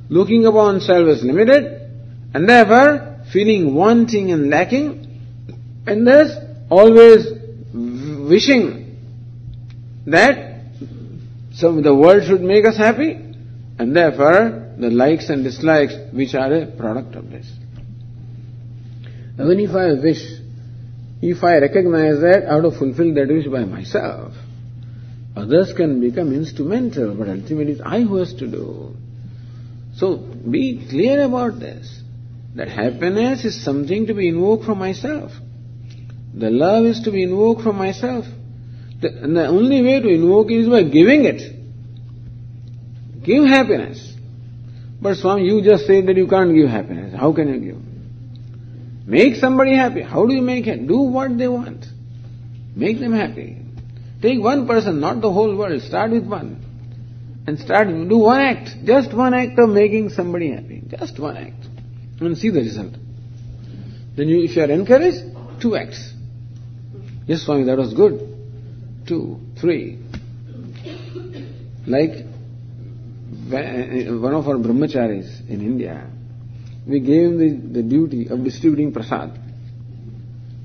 looking 0.09 0.45
upon 0.45 0.79
self 0.79 1.07
as 1.07 1.23
limited, 1.23 1.74
and 2.35 2.49
therefore 2.49 3.21
feeling 3.31 3.73
wanting 3.73 4.29
and 4.29 4.49
lacking, 4.49 4.87
and 5.87 6.05
thus 6.05 6.31
always 6.69 7.27
wishing 7.73 8.97
that 10.05 10.59
some 11.53 11.81
the 11.81 11.95
world 11.95 12.25
should 12.27 12.41
make 12.41 12.65
us 12.65 12.75
happy, 12.75 13.13
and 13.79 13.95
therefore 13.95 14.73
the 14.77 14.89
likes 14.89 15.29
and 15.29 15.45
dislikes 15.45 15.93
which 16.11 16.35
are 16.35 16.51
a 16.53 16.65
product 16.65 17.15
of 17.15 17.29
this. 17.29 17.49
Even 19.35 19.57
if 19.61 19.69
I 19.69 19.93
wish, 19.93 20.21
if 21.21 21.41
I 21.41 21.59
recognize 21.59 22.19
that 22.19 22.49
I 22.49 22.55
have 22.55 22.63
to 22.63 22.71
fulfill 22.71 23.13
that 23.13 23.29
wish 23.29 23.47
by 23.47 23.63
myself, 23.63 24.33
others 25.37 25.71
can 25.71 26.01
become 26.01 26.33
instrumental, 26.33 27.15
but 27.15 27.29
ultimately 27.29 27.71
it's 27.71 27.81
I 27.81 28.01
who 28.01 28.17
has 28.17 28.33
to 28.33 28.47
do. 28.47 28.93
So 29.95 30.17
be 30.17 30.85
clear 30.89 31.23
about 31.23 31.61
this, 31.61 32.01
that 32.55 32.69
happiness 32.69 33.43
is 33.45 33.63
something 33.63 34.07
to 34.07 34.13
be 34.13 34.29
invoked 34.29 34.65
from 34.65 34.79
myself. 34.79 35.31
The 36.33 36.49
love 36.49 36.85
is 36.85 37.01
to 37.01 37.11
be 37.11 37.23
invoked 37.23 37.61
from 37.61 37.77
myself. 37.77 38.25
The, 39.01 39.09
and 39.09 39.35
the 39.35 39.47
only 39.47 39.81
way 39.81 39.99
to 39.99 40.07
invoke 40.07 40.51
is 40.51 40.67
by 40.67 40.83
giving 40.83 41.25
it. 41.25 41.41
Give 43.23 43.45
happiness. 43.45 44.13
But 45.01 45.17
Swami, 45.17 45.43
you 45.43 45.61
just 45.61 45.85
said 45.85 46.07
that 46.07 46.15
you 46.15 46.27
can't 46.27 46.53
give 46.55 46.69
happiness. 46.69 47.13
How 47.13 47.33
can 47.33 47.53
you 47.53 47.59
give? 47.59 49.07
Make 49.07 49.35
somebody 49.35 49.75
happy. 49.75 50.01
How 50.01 50.25
do 50.25 50.33
you 50.33 50.41
make 50.41 50.65
it? 50.67 50.87
Do 50.87 50.99
what 50.99 51.37
they 51.37 51.47
want. 51.47 51.85
Make 52.75 52.99
them 52.99 53.13
happy. 53.13 53.61
Take 54.21 54.41
one 54.41 54.65
person, 54.65 54.99
not 54.99 55.21
the 55.21 55.31
whole 55.31 55.55
world. 55.55 55.81
Start 55.81 56.11
with 56.11 56.25
one. 56.25 56.61
And 57.47 57.59
start, 57.59 57.87
do 57.87 58.17
one 58.17 58.41
act. 58.41 58.69
Just 58.85 59.13
one 59.13 59.33
act 59.33 59.59
of 59.59 59.69
making 59.69 60.09
somebody 60.09 60.51
happy. 60.51 60.83
Just 60.87 61.19
one 61.19 61.37
act. 61.37 61.74
And 62.19 62.37
see 62.37 62.49
the 62.49 62.59
result. 62.59 62.93
Then 64.15 64.29
you, 64.29 64.43
if 64.43 64.55
you 64.55 64.63
are 64.63 64.71
encouraged, 64.71 65.23
two 65.61 65.75
acts. 65.75 66.13
Yes, 67.27 67.43
Swami, 67.43 67.65
that 67.65 67.77
was 67.77 67.93
good. 67.93 68.35
Two, 69.07 69.39
three. 69.59 69.99
Like 71.85 72.25
eh, 73.51 74.09
one 74.11 74.33
of 74.33 74.47
our 74.47 74.55
brahmacharis 74.55 75.47
in 75.49 75.61
India, 75.61 76.09
we 76.87 76.99
gave 76.99 77.31
him 77.31 77.37
the, 77.37 77.81
the 77.81 77.83
duty 77.83 78.27
of 78.29 78.43
distributing 78.43 78.93
prasad. 78.93 79.39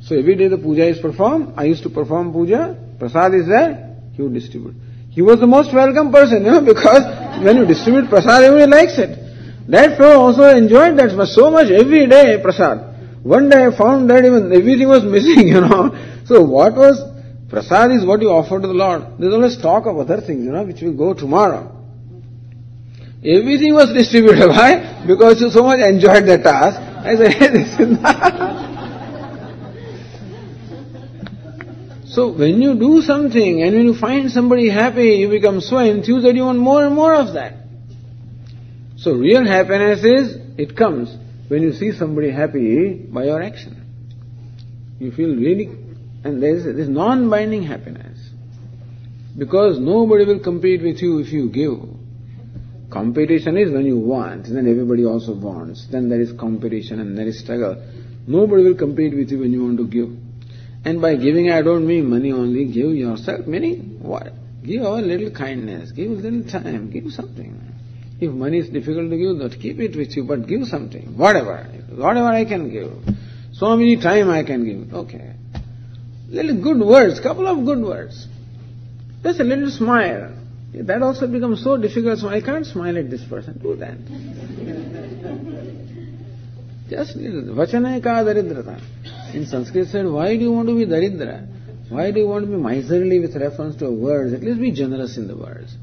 So 0.03 0.17
every 0.17 0.37
day 0.37 0.49
the 0.49 0.59
puja 0.59 0.87
is 0.87 0.99
performed, 0.99 1.55
I 1.57 1.65
used 1.65 1.83
to 1.83 1.91
perform 1.91 2.33
puja, 2.33 2.77
prasad 2.99 3.35
is 3.35 3.47
there, 3.47 3.97
he 4.15 4.23
would 4.23 4.35
distribute. 4.35 4.75
He 5.11 5.23
was 5.23 5.41
the 5.41 5.47
most 5.47 5.75
welcome 5.75 6.13
person, 6.13 6.45
you 6.45 6.53
know, 6.53 6.61
because 6.75 7.03
when 7.45 7.57
you 7.57 7.67
distribute 7.67 8.09
prasad, 8.09 8.45
everybody 8.45 8.71
likes 8.71 8.99
it. 8.99 9.20
That 9.71 9.97
fellow 9.97 10.18
also 10.27 10.49
enjoyed 10.49 10.99
that 10.99 11.11
so 11.33 11.51
much 11.51 11.71
every 11.71 12.09
day 12.09 12.39
prasad. 12.43 13.23
One 13.23 13.49
day 13.49 13.66
I 13.66 13.77
found 13.77 14.11
that 14.11 14.25
even 14.25 14.53
everything 14.53 14.89
was 14.89 15.05
missing, 15.05 15.47
you 15.55 15.61
know. 15.61 15.95
So 16.27 16.43
what 16.43 16.75
was, 16.75 16.99
prasad 17.49 17.93
is 17.93 18.05
what 18.05 18.21
you 18.21 18.31
offer 18.31 18.61
to 18.61 18.66
the 18.66 18.75
Lord. 18.75 19.05
There's 19.21 19.33
always 19.33 19.57
talk 19.59 19.87
of 19.87 19.97
other 19.99 20.21
things, 20.21 20.45
you 20.45 20.51
know, 20.51 20.64
which 20.64 20.81
will 20.83 20.97
go 20.97 21.14
tomorrow. 21.14 21.77
Everything 23.25 23.75
was 23.75 23.93
distributed. 23.93 24.49
Why? 24.57 25.05
Because 25.07 25.41
you 25.41 25.51
so 25.51 25.62
much 25.62 25.79
enjoyed 25.79 26.27
the 26.27 26.39
task. 26.39 26.81
I 26.81 27.16
said, 27.16 27.35
hey, 27.39 27.49
this 27.49 27.79
is 27.79 28.01
not. 28.01 28.71
So 32.07 32.33
when 32.33 32.61
you 32.61 32.75
do 32.75 33.03
something 33.03 33.62
and 33.62 33.77
when 33.77 33.85
you 33.85 33.95
find 33.95 34.33
somebody 34.33 34.68
happy, 34.68 35.14
you 35.23 35.29
become 35.29 35.61
so 35.61 35.79
enthused 35.79 36.27
that 36.27 36.35
you 36.35 36.43
want 36.43 36.59
more 36.59 36.85
and 36.85 36.93
more 36.93 37.14
of 37.14 37.35
that. 37.35 37.60
So 39.01 39.13
real 39.13 39.47
happiness 39.47 40.05
is, 40.05 40.37
it 40.59 40.77
comes 40.77 41.17
when 41.49 41.63
you 41.63 41.73
see 41.73 41.93
somebody 41.93 42.31
happy 42.31 42.93
by 42.93 43.25
your 43.25 43.43
action. 43.43 43.83
You 44.99 45.11
feel 45.13 45.35
really, 45.35 45.71
and 46.23 46.43
there 46.43 46.55
is 46.55 46.65
this 46.65 46.87
non-binding 46.87 47.63
happiness. 47.63 48.19
Because 49.39 49.79
nobody 49.79 50.27
will 50.27 50.41
compete 50.41 50.83
with 50.83 51.01
you 51.01 51.21
if 51.21 51.33
you 51.33 51.49
give. 51.49 51.79
Competition 52.91 53.57
is 53.57 53.73
when 53.73 53.87
you 53.87 53.97
want, 53.97 54.45
then 54.45 54.69
everybody 54.69 55.07
also 55.07 55.35
wants. 55.35 55.87
Then 55.91 56.11
there 56.11 56.21
is 56.21 56.33
competition 56.33 57.01
and 57.01 57.17
there 57.17 57.27
is 57.27 57.41
struggle. 57.41 57.83
Nobody 58.27 58.65
will 58.65 58.77
compete 58.77 59.17
with 59.17 59.31
you 59.31 59.39
when 59.39 59.53
you 59.53 59.65
want 59.65 59.79
to 59.79 59.87
give. 59.87 60.11
And 60.85 61.01
by 61.01 61.17
giving, 61.17 61.51
I 61.51 61.63
don't 61.63 61.87
mean 61.87 62.11
money 62.11 62.33
only. 62.33 62.67
Give 62.67 62.93
yourself 62.93 63.47
meaning 63.47 63.99
what? 64.03 64.35
Give 64.63 64.83
a 64.83 64.91
little 64.97 65.31
kindness, 65.31 65.93
give 65.93 66.11
a 66.11 66.15
little 66.15 66.45
time, 66.51 66.91
give 66.91 67.11
something. 67.13 67.70
If 68.21 68.33
money 68.33 68.59
is 68.59 68.68
difficult 68.68 69.11
to 69.11 69.16
give, 69.16 69.39
don't 69.39 69.61
keep 69.61 69.81
it 69.81 69.97
with 69.97 70.14
you, 70.14 70.25
but 70.25 70.47
give 70.47 70.66
something. 70.66 71.16
Whatever. 71.16 71.64
Whatever 71.89 72.29
I 72.29 72.45
can 72.45 72.71
give. 72.71 72.93
So 73.55 73.75
many 73.77 73.97
time 73.97 74.29
I 74.29 74.45
can 74.45 74.64
give. 74.64 74.95
Okay. 74.95 75.33
Little 76.29 76.62
good 76.62 76.81
words, 76.81 77.18
couple 77.21 77.47
of 77.47 77.64
good 77.64 77.81
words. 77.81 78.27
Just 79.23 79.41
a 79.41 79.45
little 79.45 79.71
smile. 79.71 80.35
That 80.75 81.03
also 81.03 81.27
becomes 81.27 81.64
so 81.64 81.77
difficult, 81.77 82.21
so 82.21 82.29
I 82.29 82.41
can't 82.41 82.64
smile 82.64 82.97
at 82.99 83.11
this 83.11 83.25
person. 83.25 83.59
Do 83.59 83.75
that. 83.77 83.99
Just 86.91 87.16
little. 87.16 87.55
vachana 87.55 88.03
ka 88.03 88.23
daridrata. 88.23 88.81
In 89.35 89.47
Sanskrit 89.47 89.89
said, 89.89 90.07
why 90.07 90.37
do 90.37 90.43
you 90.43 90.53
want 90.53 90.68
to 90.68 90.77
be 90.77 90.87
daridra? 90.87 91.47
Why 91.89 92.11
do 92.11 92.21
you 92.21 92.29
want 92.29 92.45
to 92.45 92.51
be 92.51 92.57
miserly 92.57 93.18
with 93.18 93.35
reference 93.35 93.77
to 93.77 93.91
words? 93.91 94.33
At 94.33 94.43
least 94.43 94.61
be 94.61 94.73
generous 94.73 95.16
in 95.16 95.27
the 95.27 95.37
words. 95.37 95.75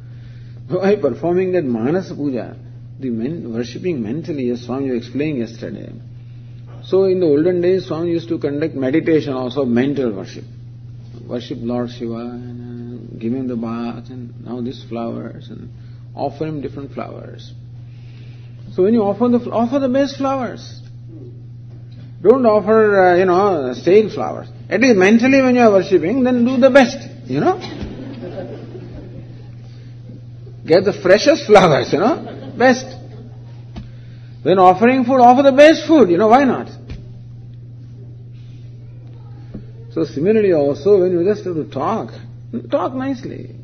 By 0.69 0.97
performing 0.97 1.53
that 1.53 1.63
manas 1.63 2.11
puja, 2.11 2.55
the 2.99 3.09
men, 3.09 3.53
worshipping 3.53 4.01
mentally, 4.01 4.49
as 4.49 4.65
Swami 4.65 4.95
explained 4.95 5.39
yesterday. 5.39 5.91
So 6.83 7.05
in 7.05 7.19
the 7.19 7.25
olden 7.25 7.61
days, 7.61 7.87
Swami 7.87 8.11
used 8.11 8.27
to 8.29 8.37
conduct 8.37 8.75
meditation 8.75 9.33
also, 9.33 9.65
mental 9.65 10.11
worship. 10.13 10.43
Worship 11.27 11.57
Lord 11.61 11.89
Shiva 11.91 12.15
and 12.15 13.19
give 13.19 13.33
him 13.33 13.47
the 13.47 13.55
bath 13.55 14.09
and 14.09 14.45
now 14.45 14.61
these 14.61 14.83
flowers 14.87 15.49
and 15.49 15.69
offer 16.15 16.45
him 16.45 16.61
different 16.61 16.93
flowers. 16.93 17.51
So 18.73 18.83
when 18.83 18.93
you 18.93 19.01
offer 19.01 19.27
the 19.27 19.49
offer 19.51 19.79
the 19.79 19.89
best 19.89 20.17
flowers, 20.17 20.81
don't 22.21 22.45
offer 22.45 23.01
uh, 23.01 23.15
you 23.15 23.25
know 23.25 23.73
stale 23.73 24.09
flowers. 24.09 24.47
At 24.69 24.81
least 24.81 24.97
mentally 24.97 25.41
when 25.41 25.55
you 25.55 25.61
are 25.61 25.71
worshipping, 25.71 26.23
then 26.23 26.45
do 26.45 26.57
the 26.57 26.69
best. 26.69 26.97
You 27.25 27.39
know, 27.41 27.57
get 30.67 30.83
the 30.83 30.93
freshest 30.93 31.45
flowers. 31.45 31.91
You 31.93 31.99
know, 31.99 32.53
best. 32.57 32.85
When 34.43 34.59
offering 34.59 35.03
food, 35.05 35.19
offer 35.19 35.43
the 35.43 35.51
best 35.51 35.87
food. 35.87 36.09
You 36.09 36.17
know 36.17 36.27
why 36.27 36.43
not? 36.43 36.69
So 39.93 40.03
similarly 40.05 40.53
also 40.53 41.01
when 41.01 41.11
you 41.11 41.23
just 41.23 41.43
have 41.45 41.55
to 41.55 41.69
talk, 41.69 42.11
Talk 42.71 42.93
nicely. 42.93 43.55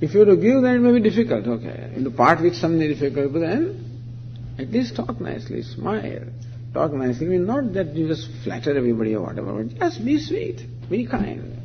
If 0.00 0.14
you 0.14 0.20
have 0.20 0.28
to 0.28 0.36
give, 0.36 0.62
then 0.62 0.76
it 0.76 0.78
may 0.78 1.00
be 1.00 1.10
difficult, 1.10 1.46
okay. 1.46 1.90
You 1.90 2.04
have 2.04 2.04
to 2.04 2.10
part 2.10 2.40
with 2.40 2.54
something 2.54 2.88
difficult, 2.88 3.32
but 3.32 3.40
then 3.40 4.54
at 4.58 4.70
least 4.70 4.94
talk 4.94 5.20
nicely, 5.20 5.62
smile. 5.62 6.24
talk 6.72 6.92
nicely 6.92 7.26
I 7.26 7.30
means 7.30 7.46
not 7.48 7.72
that 7.72 7.94
you 7.96 8.06
just 8.06 8.28
flatter 8.44 8.76
everybody 8.76 9.16
or 9.16 9.22
whatever, 9.22 9.64
but 9.64 9.76
just 9.76 10.04
be 10.04 10.20
sweet, 10.20 10.60
be 10.88 11.06
kind. 11.06 11.56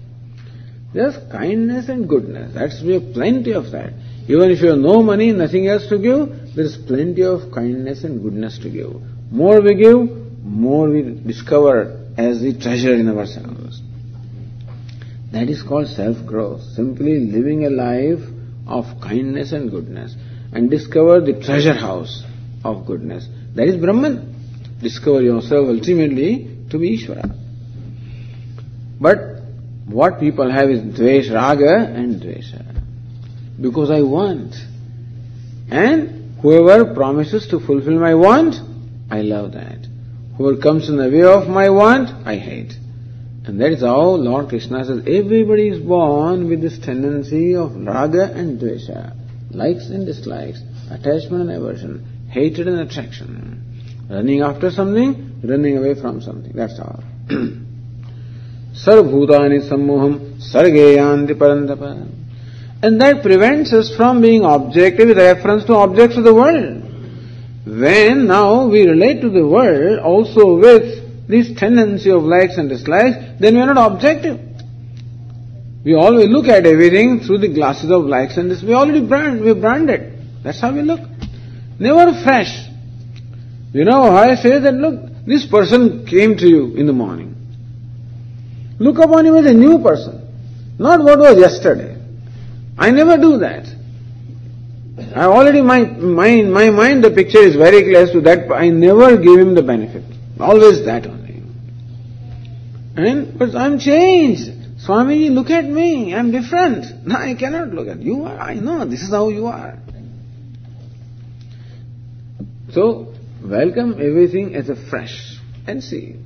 Just 0.95 1.29
kindness 1.31 1.89
and 1.89 2.09
goodness. 2.09 2.53
That's 2.55 2.81
we 2.81 2.93
have 2.93 3.13
plenty 3.13 3.53
of 3.53 3.71
that. 3.71 3.93
Even 4.27 4.51
if 4.51 4.61
you 4.61 4.69
have 4.69 4.79
no 4.79 5.03
money, 5.03 5.31
nothing 5.31 5.67
else 5.67 5.87
to 5.87 5.97
give, 5.97 6.55
there 6.55 6.65
is 6.65 6.77
plenty 6.77 7.23
of 7.23 7.51
kindness 7.51 8.03
and 8.03 8.21
goodness 8.21 8.57
to 8.59 8.69
give. 8.69 8.93
More 9.31 9.61
we 9.61 9.75
give, 9.75 10.09
more 10.43 10.89
we 10.89 11.01
discover 11.25 11.99
as 12.17 12.41
the 12.41 12.57
treasure 12.57 12.93
in 12.93 13.09
ourselves. 13.09 13.81
That 15.31 15.49
is 15.49 15.63
called 15.63 15.87
self-growth. 15.87 16.61
Simply 16.75 17.19
living 17.19 17.65
a 17.65 17.69
life 17.69 18.21
of 18.67 18.85
kindness 19.01 19.51
and 19.51 19.69
goodness 19.69 20.15
and 20.53 20.69
discover 20.69 21.19
the 21.19 21.33
treasure 21.33 21.73
house 21.73 22.23
of 22.63 22.85
goodness. 22.85 23.27
That 23.55 23.67
is 23.67 23.75
Brahman. 23.77 24.29
Discover 24.81 25.23
yourself 25.23 25.67
ultimately 25.67 26.55
to 26.69 26.77
be 26.77 26.97
Ishvara. 26.97 27.35
But 29.01 29.41
what 29.87 30.19
people 30.19 30.49
have 30.49 30.69
is 30.69 30.81
dvesh, 30.81 31.33
raga 31.33 31.91
and 31.93 32.21
dvesha. 32.21 32.82
Because 33.63 33.89
I 33.89 34.01
want. 34.01 34.53
And 35.71 36.37
whoever 36.41 36.93
promises 36.93 37.47
to 37.47 37.59
fulfill 37.59 37.97
my 37.97 38.13
want, 38.13 38.55
I 39.09 39.21
love 39.21 39.53
that. 39.53 39.87
Whoever 40.37 40.61
comes 40.61 40.89
in 40.89 40.97
the 40.97 41.09
way 41.09 41.23
of 41.23 41.47
my 41.47 41.69
want, 41.69 42.09
I 42.27 42.35
hate. 42.35 42.73
And 43.45 43.61
that 43.61 43.71
is 43.71 43.81
how 43.81 44.01
Lord 44.01 44.49
Krishna 44.49 44.83
says 44.83 44.99
everybody 45.07 45.69
is 45.69 45.79
born 45.79 46.49
with 46.49 46.61
this 46.61 46.77
tendency 46.79 47.55
of 47.55 47.75
raga 47.75 48.31
and 48.33 48.59
dvesha, 48.59 49.15
likes 49.51 49.87
and 49.87 50.05
dislikes, 50.05 50.59
attachment 50.89 51.49
and 51.49 51.51
aversion, 51.51 52.27
hatred 52.29 52.67
and 52.67 52.79
attraction. 52.79 54.07
Running 54.09 54.41
after 54.41 54.71
something, 54.71 55.41
running 55.43 55.77
away 55.77 55.95
from 55.99 56.21
something. 56.21 56.51
That's 56.53 56.79
all. 56.79 57.03
Sarvbhutani 58.73 59.61
sammoham 59.69 60.41
sargeyanti 60.51 61.33
parantapa. 61.35 62.22
And 62.83 62.99
that 62.99 63.23
prevents 63.23 63.71
us 63.71 63.95
from 63.95 64.21
being 64.21 64.43
objective 64.43 65.07
with 65.07 65.17
reference 65.17 65.63
to 65.65 65.73
objects 65.73 66.17
of 66.17 66.25
the 66.25 66.33
world. 66.33 66.83
When 67.65 68.27
now 68.27 68.67
we 68.67 68.85
relate 68.85 69.21
to 69.21 69.29
the 69.29 69.47
world 69.47 69.99
also 69.99 70.57
with 70.57 71.27
this 71.29 71.57
tendency 71.57 72.11
of 72.11 72.23
likes 72.23 72.57
and 72.57 72.67
dislikes, 72.67 73.39
then 73.39 73.55
we 73.55 73.61
are 73.61 73.73
not 73.73 73.93
objective. 73.93 74.37
We 75.85 75.93
always 75.95 76.27
look 76.27 76.47
at 76.47 76.65
everything 76.65 77.21
through 77.21 77.37
the 77.37 77.47
glasses 77.47 77.89
of 77.89 78.03
likes 78.03 78.35
and 78.35 78.49
dislikes. 78.49 78.67
We 78.67 78.73
already 78.73 79.07
brand, 79.07 79.39
we 79.39 79.53
branded. 79.53 80.19
That's 80.43 80.59
how 80.59 80.73
we 80.73 80.81
look. 80.81 80.99
Never 81.79 82.21
fresh. 82.21 82.67
You 83.71 83.85
know 83.85 84.11
how 84.11 84.17
I 84.17 84.35
say 84.35 84.59
that, 84.59 84.73
look, 84.73 85.25
this 85.25 85.45
person 85.45 86.05
came 86.05 86.35
to 86.35 86.47
you 86.47 86.75
in 86.75 86.85
the 86.85 86.93
morning. 86.93 87.33
Look 88.77 88.97
upon 88.97 89.25
him 89.25 89.35
as 89.35 89.45
a 89.45 89.53
new 89.53 89.79
person, 89.81 90.75
not 90.77 91.01
what 91.01 91.17
was 91.17 91.39
yesterday. 91.39 91.92
I 92.77 92.91
never 92.91 93.17
do 93.17 93.37
that. 93.39 93.65
I 95.15 95.25
already, 95.25 95.61
my 95.61 95.83
mind, 95.83 96.53
my 96.53 96.69
mind, 96.69 97.03
the 97.03 97.11
picture 97.11 97.39
is 97.39 97.55
very 97.55 97.81
clear 97.83 98.05
to 98.11 98.21
that. 98.21 98.51
I 98.51 98.69
never 98.69 99.17
give 99.17 99.39
him 99.39 99.55
the 99.55 99.63
benefit. 99.63 100.03
Always 100.39 100.85
that 100.85 101.07
only. 101.07 101.43
And, 102.95 103.37
but 103.37 103.55
I'm 103.55 103.79
changed. 103.79 104.51
Swamiji, 104.85 105.31
look 105.31 105.49
at 105.49 105.65
me. 105.65 106.13
I'm 106.13 106.31
different. 106.31 107.07
No, 107.07 107.15
I 107.17 107.35
cannot 107.35 107.69
look 107.69 107.87
at 107.87 108.01
you. 108.01 108.25
Are, 108.25 108.37
I 108.37 108.55
know. 108.55 108.85
This 108.85 109.01
is 109.01 109.09
how 109.09 109.29
you 109.29 109.47
are. 109.47 109.77
So, 112.71 113.13
welcome 113.43 113.93
everything 113.93 114.55
as 114.55 114.69
a 114.69 114.75
fresh 114.75 115.37
and 115.67 115.83
see 115.83 116.17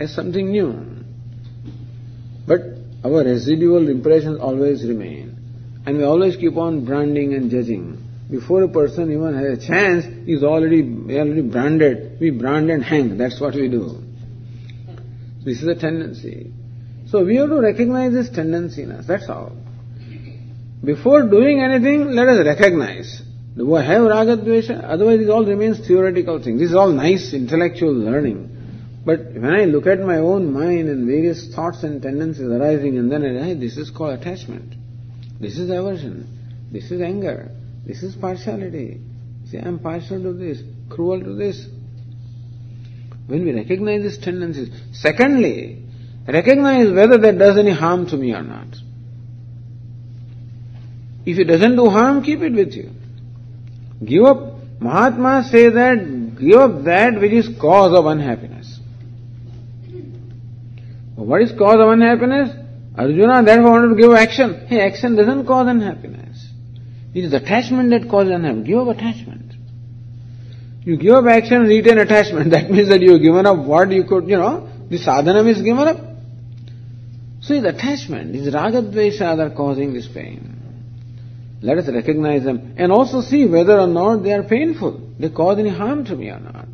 as 0.00 0.14
something 0.14 0.50
new. 0.50 0.84
But 2.46 2.60
our 3.04 3.24
residual 3.24 3.88
impressions 3.88 4.38
always 4.40 4.86
remain. 4.86 5.27
And 5.88 5.96
we 5.96 6.04
always 6.04 6.36
keep 6.36 6.54
on 6.58 6.84
branding 6.84 7.32
and 7.32 7.50
judging. 7.50 7.96
Before 8.30 8.62
a 8.62 8.68
person 8.68 9.10
even 9.10 9.32
has 9.32 9.64
a 9.64 9.66
chance, 9.66 10.04
he's 10.26 10.42
already, 10.42 10.82
already 10.82 11.40
branded. 11.40 12.20
We 12.20 12.30
brand 12.30 12.70
and 12.70 12.84
hang. 12.84 13.16
That's 13.16 13.40
what 13.40 13.54
we 13.54 13.70
do. 13.70 13.96
This 15.46 15.62
is 15.62 15.66
a 15.66 15.74
tendency. 15.74 16.52
So 17.06 17.24
we 17.24 17.36
have 17.36 17.48
to 17.48 17.58
recognize 17.58 18.12
this 18.12 18.28
tendency 18.28 18.82
in 18.82 18.92
us. 18.92 19.06
That's 19.06 19.30
all. 19.30 19.56
Before 20.84 21.22
doing 21.22 21.62
anything, 21.62 22.10
let 22.10 22.28
us 22.28 22.44
recognize. 22.44 23.22
Do 23.56 23.74
I 23.74 23.82
have 23.82 24.02
raga 24.02 24.36
dvesha? 24.36 24.84
Otherwise 24.84 25.20
it 25.20 25.30
all 25.30 25.46
remains 25.46 25.86
theoretical 25.86 26.44
thing. 26.44 26.58
This 26.58 26.68
is 26.68 26.74
all 26.74 26.92
nice 26.92 27.32
intellectual 27.32 27.94
learning. 27.94 29.00
But 29.06 29.32
when 29.32 29.54
I 29.54 29.64
look 29.64 29.86
at 29.86 30.00
my 30.00 30.18
own 30.18 30.52
mind 30.52 30.90
and 30.90 31.06
various 31.06 31.48
thoughts 31.54 31.82
and 31.82 32.02
tendencies 32.02 32.46
arising 32.46 32.98
and 32.98 33.10
then 33.10 33.24
I 33.24 33.40
say, 33.40 33.54
this 33.54 33.78
is 33.78 33.88
called 33.88 34.20
attachment. 34.20 34.74
This 35.40 35.58
is 35.58 35.70
aversion. 35.70 36.26
This 36.70 36.90
is 36.90 37.00
anger. 37.00 37.50
This 37.86 38.02
is 38.02 38.16
partiality. 38.16 39.00
See, 39.50 39.58
I'm 39.58 39.78
partial 39.78 40.22
to 40.22 40.32
this, 40.32 40.62
cruel 40.90 41.20
to 41.20 41.34
this. 41.34 41.66
When 43.26 43.44
we 43.44 43.52
recognize 43.52 44.02
these 44.02 44.18
tendencies, 44.18 44.70
secondly, 44.92 45.84
recognize 46.26 46.90
whether 46.92 47.18
that 47.18 47.38
does 47.38 47.58
any 47.58 47.72
harm 47.72 48.06
to 48.08 48.16
me 48.16 48.32
or 48.32 48.42
not. 48.42 48.66
If 51.24 51.38
it 51.38 51.44
doesn't 51.44 51.76
do 51.76 51.86
harm, 51.86 52.22
keep 52.22 52.40
it 52.40 52.52
with 52.52 52.72
you. 52.72 52.90
Give 54.04 54.24
up. 54.24 54.54
Mahatma 54.80 55.44
say 55.50 55.68
that 55.68 56.38
give 56.38 56.56
up 56.56 56.84
that 56.84 57.20
which 57.20 57.32
is 57.32 57.48
cause 57.60 57.92
of 57.98 58.06
unhappiness. 58.06 58.78
What 61.16 61.42
is 61.42 61.52
cause 61.52 61.80
of 61.80 61.88
unhappiness? 61.88 62.50
Arjuna 62.98 63.44
therefore 63.44 63.70
wanted 63.70 63.94
to 63.94 64.02
give 64.02 64.12
action. 64.12 64.66
Hey, 64.66 64.80
action 64.80 65.14
doesn't 65.14 65.46
cause 65.46 65.68
unhappiness. 65.68 66.44
It 67.14 67.24
is 67.24 67.32
attachment 67.32 67.90
that 67.90 68.10
causes 68.10 68.32
unhappiness. 68.32 68.66
Give 68.66 68.78
up 68.78 68.96
attachment. 68.96 69.52
You 70.82 70.96
give 70.96 71.14
up 71.14 71.26
action, 71.26 71.62
retain 71.62 71.98
attachment. 71.98 72.50
That 72.56 72.70
means 72.70 72.88
that 72.88 73.00
you 73.00 73.12
have 73.12 73.22
given 73.22 73.46
up 73.46 73.58
what 73.58 73.92
you 73.92 74.04
could, 74.04 74.28
you 74.28 74.36
know, 74.36 74.68
the 74.90 74.98
sadhana 74.98 75.44
is 75.44 75.62
given 75.62 75.86
up. 75.86 75.98
So 77.40 77.54
it's 77.54 77.66
attachment, 77.66 78.34
it's 78.34 78.52
ragadvesha 78.54 79.36
that 79.36 79.40
are 79.40 79.54
causing 79.54 79.92
this 79.94 80.08
pain. 80.08 80.56
Let 81.62 81.78
us 81.78 81.88
recognize 81.88 82.44
them 82.44 82.74
and 82.78 82.90
also 82.90 83.20
see 83.20 83.46
whether 83.46 83.78
or 83.78 83.86
not 83.86 84.24
they 84.24 84.32
are 84.32 84.42
painful. 84.42 85.14
They 85.20 85.30
cause 85.30 85.58
any 85.58 85.70
harm 85.70 86.04
to 86.06 86.16
me 86.16 86.30
or 86.30 86.40
not. 86.40 86.66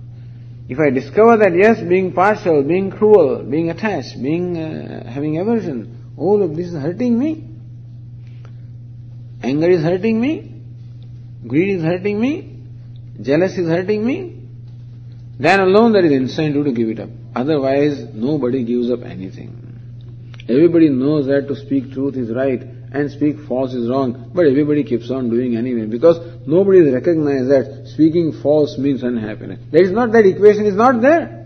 If 0.68 0.78
I 0.78 0.88
discover 0.88 1.36
that 1.38 1.52
yes, 1.54 1.80
being 1.86 2.12
partial, 2.12 2.62
being 2.62 2.90
cruel, 2.90 3.42
being 3.42 3.68
attached, 3.68 4.22
being 4.22 4.56
uh, 4.56 5.10
having 5.10 5.38
aversion, 5.38 6.03
all 6.16 6.42
of 6.42 6.56
this 6.56 6.68
is 6.68 6.74
hurting 6.74 7.18
me. 7.18 7.44
Anger 9.42 9.70
is 9.70 9.82
hurting 9.82 10.20
me. 10.20 10.54
Greed 11.46 11.76
is 11.76 11.82
hurting 11.82 12.20
me. 12.20 12.58
Jealousy 13.20 13.62
is 13.62 13.68
hurting 13.68 14.04
me. 14.04 14.40
Then 15.38 15.60
alone 15.60 15.92
there 15.92 16.04
is 16.04 16.12
incentive 16.12 16.64
to 16.64 16.72
give 16.72 16.88
it 16.88 17.00
up. 17.00 17.10
Otherwise, 17.34 18.06
nobody 18.14 18.64
gives 18.64 18.90
up 18.90 19.02
anything. 19.02 19.60
Everybody 20.48 20.88
knows 20.88 21.26
that 21.26 21.48
to 21.48 21.56
speak 21.56 21.92
truth 21.92 22.16
is 22.16 22.30
right 22.30 22.62
and 22.92 23.10
speak 23.10 23.40
false 23.48 23.74
is 23.74 23.90
wrong, 23.90 24.30
but 24.32 24.46
everybody 24.46 24.84
keeps 24.84 25.10
on 25.10 25.28
doing 25.28 25.56
anyway 25.56 25.86
because 25.86 26.18
nobody 26.46 26.84
has 26.84 26.94
recognized 26.94 27.50
that 27.50 27.88
speaking 27.92 28.32
false 28.40 28.78
means 28.78 29.02
unhappiness. 29.02 29.58
That 29.72 29.82
is 29.82 29.90
not 29.90 30.12
that 30.12 30.24
equation 30.26 30.66
is 30.66 30.74
not 30.74 31.00
there. 31.00 31.43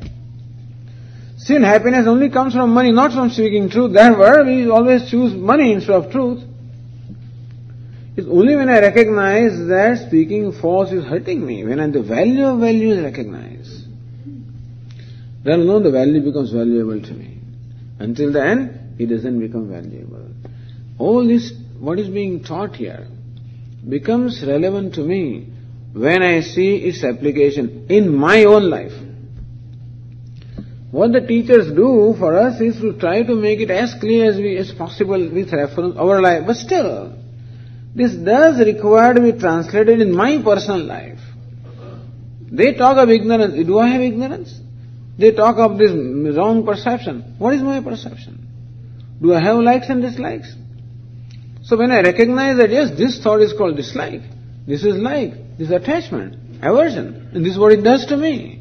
Still, 1.39 1.63
happiness 1.63 2.07
only 2.09 2.31
comes 2.31 2.53
from 2.53 2.75
money, 2.75 2.91
not 2.91 3.13
from 3.13 3.31
speaking 3.31 3.71
truth. 3.71 3.93
Therefore, 3.93 4.45
we 4.45 4.69
always 4.69 5.09
choose 5.09 5.33
money 5.35 5.73
instead 5.73 5.95
of 5.95 6.11
truth. 6.11 6.43
It's 8.17 8.27
only 8.27 8.57
when 8.57 8.69
I 8.69 8.81
recognize 8.81 9.57
that 9.69 10.07
speaking 10.09 10.51
false 10.51 10.91
is 10.91 11.05
hurting 11.05 11.47
me, 11.47 11.65
when 11.65 11.79
I, 11.79 11.87
the 11.87 12.03
value 12.03 12.45
of 12.45 12.59
value 12.59 12.91
is 12.91 13.05
recognized, 13.05 13.85
then 15.45 15.61
alone 15.61 15.85
the 15.85 15.93
value 15.93 16.21
becomes 16.21 16.51
valuable 16.51 17.01
to 17.01 17.13
me. 17.13 17.39
Until 18.01 18.33
then, 18.33 18.97
it 18.99 19.07
doesn't 19.07 19.39
become 19.39 19.69
valuable. 19.69 20.27
All 20.99 21.25
this, 21.25 21.53
what 21.79 22.01
is 22.01 22.09
being 22.09 22.43
taught 22.43 22.75
here, 22.75 23.07
becomes 23.89 24.45
relevant 24.45 24.95
to 24.97 25.03
me 25.03 25.53
when 25.93 26.21
I 26.21 26.41
see 26.41 26.79
its 26.79 27.05
application 27.05 27.87
in 27.89 28.13
my 28.13 28.43
own 28.43 28.69
life. 28.69 29.08
What 30.91 31.13
the 31.13 31.21
teachers 31.21 31.67
do 31.67 32.15
for 32.19 32.35
us 32.37 32.61
is 32.61 32.81
to 32.81 32.95
try 32.99 33.23
to 33.23 33.35
make 33.35 33.61
it 33.61 33.71
as 33.71 33.95
clear 34.01 34.31
as, 34.31 34.37
we, 34.39 34.57
as 34.57 34.73
possible 34.73 35.31
with 35.31 35.53
reference 35.53 35.97
our 35.99 36.23
life. 36.23 36.45
But 36.47 36.57
still, 36.57 37.15
this 37.95 38.15
does 38.15 38.59
require 38.59 39.13
to 39.13 39.21
be 39.21 39.33
translated 39.33 40.01
in 40.01 40.15
my 40.15 40.41
personal 40.43 40.85
life. 40.85 41.19
They 42.51 42.73
talk 42.73 42.97
of 42.97 43.11
ignorance. 43.11 43.55
Do 43.67 43.79
I 43.79 43.89
have 43.89 44.01
ignorance? 44.01 44.59
They 45.19 45.33
talk 45.33 45.59
of 45.59 45.77
this 45.77 45.91
wrong 46.37 46.65
perception. 46.65 47.35
What 47.39 47.53
is 47.55 47.63
my 47.63 47.83
perception? 47.83 48.47
Do 49.21 49.35
I 49.35 49.41
have 49.41 49.59
likes 49.59 49.91
and 49.91 50.01
dislikes? 50.01 50.55
So 51.63 51.77
when 51.77 51.91
I 51.91 52.01
recognize 52.01 52.57
that 52.59 52.71
yes, 52.71 52.97
this 52.97 53.23
thought 53.23 53.43
is 53.43 53.53
called 53.53 53.77
dislike, 53.77 54.23
this 54.67 54.85
is 54.85 54.97
like, 54.97 55.59
this 55.59 55.69
is 55.69 55.71
attachment, 55.71 56.63
aversion, 56.63 57.31
and 57.35 57.45
this 57.45 57.53
is 57.53 57.59
what 57.59 57.73
it 57.73 57.83
does 57.83 58.07
to 58.07 58.17
me. 58.17 58.58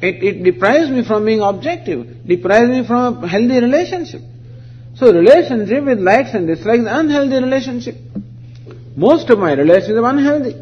It, 0.00 0.22
it 0.22 0.44
deprives 0.44 0.90
me 0.90 1.04
from 1.04 1.24
being 1.24 1.40
objective, 1.40 2.24
deprives 2.26 2.70
me 2.70 2.86
from 2.86 3.24
a 3.24 3.28
healthy 3.28 3.60
relationship. 3.60 4.22
So 4.96 5.12
relationship 5.12 5.84
with 5.84 5.98
likes 5.98 6.34
and 6.34 6.46
dislikes 6.46 6.82
is 6.82 6.88
unhealthy 6.88 7.36
relationship. 7.36 7.96
Most 8.96 9.28
of 9.30 9.38
my 9.38 9.52
relationships 9.52 9.98
are 9.98 10.10
unhealthy. 10.10 10.56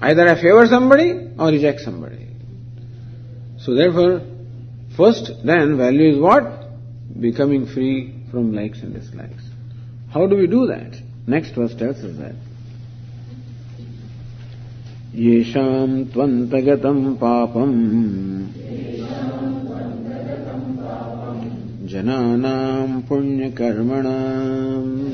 Either 0.00 0.28
I 0.28 0.34
favor 0.40 0.66
somebody 0.66 1.30
or 1.38 1.48
reject 1.48 1.80
somebody. 1.80 2.28
So 3.58 3.74
therefore, 3.74 4.22
first 4.96 5.30
then 5.44 5.76
value 5.76 6.12
is 6.12 6.18
what? 6.18 6.68
Becoming 7.20 7.66
free 7.66 8.14
from 8.30 8.52
likes 8.52 8.80
and 8.80 8.94
dislikes. 8.94 9.42
How 10.12 10.26
do 10.26 10.36
we 10.36 10.46
do 10.46 10.66
that? 10.66 10.96
Next 11.26 11.50
verse 11.50 11.74
tells 11.74 11.96
us 11.98 12.16
that. 12.18 12.36
येषाम् 15.14 16.04
त्वन्तगतम् 16.04 17.16
पापम्। 17.16 17.88
जनानाम् 21.88 23.08
पुण्यकर्मणाम्। 23.08 25.10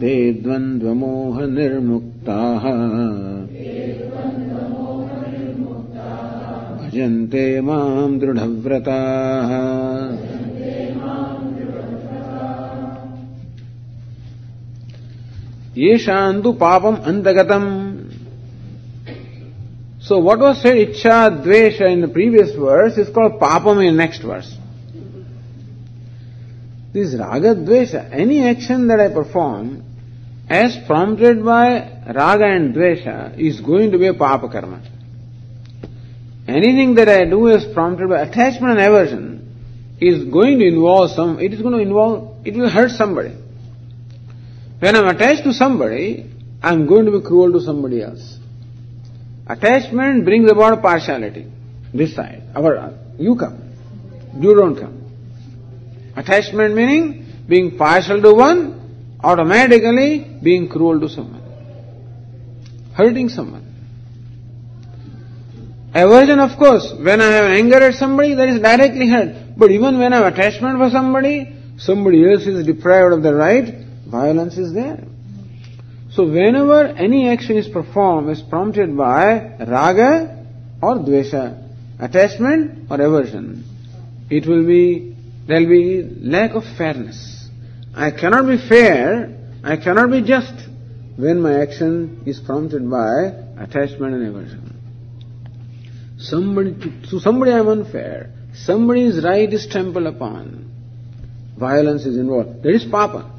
ते 0.00 0.32
द्वन्द्वमोहनिर्मुक्ताः। 0.32 2.64
भजन्ते 6.78 7.60
माम् 7.60 8.20
दृढव्रताः 8.20 9.50
Yeshantu 15.78 16.58
papam 16.58 17.04
antagatam. 17.04 18.12
So 20.00 20.18
what 20.18 20.40
was 20.40 20.60
said 20.60 20.74
ichcha 20.74 21.44
dvesha 21.44 21.92
in 21.92 22.00
the 22.00 22.08
previous 22.08 22.52
verse 22.56 22.98
is 22.98 23.08
called 23.14 23.40
papam 23.40 23.78
in 23.86 23.96
the 23.96 24.02
next 24.04 24.22
verse. 24.22 24.52
This 26.92 27.14
raga 27.14 27.54
dvesha, 27.54 28.12
any 28.12 28.48
action 28.48 28.88
that 28.88 28.98
I 28.98 29.08
perform 29.08 29.84
as 30.48 30.76
prompted 30.86 31.44
by 31.44 32.02
raga 32.12 32.46
and 32.46 32.74
dvesha 32.74 33.38
is 33.38 33.60
going 33.60 33.92
to 33.92 33.98
be 33.98 34.08
a 34.08 34.14
papa 34.14 34.48
karma. 34.48 34.82
Anything 36.48 36.94
that 36.94 37.08
I 37.08 37.24
do 37.26 37.50
as 37.50 37.64
prompted 37.66 38.08
by 38.08 38.22
attachment 38.22 38.78
and 38.78 38.80
aversion 38.80 39.96
is 40.00 40.24
going 40.24 40.58
to 40.58 40.66
involve 40.66 41.10
some, 41.12 41.38
it 41.38 41.52
is 41.52 41.62
going 41.62 41.74
to 41.74 41.80
involve, 41.80 42.46
it 42.46 42.56
will 42.56 42.70
hurt 42.70 42.90
somebody. 42.90 43.34
When 44.78 44.94
I'm 44.94 45.08
attached 45.08 45.44
to 45.44 45.52
somebody, 45.52 46.30
I'm 46.62 46.86
going 46.86 47.06
to 47.06 47.12
be 47.12 47.20
cruel 47.20 47.52
to 47.52 47.60
somebody 47.60 48.02
else. 48.02 48.38
Attachment 49.46 50.24
brings 50.24 50.50
about 50.50 50.82
partiality. 50.82 51.46
This 51.92 52.14
side. 52.14 52.42
Our, 52.54 52.94
you 53.18 53.34
come. 53.34 53.62
You 54.38 54.54
don't 54.54 54.76
come. 54.76 54.94
Attachment 56.16 56.74
meaning 56.74 57.26
being 57.48 57.76
partial 57.78 58.20
to 58.22 58.34
one, 58.34 59.18
automatically 59.24 60.38
being 60.42 60.68
cruel 60.68 61.00
to 61.00 61.08
someone. 61.08 61.42
Hurting 62.94 63.30
someone. 63.30 63.64
Aversion, 65.94 66.38
of 66.38 66.56
course, 66.58 66.92
when 66.92 67.20
I 67.20 67.32
have 67.32 67.44
anger 67.46 67.78
at 67.78 67.94
somebody, 67.94 68.34
that 68.34 68.48
is 68.48 68.60
directly 68.60 69.08
hurt. 69.08 69.56
But 69.56 69.70
even 69.70 69.98
when 69.98 70.12
I 70.12 70.18
have 70.18 70.34
attachment 70.34 70.78
for 70.78 70.90
somebody, 70.90 71.56
somebody 71.78 72.30
else 72.30 72.46
is 72.46 72.66
deprived 72.66 73.14
of 73.14 73.22
the 73.22 73.34
right, 73.34 73.87
Violence 74.10 74.56
is 74.56 74.72
there. 74.72 75.04
So 76.10 76.24
whenever 76.26 76.86
any 76.86 77.28
action 77.28 77.58
is 77.58 77.68
performed 77.68 78.30
is 78.30 78.40
prompted 78.42 78.96
by 78.96 79.56
raga 79.60 80.46
or 80.80 80.96
dvesha, 80.96 81.68
attachment 82.00 82.90
or 82.90 83.00
aversion, 83.00 83.64
it 84.30 84.46
will 84.46 84.66
be, 84.66 85.14
there 85.46 85.60
will 85.60 85.68
be 85.68 86.02
lack 86.20 86.52
of 86.52 86.64
fairness. 86.76 87.48
I 87.94 88.10
cannot 88.10 88.46
be 88.46 88.56
fair, 88.56 89.36
I 89.62 89.76
cannot 89.76 90.10
be 90.10 90.22
just 90.22 90.54
when 91.16 91.42
my 91.42 91.60
action 91.60 92.22
is 92.26 92.40
prompted 92.40 92.88
by 92.90 93.26
attachment 93.62 94.14
and 94.14 94.26
aversion. 94.26 94.74
Somebody, 96.18 96.74
to 97.10 97.20
somebody 97.20 97.52
I 97.52 97.58
am 97.58 97.68
unfair, 97.68 98.32
somebody's 98.54 99.22
right 99.22 99.52
is 99.52 99.66
trampled 99.66 100.06
upon, 100.06 100.70
violence 101.58 102.06
is 102.06 102.16
involved. 102.16 102.62
There 102.62 102.72
is 102.72 102.84
papa. 102.84 103.37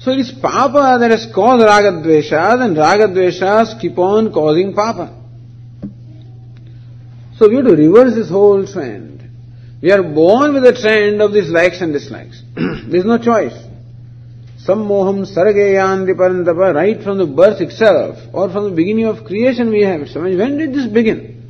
So 0.00 0.12
it 0.12 0.20
is 0.20 0.32
papa 0.32 0.96
that 0.98 1.10
has 1.10 1.26
caused 1.34 1.62
ragadveshas 1.62 2.64
and 2.64 2.74
ragadveshas 2.74 3.78
keep 3.78 3.98
on 3.98 4.32
causing 4.32 4.72
papa. 4.72 5.14
So 7.36 7.48
we 7.48 7.56
have 7.56 7.66
to 7.66 7.76
reverse 7.76 8.14
this 8.14 8.30
whole 8.30 8.66
trend. 8.66 9.30
We 9.82 9.92
are 9.92 10.02
born 10.02 10.54
with 10.54 10.62
the 10.62 10.72
trend 10.72 11.20
of 11.20 11.32
these 11.32 11.50
likes 11.50 11.82
and 11.82 11.92
dislikes. 11.92 12.42
there 12.54 13.00
is 13.00 13.04
no 13.04 13.18
choice. 13.18 13.52
Some 14.58 14.86
Sammoham 14.86 15.26
sargayanti 15.26 16.14
parantapa, 16.14 16.74
right 16.74 17.02
from 17.02 17.18
the 17.18 17.26
birth 17.26 17.60
itself, 17.60 18.18
or 18.32 18.50
from 18.50 18.70
the 18.70 18.76
beginning 18.76 19.04
of 19.06 19.24
creation 19.24 19.70
we 19.70 19.82
have. 19.82 20.08
So 20.08 20.22
when 20.22 20.56
did 20.56 20.74
this 20.74 20.86
begin? 20.86 21.42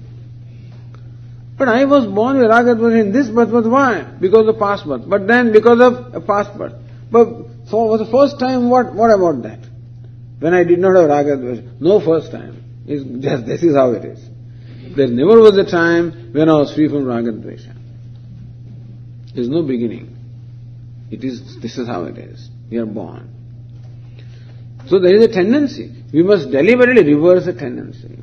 But 1.57 1.69
I 1.69 1.85
was 1.85 2.07
born 2.07 2.39
with 2.39 2.49
ragadvesha 2.49 3.01
in 3.01 3.13
this 3.13 3.29
birth, 3.29 3.51
but 3.53 3.65
why? 3.65 4.03
Because 4.21 4.49
of 4.49 4.59
past 4.59 4.87
birth. 4.87 5.09
But 5.09 5.29
then 5.29 5.53
because 5.53 5.81
of 5.81 6.15
a 6.15 6.21
past 6.21 6.57
birth. 6.57 6.75
But 7.11 7.60
so 7.71 7.87
for 7.87 7.99
the 7.99 8.07
first 8.07 8.41
time, 8.41 8.69
what, 8.69 8.95
what 8.95 9.11
about 9.11 9.43
that? 9.45 9.61
When 10.41 10.55
I 10.55 10.65
did 10.65 10.81
not 10.81 10.97
have 10.97 11.09
raga 11.09 11.37
dvesha. 11.37 11.81
No 11.81 12.01
first 12.01 12.33
time. 12.33 12.65
It's 12.87 13.05
just 13.25 13.47
this 13.47 13.63
is 13.63 13.77
how 13.77 13.93
it 13.93 14.05
is. 14.05 14.19
There 14.97 15.07
never 15.07 15.41
was 15.41 15.57
a 15.57 15.71
time 15.71 16.33
when 16.33 16.49
I 16.49 16.55
was 16.55 16.75
free 16.75 16.89
from 16.89 17.05
raga 17.05 17.31
dvesha. 17.31 17.77
There 19.35 19.45
is 19.45 19.49
no 19.49 19.63
beginning. 19.63 20.17
It 21.13 21.23
is, 21.23 21.61
this 21.63 21.79
is 21.79 21.87
how 21.87 22.05
it 22.05 22.19
is. 22.19 22.49
We 22.71 22.79
are 22.79 22.87
born. 22.87 23.31
So 24.89 24.99
there 24.99 25.15
is 25.15 25.25
a 25.27 25.33
tendency. 25.33 26.03
We 26.13 26.25
must 26.25 26.51
deliberately 26.51 27.15
reverse 27.15 27.45
the 27.45 27.53
tendency. 27.53 28.19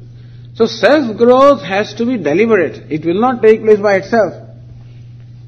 So 0.56 0.66
self-growth 0.66 1.62
has 1.62 1.94
to 1.94 2.06
be 2.06 2.18
deliberate. 2.18 2.92
It 2.92 3.06
will 3.06 3.22
not 3.22 3.42
take 3.42 3.62
place 3.62 3.80
by 3.80 3.96
itself. 3.96 4.47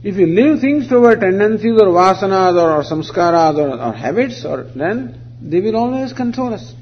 If 0.02 0.16
you 0.16 0.28
leave 0.28 0.62
things 0.62 0.88
to 0.90 1.04
our 1.06 1.18
tendencies 1.18 1.74
or 1.74 1.88
vasanas 1.88 2.56
or, 2.56 2.78
or 2.78 2.84
samskaras 2.84 3.58
or, 3.58 3.94
habits, 3.94 4.46
or 4.46 4.64
then 4.76 5.20
they 5.42 5.60
will 5.60 5.76
always 5.76 6.14
control 6.14 6.54
us. 6.54 6.74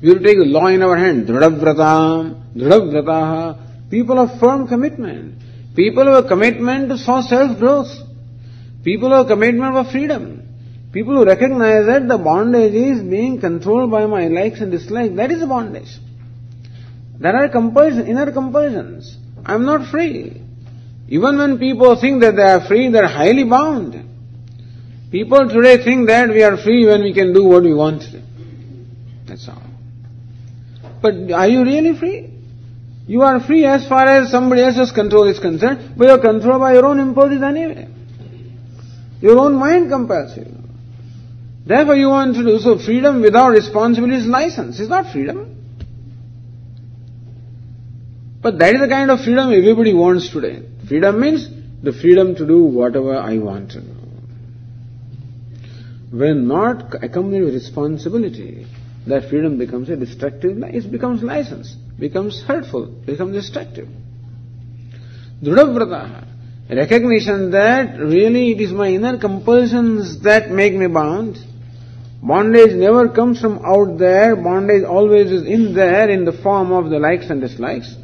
We 0.00 0.10
will 0.10 0.22
take 0.22 0.38
the 0.38 0.44
law 0.44 0.68
in 0.68 0.82
our 0.82 0.96
hand. 0.96 1.26
Dhradavrata, 1.26 2.54
Dhradavrataha. 2.54 3.90
People 3.90 4.18
of 4.20 4.38
firm 4.38 4.68
commitment. 4.68 5.42
People 5.74 6.06
have 6.14 6.28
commitment 6.28 6.88
for 7.04 7.22
self-growth. 7.22 7.88
People 8.84 9.10
have 9.10 9.26
commitment 9.26 9.74
for 9.74 9.90
freedom. 9.90 10.42
People 10.92 11.14
who 11.14 11.24
recognize 11.24 11.86
that 11.86 12.06
the 12.06 12.18
bondage 12.18 12.74
is 12.74 13.02
being 13.02 13.40
controlled 13.40 13.90
by 13.90 14.06
my 14.06 14.28
likes 14.28 14.60
and 14.60 14.70
dislikes. 14.70 15.16
That 15.16 15.32
is 15.32 15.42
a 15.42 15.46
bondage. 15.46 15.98
There 17.18 17.34
are 17.34 17.48
compulsions, 17.48 18.08
inner 18.08 18.32
compulsions. 18.32 19.16
I 19.44 19.54
am 19.54 19.64
not 19.64 19.90
free. 19.90 20.42
Even 21.10 21.38
when 21.38 21.58
people 21.58 22.00
think 22.00 22.20
that 22.22 22.36
they 22.36 22.42
are 22.42 22.66
free, 22.66 22.88
they 22.88 23.00
are 23.00 23.08
highly 23.08 23.42
bound. 23.44 24.06
People 25.10 25.48
today 25.48 25.82
think 25.82 26.06
that 26.06 26.28
we 26.28 26.42
are 26.44 26.56
free 26.56 26.86
when 26.86 27.02
we 27.02 27.12
can 27.12 27.34
do 27.34 27.44
what 27.44 27.64
we 27.64 27.74
want. 27.74 28.04
That's 29.26 29.48
all. 29.48 29.62
But 31.02 31.32
are 31.32 31.48
you 31.48 31.64
really 31.64 31.98
free? 31.98 32.30
You 33.08 33.22
are 33.22 33.40
free 33.40 33.64
as 33.64 33.88
far 33.88 34.06
as 34.06 34.30
somebody 34.30 34.62
else's 34.62 34.92
control 34.92 35.26
is 35.26 35.40
concerned, 35.40 35.94
but 35.96 36.06
you 36.06 36.12
are 36.12 36.20
controlled 36.20 36.60
by 36.60 36.74
your 36.74 36.86
own 36.86 37.00
impulses 37.00 37.42
anyway. 37.42 37.88
Your 39.20 39.36
own 39.38 39.54
mind 39.56 39.90
compels 39.90 40.36
you. 40.36 40.46
Therefore 41.66 41.96
you 41.96 42.08
want 42.08 42.36
to 42.36 42.44
do 42.44 42.58
so. 42.60 42.78
Freedom 42.78 43.20
without 43.20 43.48
responsibility 43.50 44.18
is 44.18 44.26
license. 44.26 44.78
It's 44.78 44.88
not 44.88 45.12
freedom. 45.12 45.49
But 48.42 48.58
that 48.58 48.74
is 48.74 48.80
the 48.80 48.88
kind 48.88 49.10
of 49.10 49.20
freedom 49.20 49.52
everybody 49.52 49.92
wants 49.92 50.30
today. 50.30 50.62
Freedom 50.88 51.20
means 51.20 51.46
the 51.82 51.92
freedom 51.92 52.34
to 52.36 52.46
do 52.46 52.64
whatever 52.64 53.16
I 53.16 53.36
want 53.36 53.72
to 53.72 53.80
do. 53.82 53.94
When 56.10 56.48
not 56.48 57.04
accompanied 57.04 57.42
with 57.42 57.54
responsibility, 57.54 58.66
that 59.06 59.28
freedom 59.28 59.58
becomes 59.58 59.90
a 59.90 59.96
destructive, 59.96 60.58
it 60.62 60.90
becomes 60.90 61.22
license, 61.22 61.74
becomes 61.98 62.42
hurtful, 62.42 62.86
becomes 62.86 63.34
destructive. 63.34 63.88
Drudavrata, 65.42 66.26
recognition 66.70 67.50
that 67.50 67.98
really 67.98 68.52
it 68.52 68.60
is 68.60 68.72
my 68.72 68.88
inner 68.88 69.18
compulsions 69.18 70.22
that 70.22 70.50
make 70.50 70.74
me 70.74 70.86
bound. 70.86 71.38
Bondage 72.22 72.72
never 72.72 73.08
comes 73.08 73.40
from 73.40 73.64
out 73.64 73.98
there, 73.98 74.34
bondage 74.34 74.84
always 74.84 75.30
is 75.30 75.46
in 75.46 75.74
there 75.74 76.08
in 76.08 76.24
the 76.24 76.32
form 76.32 76.72
of 76.72 76.90
the 76.90 76.98
likes 76.98 77.30
and 77.30 77.40
dislikes 77.40 77.96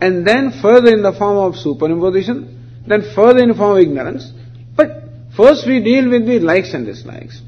and 0.00 0.26
then 0.26 0.52
further 0.62 0.92
in 0.92 1.02
the 1.02 1.12
form 1.12 1.38
of 1.38 1.54
superimposition, 1.54 2.86
then 2.86 3.02
further 3.14 3.42
in 3.42 3.48
the 3.48 3.54
form 3.54 3.78
of 3.78 3.82
ignorance. 3.82 4.30
But 4.76 5.02
first 5.36 5.66
we 5.66 5.82
deal 5.82 6.10
with 6.10 6.26
the 6.26 6.38
likes 6.40 6.74
and 6.74 6.86
dislikes, 6.86 7.40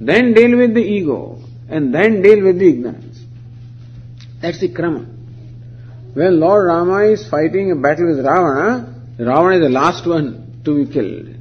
then 0.00 0.34
deal 0.34 0.56
with 0.56 0.74
the 0.74 0.82
ego, 0.82 1.42
and 1.68 1.94
then 1.94 2.22
deal 2.22 2.42
with 2.42 2.58
the 2.58 2.68
ignorance. 2.68 3.18
That's 4.40 4.60
the 4.60 4.68
krama. 4.68 5.06
When 6.14 6.40
Lord 6.40 6.66
Rama 6.66 7.04
is 7.04 7.28
fighting 7.28 7.72
a 7.72 7.76
battle 7.76 8.06
with 8.06 8.18
Ravana, 8.18 8.94
Ravana 9.18 9.56
is 9.56 9.62
the 9.62 9.68
last 9.68 10.06
one 10.06 10.60
to 10.64 10.84
be 10.84 10.92
killed. 10.92 11.36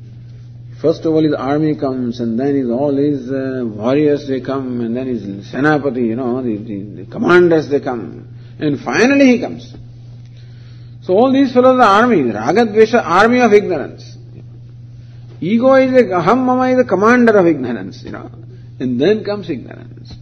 First 0.82 1.06
of 1.06 1.14
all 1.14 1.24
his 1.24 1.34
army 1.34 1.76
comes 1.76 2.20
and 2.20 2.40
then 2.40 2.56
his, 2.56 2.70
all 2.70 2.96
his 2.96 3.32
uh, 3.32 3.66
warriors 3.66 4.28
they 4.28 4.42
come 4.42 4.82
and 4.82 4.96
then 4.96 5.08
his 5.08 5.24
senapati, 5.52 6.06
you 6.06 6.16
know, 6.16 6.44
the, 6.44 6.58
the, 6.58 7.04
the 7.04 7.06
commanders 7.12 7.70
they 7.70 7.80
come. 7.80 8.28
And 8.60 8.80
finally 8.80 9.26
he 9.26 9.40
comes. 9.40 9.74
So 11.08 11.14
all 11.14 11.32
these 11.32 11.54
fellows 11.54 11.80
are 11.80 12.04
army, 12.04 12.18
Ragadvesha, 12.18 13.02
army 13.02 13.40
of 13.40 13.54
ignorance. 13.54 14.18
Ego 15.40 15.76
is 15.76 15.94
a, 15.94 16.04
aham 16.04 16.40
mama 16.40 16.72
is 16.72 16.78
the 16.80 16.84
commander 16.84 17.38
of 17.38 17.48
ignorance, 17.48 18.04
you 18.04 18.12
know. 18.12 18.30
And 18.82 19.00
then 19.00 19.24
comes 19.24 19.50
ignorance. 19.50 20.14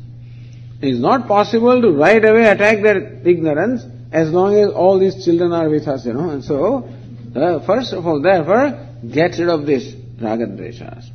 It 0.83 0.89
is 0.89 0.99
not 0.99 1.27
possible 1.27 1.81
to 1.81 1.89
right 1.89 2.23
away 2.23 2.43
attack 2.43 2.83
that 2.83 3.25
ignorance 3.25 3.81
as 4.11 4.29
long 4.29 4.55
as 4.59 4.69
all 4.73 4.99
these 4.99 5.25
children 5.25 5.53
are 5.53 5.67
with 5.67 5.87
us, 5.87 6.05
you 6.05 6.13
know. 6.13 6.29
And 6.29 6.43
so, 6.43 6.87
uh, 7.35 7.65
first 7.65 7.91
of 7.91 8.05
all, 8.05 8.21
therefore, 8.21 8.87
get 9.11 9.39
rid 9.39 9.49
of 9.49 9.65
this 9.65 9.91
ragadveshas. 10.21 11.09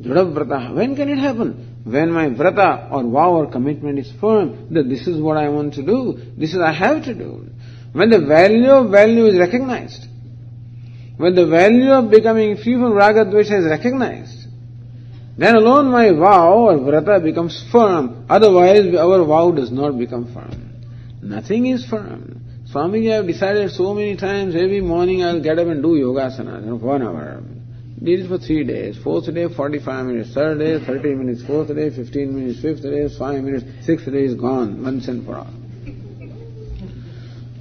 Dradavrata. 0.00 0.74
When 0.74 0.96
can 0.96 1.10
it 1.10 1.18
happen? 1.18 1.80
When 1.84 2.12
my 2.12 2.30
vrata 2.30 2.90
or 2.90 3.02
vow 3.02 3.32
or 3.32 3.50
commitment 3.50 3.98
is 3.98 4.10
firm, 4.18 4.72
that 4.72 4.88
this 4.88 5.06
is 5.06 5.20
what 5.20 5.36
I 5.36 5.50
want 5.50 5.74
to 5.74 5.82
do, 5.82 6.18
this 6.38 6.54
is 6.54 6.60
I 6.60 6.72
have 6.72 7.04
to 7.04 7.12
do. 7.12 7.50
When 7.92 8.10
the 8.10 8.20
value 8.20 8.70
of 8.70 8.90
value 8.90 9.26
is 9.26 9.38
recognized, 9.38 10.06
when 11.18 11.34
the 11.34 11.46
value 11.46 11.90
of 11.90 12.10
becoming 12.10 12.56
free 12.56 12.74
from 12.74 12.92
ragadvesha 12.92 13.60
is 13.60 13.66
recognized, 13.66 14.46
then 15.36 15.56
alone 15.56 15.90
my 15.90 16.10
vow 16.12 16.68
or 16.68 16.78
vrata 16.78 17.22
becomes 17.22 17.64
firm. 17.70 18.26
Otherwise, 18.28 18.94
our 18.94 19.24
vow 19.24 19.50
does 19.50 19.70
not 19.70 19.98
become 19.98 20.32
firm. 20.32 20.82
Nothing 21.22 21.66
is 21.66 21.86
firm. 21.86 22.40
Swamiji, 22.72 23.12
I 23.12 23.16
have 23.16 23.26
decided 23.26 23.70
so 23.70 23.92
many 23.92 24.16
times, 24.16 24.54
every 24.54 24.80
morning 24.80 25.22
I 25.22 25.34
will 25.34 25.42
get 25.42 25.58
up 25.58 25.66
and 25.68 25.82
do 25.82 25.88
yogasana, 25.88 26.60
you 26.60 26.70
know, 26.70 26.76
one 26.76 27.02
hour. 27.02 27.42
Did 28.02 28.20
it 28.20 28.28
for 28.28 28.38
three 28.38 28.64
days. 28.64 28.98
Fourth 29.04 29.32
day, 29.32 29.46
45 29.48 30.06
minutes. 30.06 30.34
Third 30.34 30.58
day, 30.58 30.84
30 30.84 31.14
minutes. 31.14 31.42
Fourth 31.46 31.68
day, 31.68 31.90
15 31.90 32.34
minutes. 32.34 32.60
Fifth 32.60 32.82
day, 32.82 33.06
5 33.08 33.44
minutes. 33.44 33.86
Sixth 33.86 34.06
day 34.06 34.24
is 34.24 34.34
gone, 34.34 34.82
once 34.82 35.06
and 35.06 35.24
for 35.24 35.36
all. 35.36 35.61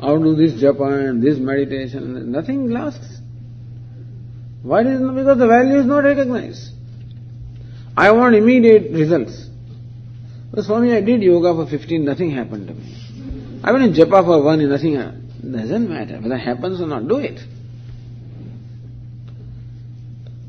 How 0.02 0.18
do 0.18 0.36
this 0.36 0.54
japa 0.62 1.10
and 1.10 1.22
this 1.22 1.38
meditation? 1.38 2.32
Nothing 2.32 2.72
lasts. 2.72 3.20
Why 4.64 4.82
is 4.82 5.00
it? 5.00 5.16
Because 5.16 5.38
the 5.38 5.48
value 5.48 5.80
is 5.80 5.86
not 5.86 6.04
recognized. 6.04 6.72
I 7.96 8.12
want 8.12 8.36
immediate 8.36 8.92
results. 8.92 9.48
But 10.52 10.66
Swami, 10.66 10.94
I 10.94 11.02
did 11.02 11.22
yoga 11.22 11.54
for 11.54 11.70
15, 11.70 12.04
nothing 12.04 12.32
happened 12.32 12.68
to 12.68 12.74
me. 12.74 13.62
I 13.64 13.72
went 13.72 13.86
in 13.86 13.94
japa 13.94 14.24
for 14.26 14.44
one, 14.44 14.68
nothing 14.68 14.96
happened. 14.96 15.54
Doesn't 15.54 15.90
matter 15.90 16.20
whether 16.20 16.36
it 16.36 16.40
happens 16.40 16.82
or 16.82 16.88
not, 16.88 17.08
do 17.08 17.18
it. 17.18 17.40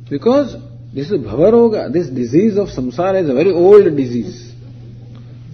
Because 0.09 0.57
this 0.93 1.11
is 1.11 1.19
bhavaroga, 1.21 1.93
this 1.93 2.09
disease 2.09 2.57
of 2.57 2.69
samsara 2.69 3.23
is 3.23 3.31
a 3.31 3.35
very 3.35 3.53
old 3.53 3.85
disease. 3.97 4.53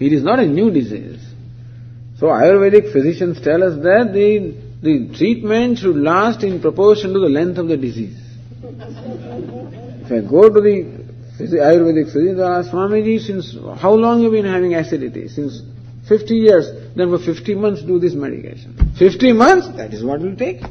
It 0.00 0.12
is 0.12 0.22
not 0.22 0.38
a 0.38 0.46
new 0.46 0.70
disease. 0.70 1.27
So 2.18 2.26
Ayurvedic 2.26 2.92
physicians 2.92 3.40
tell 3.40 3.62
us 3.62 3.76
that 3.82 4.12
the, 4.12 4.56
the 4.82 5.16
treatment 5.16 5.78
should 5.78 5.96
last 5.96 6.42
in 6.42 6.60
proportion 6.60 7.12
to 7.12 7.20
the 7.20 7.28
length 7.28 7.58
of 7.58 7.68
the 7.68 7.76
disease. 7.76 8.18
If 8.60 10.10
I 10.10 10.28
go 10.28 10.48
to 10.48 10.60
the 10.60 11.08
Ayurvedic 11.38 12.12
physician, 12.12 12.40
I 12.40 12.58
ask 12.58 12.70
Swamiji, 12.70 13.20
since 13.20 13.56
how 13.80 13.92
long 13.92 14.24
have 14.24 14.32
you 14.32 14.42
been 14.42 14.52
having 14.52 14.74
acidity? 14.74 15.28
Since 15.28 15.62
50 16.08 16.34
years. 16.34 16.66
Then 16.96 17.16
for 17.16 17.22
50 17.22 17.54
months 17.54 17.82
do 17.82 18.00
this 18.00 18.14
medication. 18.14 18.94
50 18.98 19.32
months? 19.34 19.68
That 19.76 19.94
is 19.94 20.02
what 20.02 20.20
it 20.20 20.24
will 20.24 20.36
take. 20.36 20.62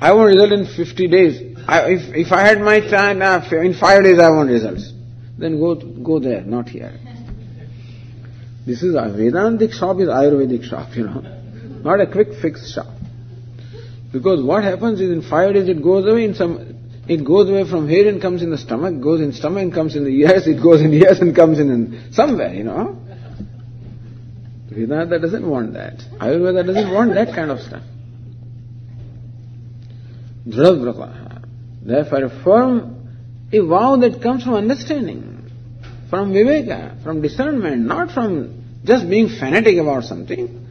I 0.00 0.14
want 0.14 0.34
result 0.34 0.52
in 0.52 0.66
50 0.66 1.08
days. 1.08 1.58
I, 1.68 1.92
if, 1.92 2.14
if 2.26 2.32
I 2.32 2.40
had 2.40 2.60
my 2.60 2.80
time, 2.80 3.22
uh, 3.22 3.46
in 3.52 3.74
5 3.74 4.02
days 4.02 4.18
I 4.18 4.30
want 4.30 4.50
results. 4.50 4.92
Then 5.38 5.60
go, 5.60 5.76
go 5.76 6.18
there, 6.18 6.40
not 6.40 6.68
here. 6.68 6.98
This 8.66 8.82
is 8.82 8.94
a 8.94 9.08
Vedantic 9.10 9.72
shop 9.72 9.98
is 10.00 10.08
Ayurvedic 10.08 10.64
shop, 10.64 10.94
you 10.94 11.04
know. 11.04 11.20
Not 11.82 12.00
a 12.00 12.06
quick 12.06 12.28
fix 12.40 12.72
shop. 12.72 12.88
Because 14.12 14.42
what 14.42 14.64
happens 14.64 15.00
is 15.00 15.10
in 15.10 15.22
5 15.22 15.54
days 15.54 15.68
it 15.68 15.82
goes 15.82 16.06
away, 16.06 16.24
in 16.24 16.34
some, 16.34 16.76
it 17.08 17.24
goes 17.24 17.48
away 17.48 17.68
from 17.68 17.88
here 17.88 18.08
and 18.08 18.20
comes 18.20 18.42
in 18.42 18.50
the 18.50 18.58
stomach, 18.58 19.00
goes 19.00 19.20
in 19.20 19.32
stomach 19.32 19.62
and 19.62 19.72
comes 19.72 19.96
in 19.96 20.04
the 20.04 20.10
ears, 20.10 20.46
it 20.46 20.62
goes 20.62 20.80
in 20.80 20.92
ears 21.02 21.20
and 21.20 21.34
comes 21.34 21.58
in, 21.58 21.70
in 21.70 22.12
somewhere, 22.12 22.52
you 22.52 22.64
know. 22.64 22.96
Vedanta 24.68 25.18
doesn't 25.18 25.48
want 25.48 25.72
that. 25.74 25.98
Ayurveda 26.18 26.66
doesn't 26.66 26.92
want 26.92 27.14
that 27.14 27.34
kind 27.34 27.50
of 27.50 27.60
stuff. 27.60 27.82
Dhradavrata. 30.46 31.44
Therefore, 31.82 32.24
a 32.24 32.44
firm, 32.44 33.48
a 33.52 33.60
vow 33.60 33.96
that 33.96 34.22
comes 34.22 34.44
from 34.44 34.54
understanding, 34.54 35.29
from 36.10 36.32
viveka, 36.32 37.02
from 37.04 37.22
discernment, 37.22 37.86
not 37.86 38.10
from 38.10 38.82
just 38.84 39.08
being 39.08 39.28
fanatic 39.28 39.78
about 39.78 40.04
something. 40.04 40.66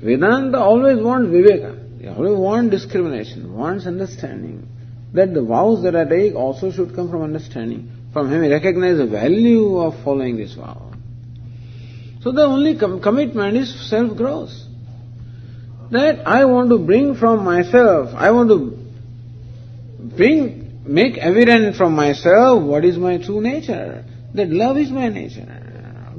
Vedanta 0.00 0.58
always 0.58 1.02
wants 1.02 1.30
viveka. 1.30 2.00
They 2.00 2.08
always 2.08 2.38
want 2.38 2.70
discrimination, 2.70 3.52
wants 3.52 3.86
understanding. 3.86 4.68
That 5.12 5.34
the 5.34 5.42
vows 5.42 5.82
that 5.82 5.96
I 5.96 6.04
take 6.04 6.34
also 6.34 6.70
should 6.70 6.94
come 6.94 7.10
from 7.10 7.22
understanding, 7.22 7.90
from 8.12 8.30
having 8.30 8.50
recognized 8.50 9.00
the 9.00 9.06
value 9.06 9.78
of 9.78 10.02
following 10.04 10.36
this 10.36 10.54
vow. 10.54 10.92
So 12.22 12.32
the 12.32 12.42
only 12.42 12.78
com- 12.78 13.00
commitment 13.00 13.56
is 13.56 13.90
self-growth. 13.90 14.52
That 15.90 16.26
I 16.26 16.44
want 16.46 16.70
to 16.70 16.78
bring 16.78 17.14
from 17.16 17.44
myself, 17.44 18.14
I 18.14 18.30
want 18.30 18.48
to 18.48 18.78
bring, 20.16 20.82
make 20.84 21.16
evident 21.18 21.76
from 21.76 21.94
myself 21.94 22.62
what 22.62 22.84
is 22.84 22.96
my 22.96 23.18
true 23.18 23.40
nature. 23.40 24.04
That 24.34 24.50
love 24.50 24.76
is 24.76 24.90
my 24.90 25.08
nature, 25.08 25.46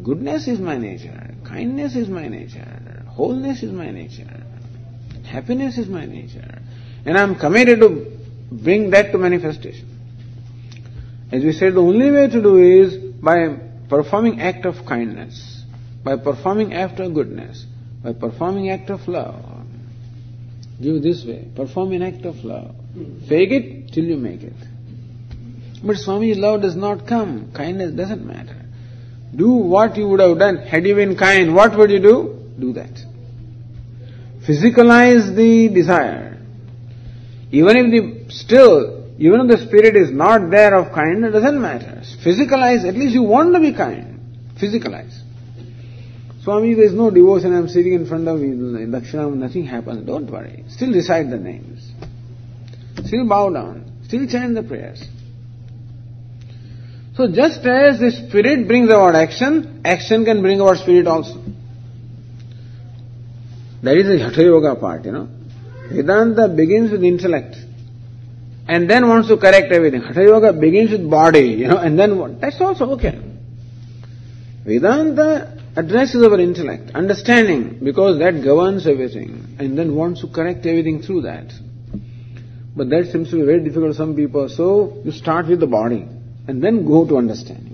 goodness 0.03 0.47
is 0.47 0.59
my 0.59 0.77
nature, 0.77 1.35
kindness 1.43 1.95
is 1.95 2.07
my 2.07 2.27
nature, 2.27 3.03
wholeness 3.07 3.61
is 3.61 3.71
my 3.71 3.91
nature, 3.91 4.43
happiness 5.25 5.77
is 5.77 5.87
my 5.87 6.05
nature. 6.05 6.61
And 7.05 7.17
I'm 7.17 7.35
committed 7.35 7.81
to 7.81 8.17
bring 8.51 8.91
that 8.91 9.11
to 9.11 9.17
manifestation. 9.17 9.89
As 11.31 11.43
we 11.43 11.51
said, 11.51 11.73
the 11.73 11.81
only 11.81 12.09
way 12.09 12.27
to 12.29 12.41
do 12.41 12.57
is 12.57 12.95
by 12.95 13.57
performing 13.89 14.39
act 14.41 14.65
of 14.65 14.85
kindness, 14.85 15.63
by 16.03 16.15
performing 16.15 16.73
act 16.73 16.99
of 16.99 17.13
goodness, 17.13 17.65
by 18.01 18.13
performing 18.13 18.69
act 18.69 18.89
of 18.89 19.07
love. 19.07 19.43
Give 20.81 21.01
this 21.01 21.25
way, 21.25 21.47
perform 21.55 21.93
an 21.93 22.01
act 22.01 22.25
of 22.25 22.43
love. 22.43 22.75
Fake 23.27 23.51
it 23.51 23.93
till 23.93 24.03
you 24.03 24.17
make 24.17 24.43
it. 24.43 24.53
But 25.85 25.97
Swami, 25.97 26.33
love 26.33 26.63
does 26.63 26.75
not 26.75 27.07
come. 27.07 27.51
Kindness 27.53 27.91
doesn't 27.91 28.25
matter. 28.25 28.59
Do 29.35 29.51
what 29.51 29.95
you 29.97 30.07
would 30.07 30.19
have 30.19 30.39
done. 30.39 30.57
Had 30.57 30.85
you 30.87 30.95
been 30.95 31.15
kind, 31.15 31.53
what 31.53 31.77
would 31.77 31.91
you 31.91 31.99
do? 31.99 32.51
Do 32.59 32.73
that. 32.73 32.89
Physicalize 34.47 35.35
the 35.35 35.69
desire. 35.69 36.41
Even 37.51 37.77
if 37.77 37.85
the, 37.91 38.33
still, 38.33 39.11
even 39.19 39.41
if 39.41 39.59
the 39.59 39.65
spirit 39.67 39.95
is 39.95 40.09
not 40.09 40.49
there 40.49 40.73
of 40.73 40.91
kindness, 40.91 41.29
it 41.29 41.39
doesn't 41.39 41.61
matter. 41.61 42.01
Physicalize, 42.23 42.87
at 42.87 42.95
least 42.95 43.13
you 43.13 43.21
want 43.21 43.53
to 43.53 43.59
be 43.59 43.71
kind. 43.71 44.19
Physicalize. 44.59 45.21
Swami, 46.43 46.73
there 46.73 46.85
is 46.85 46.93
no 46.93 47.11
devotion, 47.11 47.53
I 47.53 47.57
am 47.57 47.67
sitting 47.67 47.93
in 47.93 48.07
front 48.07 48.27
of 48.27 48.39
Dakshinam, 48.39 49.35
nothing 49.35 49.65
happens. 49.65 50.05
Don't 50.05 50.29
worry. 50.31 50.63
Still 50.69 50.93
recite 50.93 51.29
the 51.29 51.37
names. 51.37 51.91
Still 53.05 53.27
bow 53.27 53.51
down. 53.51 53.91
Still 54.05 54.27
chant 54.27 54.55
the 54.55 54.63
prayers. 54.63 55.03
So 57.15 57.31
just 57.31 57.65
as 57.65 57.99
the 57.99 58.11
spirit 58.11 58.67
brings 58.67 58.89
about 58.89 59.15
action, 59.15 59.81
action 59.85 60.25
can 60.25 60.41
bring 60.41 60.59
about 60.59 60.77
spirit 60.77 61.07
also. 61.07 61.41
That 63.83 63.97
is 63.97 64.07
the 64.07 64.19
Hatha 64.19 64.43
Yoga 64.43 64.75
part, 64.75 65.05
you 65.05 65.13
know. 65.13 65.29
Vedanta 65.89 66.49
begins 66.49 66.91
with 66.91 67.03
intellect 67.03 67.55
and 68.67 68.89
then 68.89 69.07
wants 69.07 69.29
to 69.29 69.37
correct 69.37 69.71
everything. 69.71 70.01
Hatha 70.01 70.23
Yoga 70.23 70.51
begins 70.51 70.91
with 70.91 71.09
body, 71.09 71.47
you 71.61 71.67
know, 71.67 71.77
and 71.77 71.97
then 71.97 72.17
what? 72.17 72.41
That's 72.41 72.59
also 72.59 72.91
okay. 72.95 73.17
Vedanta 74.65 75.57
addresses 75.77 76.21
our 76.21 76.39
intellect, 76.39 76.91
understanding, 76.95 77.79
because 77.81 78.19
that 78.19 78.43
governs 78.43 78.87
everything, 78.87 79.55
and 79.59 79.77
then 79.77 79.95
wants 79.95 80.21
to 80.21 80.27
correct 80.27 80.65
everything 80.65 81.01
through 81.01 81.21
that. 81.21 81.53
But 82.75 82.89
that 82.89 83.09
seems 83.11 83.29
to 83.29 83.37
be 83.37 83.43
very 83.43 83.63
difficult 83.63 83.91
to 83.91 83.97
some 83.97 84.15
people. 84.15 84.49
So 84.49 85.01
you 85.05 85.11
start 85.11 85.47
with 85.47 85.59
the 85.61 85.67
body 85.67 86.09
and 86.47 86.63
then 86.63 86.85
go 86.85 87.05
to 87.07 87.17
understanding. 87.17 87.73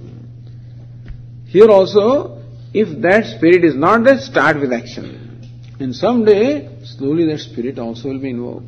Here 1.47 1.69
also, 1.69 2.41
if 2.73 3.01
that 3.01 3.25
spirit 3.25 3.65
is 3.65 3.75
not 3.75 4.03
there, 4.03 4.19
start 4.19 4.59
with 4.59 4.71
action. 4.71 5.49
And 5.79 5.95
someday, 5.95 6.83
slowly 6.83 7.25
that 7.25 7.39
spirit 7.39 7.79
also 7.79 8.09
will 8.09 8.19
be 8.19 8.29
invoked. 8.29 8.65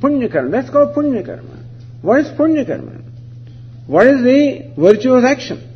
Punya 0.00 0.30
karma, 0.30 0.50
that's 0.50 0.70
called 0.70 0.94
punya 0.94 1.24
karma. 1.24 1.64
What 2.02 2.20
is 2.20 2.28
punya 2.38 2.66
karma? 2.66 3.00
What 3.86 4.06
is 4.06 4.22
the 4.22 4.72
virtuous 4.76 5.24
action? 5.24 5.70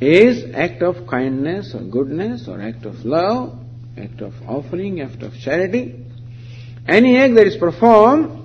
is 0.00 0.54
act 0.54 0.82
of 0.82 1.06
kindness 1.06 1.74
or 1.74 1.80
goodness 1.80 2.48
or 2.48 2.60
act 2.60 2.84
of 2.84 3.04
love, 3.04 3.58
act 3.96 4.20
of 4.20 4.34
offering, 4.46 5.00
act 5.00 5.22
of 5.22 5.32
charity. 5.38 6.04
Any 6.86 7.16
act 7.16 7.34
that 7.34 7.46
is 7.46 7.56
performed 7.56 8.42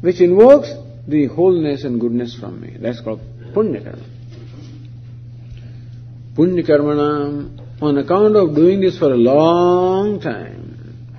which 0.00 0.20
invokes 0.20 0.70
the 1.06 1.26
wholeness 1.26 1.84
and 1.84 2.00
goodness 2.00 2.38
from 2.38 2.60
me. 2.60 2.76
That's 2.78 3.00
called 3.00 3.20
पुण्यकर्म। 3.58 4.06
पुण्यकर्मणाम 6.36 7.86
on 7.86 7.96
account 7.98 8.36
of 8.36 8.54
doing 8.54 8.80
this 8.82 8.98
for 9.00 9.12
a 9.12 9.16
long 9.16 10.18
time 10.24 10.66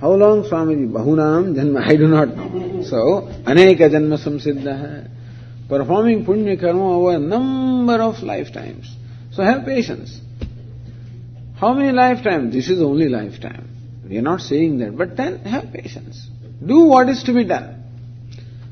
how 0.01 0.17
long 0.17 0.43
Swamiji 0.45 0.85
बहुनाम 0.93 1.53
जन्म 1.53 1.77
I 1.77 1.97
do 1.97 2.07
not 2.07 2.35
know 2.37 2.81
so 2.89 3.01
अनेक 3.53 3.81
जन्म 3.91 4.15
संसिद्ध 4.15 4.67
है 4.67 4.99
performing 5.69 6.23
पुण्यकर्म 6.25 6.79
over 6.81 7.17
number 7.19 8.01
of 8.01 8.23
lifetimes 8.53 8.95
so 9.35 9.43
have 9.43 9.59
patience 9.65 10.19
how 11.61 11.73
many 11.79 11.91
lifetime 12.25 12.49
this 12.51 12.71
is 12.71 12.81
only 12.83 13.07
lifetime 13.43 14.09
we 14.09 14.17
are 14.17 14.23
not 14.23 14.39
saying 14.41 14.79
that 14.79 14.93
but 15.01 15.15
then 15.17 15.35
have 15.47 15.67
patience 15.73 16.25
do 16.67 16.83
what 16.93 17.09
is 17.09 17.25
to 17.25 17.33
be 17.33 17.43
done 17.53 17.75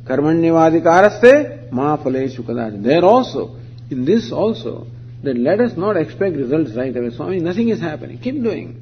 कर्मण्यवाधिकारस्ते 0.08 1.36
मा 1.76 1.96
फलेश 2.04 2.38
कदाचित 2.50 2.80
there 2.82 3.04
also 3.04 3.46
in 3.90 4.06
this 4.06 4.32
also, 4.32 4.88
that 5.24 5.38
let 5.38 5.60
us 5.60 5.78
not 5.78 5.98
expect 5.98 6.36
results 6.36 6.72
right 6.76 6.96
away. 6.96 7.10
Swami, 7.10 7.40
nothing 7.40 7.70
is 7.70 7.80
happening. 7.80 8.20
Keep 8.20 8.44
doing. 8.44 8.82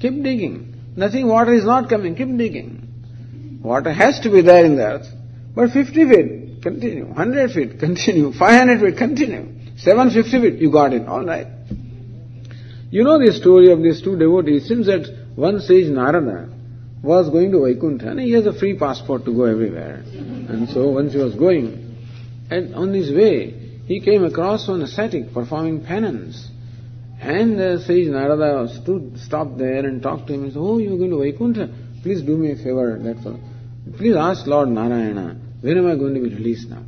Keep 0.00 0.22
digging. 0.22 0.74
Nothing, 0.96 1.28
water 1.28 1.54
is 1.54 1.64
not 1.64 1.88
coming. 1.88 2.14
Keep 2.14 2.36
digging. 2.36 3.60
Water 3.62 3.92
has 3.92 4.20
to 4.20 4.30
be 4.30 4.42
there 4.42 4.64
in 4.64 4.76
the 4.76 4.84
earth. 4.84 5.06
But 5.54 5.70
50 5.70 5.92
feet, 5.92 6.62
continue. 6.62 7.06
100 7.06 7.50
feet, 7.50 7.78
continue. 7.78 8.32
500 8.32 8.80
feet, 8.80 8.98
continue. 8.98 9.48
750 9.78 10.50
feet, 10.50 10.60
you 10.60 10.70
got 10.70 10.92
it. 10.92 11.06
All 11.06 11.24
right. 11.24 11.46
You 12.90 13.04
know 13.04 13.18
the 13.18 13.32
story 13.32 13.72
of 13.72 13.82
these 13.82 14.02
two 14.02 14.18
devotees. 14.18 14.64
It 14.64 14.68
seems 14.68 14.86
that 14.86 15.06
one 15.34 15.60
sage 15.60 15.88
Narada 15.88 16.50
was 17.02 17.30
going 17.30 17.50
to 17.52 17.64
Vaikuntha 17.64 18.10
and 18.10 18.20
he 18.20 18.32
has 18.32 18.46
a 18.46 18.52
free 18.52 18.78
passport 18.78 19.24
to 19.24 19.34
go 19.34 19.44
everywhere. 19.44 20.02
And 20.06 20.68
so 20.68 20.88
once 20.90 21.12
he 21.12 21.18
was 21.18 21.34
going, 21.34 21.96
and 22.50 22.74
on 22.74 22.92
his 22.92 23.10
way, 23.10 23.61
he 23.92 24.00
came 24.00 24.24
across 24.24 24.66
one 24.68 24.80
ascetic 24.80 25.34
performing 25.34 25.84
penance. 25.84 26.48
And 27.20 27.60
uh, 27.60 27.78
sage 27.86 28.08
Narada 28.08 28.66
stood, 28.80 29.18
stopped 29.18 29.58
there 29.58 29.84
and 29.86 30.02
talked 30.02 30.28
to 30.28 30.32
him. 30.32 30.44
He 30.44 30.50
said, 30.50 30.60
Oh, 30.60 30.78
you're 30.78 30.96
going 30.96 31.10
to 31.10 31.18
Vaikuntha? 31.18 31.68
Please 32.02 32.22
do 32.22 32.38
me 32.38 32.52
a 32.52 32.56
favor, 32.56 32.98
that's 33.00 33.26
all. 33.26 33.38
Please 33.98 34.16
ask 34.16 34.46
Lord 34.46 34.70
Narayana, 34.70 35.38
when 35.60 35.76
am 35.76 35.86
I 35.86 35.96
going 35.96 36.14
to 36.14 36.20
be 36.20 36.34
released 36.34 36.70
now? 36.70 36.82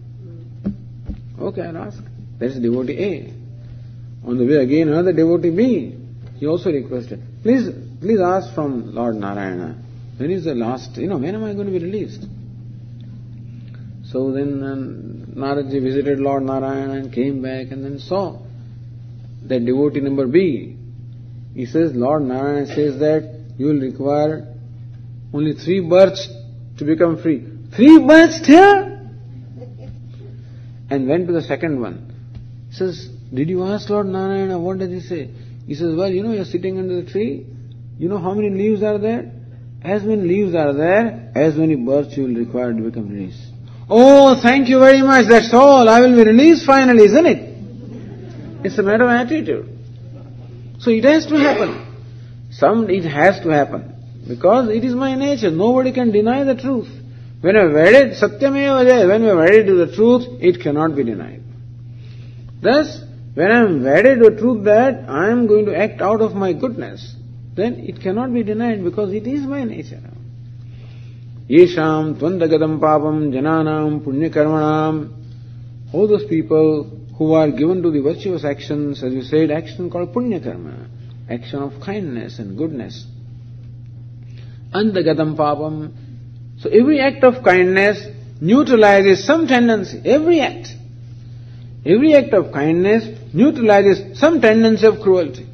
Okay, 1.39 1.63
I'll 1.63 1.77
ask. 1.77 2.03
That's 2.39 2.59
devotee 2.59 2.99
A. 2.99 4.27
On 4.27 4.39
the 4.39 4.47
way 4.47 4.57
again, 4.57 4.89
another 4.89 5.13
devotee 5.13 5.51
B. 5.51 5.99
He 6.39 6.47
also 6.47 6.73
requested, 6.73 7.23
please, 7.43 7.69
please 8.01 8.19
ask 8.19 8.55
from 8.55 8.95
Lord 8.95 9.17
Narayana, 9.17 9.77
when 10.17 10.31
is 10.31 10.45
the 10.45 10.55
last, 10.55 10.97
you 10.97 11.09
know, 11.09 11.19
when 11.19 11.35
am 11.35 11.45
I 11.45 11.53
going 11.53 11.67
to 11.67 11.79
be 11.79 11.85
released? 11.85 12.25
So 14.11 14.33
then 14.33 14.63
um, 14.65 15.14
Naradji 15.35 15.83
visited 15.83 16.19
Lord 16.19 16.45
Narayana 16.45 16.95
and 16.95 17.13
came 17.13 17.43
back 17.43 17.73
and 17.73 17.85
then 17.85 17.99
saw 17.99 18.41
that 19.47 19.65
devotee 19.65 20.01
number 20.01 20.27
B. 20.27 20.77
He 21.55 21.67
says, 21.67 21.93
Lord 21.95 22.23
Narayana 22.23 22.67
says 22.67 22.99
that 23.01 23.41
you 23.59 23.67
will 23.67 23.81
require 23.81 24.55
only 25.33 25.55
three 25.55 25.81
births 25.81 26.29
to 26.79 26.85
become 26.85 27.21
free. 27.21 27.47
Three 27.75 27.99
births 27.99 28.47
here? 28.47 28.91
And 30.91 31.09
went 31.09 31.27
to 31.27 31.33
the 31.33 31.43
second 31.43 31.81
one. 31.81 32.13
He 32.69 32.77
says, 32.77 33.09
Did 33.33 33.49
you 33.49 33.65
ask 33.65 33.89
Lord 33.91 34.07
Narayana? 34.07 34.59
What 34.59 34.79
does 34.79 34.91
he 34.91 35.01
say? 35.01 35.31
He 35.67 35.75
says, 35.75 35.97
Well, 35.97 36.11
you 36.11 36.23
know, 36.23 36.33
you're 36.33 36.45
sitting 36.45 36.79
under 36.79 37.03
the 37.03 37.11
tree. 37.11 37.47
You 37.99 38.09
know 38.09 38.19
how 38.19 38.35
many 38.35 38.51
leaves 38.51 38.83
are 38.83 38.99
there? 38.99 39.33
As 39.83 40.03
many 40.03 40.23
leaves 40.23 40.55
are 40.55 40.73
there, 40.73 41.31
as 41.35 41.57
many 41.57 41.75
births 41.75 42.17
you 42.17 42.25
will 42.25 42.35
require 42.35 42.73
to 42.73 42.81
become 42.81 43.09
released. 43.11 43.54
Oh, 43.89 44.41
thank 44.41 44.69
you 44.69 44.79
very 44.79 45.03
much, 45.03 45.27
that's 45.29 45.53
all, 45.53 45.89
I 45.89 46.01
will 46.01 46.17
be 46.17 46.25
released 46.25 46.65
finally, 46.65 47.05
isn't 47.05 47.27
it? 47.27 47.55
It's 48.65 48.79
a 48.79 48.83
matter 48.83 49.05
of 49.05 49.11
attitude. 49.11 49.69
So 50.81 50.91
it 50.91 51.05
has 51.05 51.27
to 51.27 51.35
happen. 51.37 52.51
Some, 52.51 52.89
it 52.89 53.05
has 53.05 53.41
to 53.43 53.51
happen. 53.51 53.95
Because 54.27 54.71
it 54.71 54.85
is 54.85 54.95
my 54.95 55.15
nature, 55.17 55.51
nobody 55.51 55.93
can 55.93 56.13
deny 56.13 56.45
the 56.45 56.55
truth. 56.55 56.89
When 57.43 57.57
we 57.57 57.75
wedded, 57.75 58.17
satyameva 58.17 59.07
when 59.07 59.23
we 59.23 59.35
wedded 59.35 59.67
to 59.67 59.75
the 59.85 59.95
truth, 59.95 60.23
it 60.41 60.63
cannot 60.63 60.97
be 60.97 61.05
denied. 61.05 61.43
Thus, 62.63 63.03
when 63.35 63.51
I 63.51 63.61
am 63.61 63.85
wedded 63.85 64.21
to 64.21 64.31
the 64.31 64.37
truth 64.41 64.65
that 64.65 65.05
I 65.11 65.29
am 65.29 65.47
going 65.47 65.67
to 65.67 65.77
act 65.77 66.01
out 66.01 66.23
of 66.23 66.35
my 66.35 66.55
goodness, 66.55 67.15
then 67.55 67.81
it 67.81 68.01
cannot 68.01 68.33
be 68.33 68.43
denied 68.43 68.83
because 68.83 69.13
it 69.13 69.27
is 69.27 69.43
my 69.43 69.63
nature. 69.65 70.01
Yesham 71.49 72.15
tvantagatam 72.19 72.79
papam 72.79 73.31
jananam 73.31 74.01
punyakarmanam. 74.01 75.13
All 75.93 76.09
those 76.09 76.25
people 76.25 76.85
who 77.19 77.35
are 77.35 77.51
given 77.51 77.83
to 77.83 77.91
the 77.91 78.01
virtuous 78.01 78.45
actions, 78.45 79.03
as 79.03 79.13
you 79.13 79.23
said, 79.23 79.51
action 79.51 79.91
called 79.91 80.15
punyakarma, 80.15 80.89
action 81.29 81.59
of 81.61 81.81
kindness 81.85 82.39
and 82.39 82.57
goodness. 82.57 83.07
Antagatam. 84.73 85.93
So 86.59 86.71
every 86.71 87.01
act 87.01 87.23
of 87.25 87.45
kindness 87.45 88.07
neutralizes 88.41 89.25
some 89.25 89.47
tendency, 89.47 90.01
every 90.05 90.41
act. 90.41 90.69
Every 91.85 92.15
act 92.15 92.33
of 92.33 92.53
kindness 92.53 93.05
neutralizes 93.35 94.19
some 94.19 94.41
tendency 94.41 94.87
of 94.87 95.01
cruelty. 95.01 95.47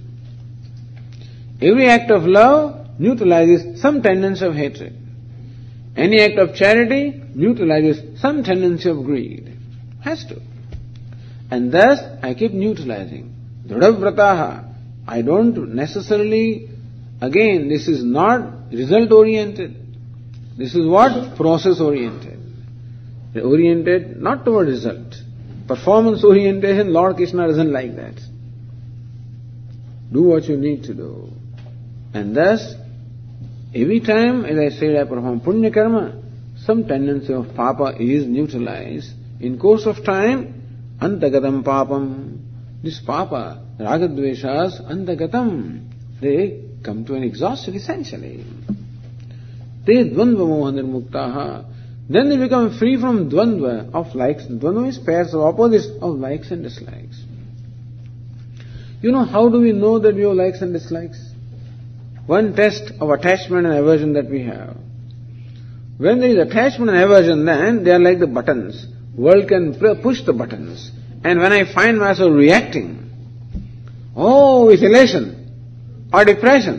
Every 1.61 1.89
act 1.89 2.13
of 2.13 2.23
love 2.23 3.01
neutralizes 3.01 3.81
some 3.83 4.03
tendency 4.03 4.47
of 4.47 4.55
hatred. 4.55 4.97
Any 5.97 6.21
act 6.21 6.39
of 6.39 6.55
charity 6.55 7.23
neutralizes 7.35 8.21
some 8.21 8.45
tendency 8.45 8.89
of 8.89 9.05
greed. 9.05 9.57
Has 10.03 10.25
to. 10.27 10.41
And 11.51 11.73
thus, 11.73 11.99
I 12.23 12.35
keep 12.35 12.53
neutralizing. 12.53 13.35
Dhradavrataha. 13.67 14.73
I 15.07 15.23
don't 15.23 15.75
necessarily, 15.75 16.71
again, 17.21 17.69
this 17.69 17.89
is 17.89 18.05
not 18.05 18.73
result 18.73 19.11
oriented. 19.11 19.77
This 20.57 20.75
is 20.75 20.87
what? 20.87 21.37
Process 21.37 21.81
oriented. 21.81 22.39
Oriented 23.35 24.21
not 24.21 24.45
toward 24.45 24.69
result. 24.69 25.15
Performance 25.67 26.25
orientation, 26.25 26.93
Lord 26.93 27.17
Krishna 27.17 27.47
doesn't 27.47 27.73
like 27.73 27.97
that. 27.97 28.21
Do 30.13 30.23
what 30.23 30.45
you 30.45 30.57
need 30.57 30.85
to 30.85 30.95
do. 30.95 31.31
And 32.13 32.37
thus, 32.37 32.75
Every 33.73 34.01
time, 34.01 34.45
as 34.45 34.59
I 34.59 34.77
said, 34.77 34.97
I 34.97 35.05
perform 35.05 35.41
punya 35.41 35.73
karma, 35.73 36.21
some 36.65 36.89
tendency 36.89 37.33
of 37.33 37.55
papa 37.55 37.95
is 38.01 38.27
neutralized. 38.27 39.13
In 39.41 39.59
course 39.59 39.87
of 39.87 40.05
time, 40.05 40.99
antagatam 41.01 41.63
papam, 41.63 42.39
this 42.83 43.01
papa, 43.01 43.65
ragadveshas, 43.79 44.85
antagatam, 44.91 45.89
they 46.21 46.65
come 46.83 47.05
to 47.05 47.15
an 47.15 47.23
exhaustion 47.23 47.75
essentially. 47.75 48.45
Te 49.87 50.11
dvandva 50.11 50.45
moha 50.51 50.73
nirmuktaha. 50.75 51.65
Then 52.09 52.29
they 52.29 52.39
become 52.39 52.77
free 52.77 53.01
from 53.01 53.31
dvandva 53.31 53.95
of 53.95 54.17
likes. 54.17 54.47
Dvandva 54.47 54.89
is 54.89 54.99
pairs 54.99 55.33
of 55.33 55.43
opposites 55.43 55.87
of 56.03 56.17
likes 56.17 56.51
and 56.51 56.65
dislikes. 56.65 57.23
You 59.01 59.13
know, 59.13 59.25
how 59.25 59.49
do 59.49 59.61
we 59.61 59.71
know 59.71 60.01
that 60.01 60.17
we 60.17 60.23
have 60.23 60.33
likes 60.33 60.61
and 60.61 60.73
dislikes? 60.73 61.30
One 62.31 62.55
test 62.55 62.93
of 63.01 63.11
attachment 63.11 63.67
and 63.67 63.75
aversion 63.77 64.13
that 64.13 64.31
we 64.31 64.45
have. 64.45 64.77
When 65.99 66.21
there 66.21 66.31
is 66.31 66.39
attachment 66.39 66.93
and 66.93 67.01
aversion, 67.03 67.45
then 67.45 67.83
they 67.83 67.91
are 67.91 67.99
like 67.99 68.21
the 68.21 68.29
buttons. 68.29 68.87
World 69.17 69.49
can 69.49 69.75
push 70.01 70.23
the 70.23 70.33
buttons. 70.33 70.93
And 71.25 71.41
when 71.41 71.53
I 71.53 71.65
find 71.75 71.99
myself 71.99 72.33
reacting, 72.33 73.11
oh, 74.15 74.67
with 74.67 74.81
elation 74.81 76.09
or 76.13 76.25
depression, 76.25 76.77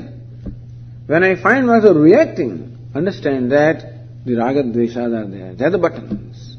when 1.08 1.22
I 1.26 1.36
find 1.36 1.68
myself 1.68 1.98
reacting, 1.98 2.78
understand 2.96 3.52
that 3.52 4.26
the 4.26 4.36
raga 4.36 4.64
dveshas 4.64 5.14
are 5.20 5.30
there. 5.30 5.54
They 5.54 5.66
are 5.66 5.70
the 5.70 5.78
buttons. 5.78 6.56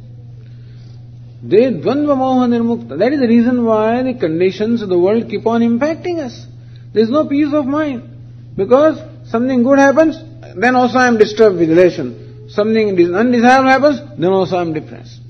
They 1.43 1.63
dvandva 1.81 2.15
moha 2.23 2.47
nirmukta. 2.47 2.99
That 2.99 3.15
is 3.15 3.21
the 3.21 3.29
reason 3.29 3.65
why 3.65 4.03
the 4.03 4.15
conditions 4.15 4.83
of 4.83 4.91
the 4.91 4.99
world 4.99 5.31
keep 5.31 5.47
on 5.47 5.63
impacting 5.63 6.19
us. 6.19 6.47
There 6.93 7.03
is 7.03 7.09
no 7.09 7.27
peace 7.27 7.55
of 7.55 7.65
mind. 7.65 8.12
Because 8.57 8.99
something 9.31 9.63
good 9.63 9.79
happens, 9.79 10.17
then 10.57 10.77
also 10.77 10.99
I 10.99 11.09
am 11.09 11.19
disturbed 11.19 11.59
with 11.59 11.71
elation. 11.71 12.49
Something 12.49 12.91
undesirable 13.15 13.71
happens, 13.71 14.01
then 14.19 14.31
also 14.31 14.57
I 14.57 14.61
am 14.63 14.73
depressed. 14.75 15.21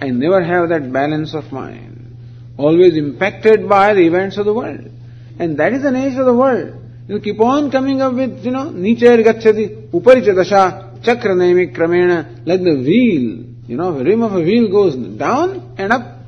I 0.00 0.08
never 0.10 0.42
have 0.42 0.68
that 0.68 0.92
balance 0.92 1.34
of 1.34 1.50
mind. 1.52 2.16
Always 2.58 2.96
impacted 2.96 3.68
by 3.68 3.94
the 3.94 4.06
events 4.06 4.36
of 4.36 4.44
the 4.44 4.52
world. 4.52 4.90
And 5.38 5.58
that 5.58 5.72
is 5.72 5.82
the 5.82 5.90
nature 5.90 6.20
of 6.20 6.26
the 6.26 6.34
world. 6.34 6.80
You 7.08 7.20
keep 7.20 7.40
on 7.40 7.70
coming 7.70 8.00
up 8.00 8.14
with, 8.14 8.44
you 8.44 8.50
know, 8.50 8.70
nichar 8.70 9.22
gacchati, 9.24 9.90
uparicha 9.90 10.34
dasha, 10.34 11.00
chakra 11.02 11.34
naimik 11.34 11.74
kramena, 11.76 12.46
like 12.46 12.62
the 12.62 12.74
wheel. 12.74 13.44
You 13.66 13.76
know, 13.76 13.96
the 13.96 14.04
rim 14.04 14.22
of 14.22 14.34
a 14.34 14.40
wheel 14.40 14.70
goes 14.70 14.94
down 14.96 15.74
and 15.78 15.92
up. 15.92 16.18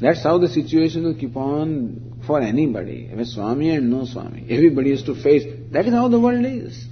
That's 0.00 0.22
how 0.22 0.38
the 0.38 0.48
situation 0.48 1.04
will 1.04 1.14
keep 1.14 1.36
on 1.36 2.15
for 2.26 2.40
anybody. 2.40 3.06
Have 3.06 3.18
a 3.18 3.24
Swami 3.24 3.70
and 3.70 3.90
no 3.90 4.04
Swami. 4.04 4.46
Everybody 4.50 4.90
has 4.90 5.02
to 5.04 5.14
face. 5.14 5.44
That 5.72 5.86
is 5.86 5.92
how 5.92 6.08
the 6.08 6.20
world 6.20 6.44
is. 6.44 6.84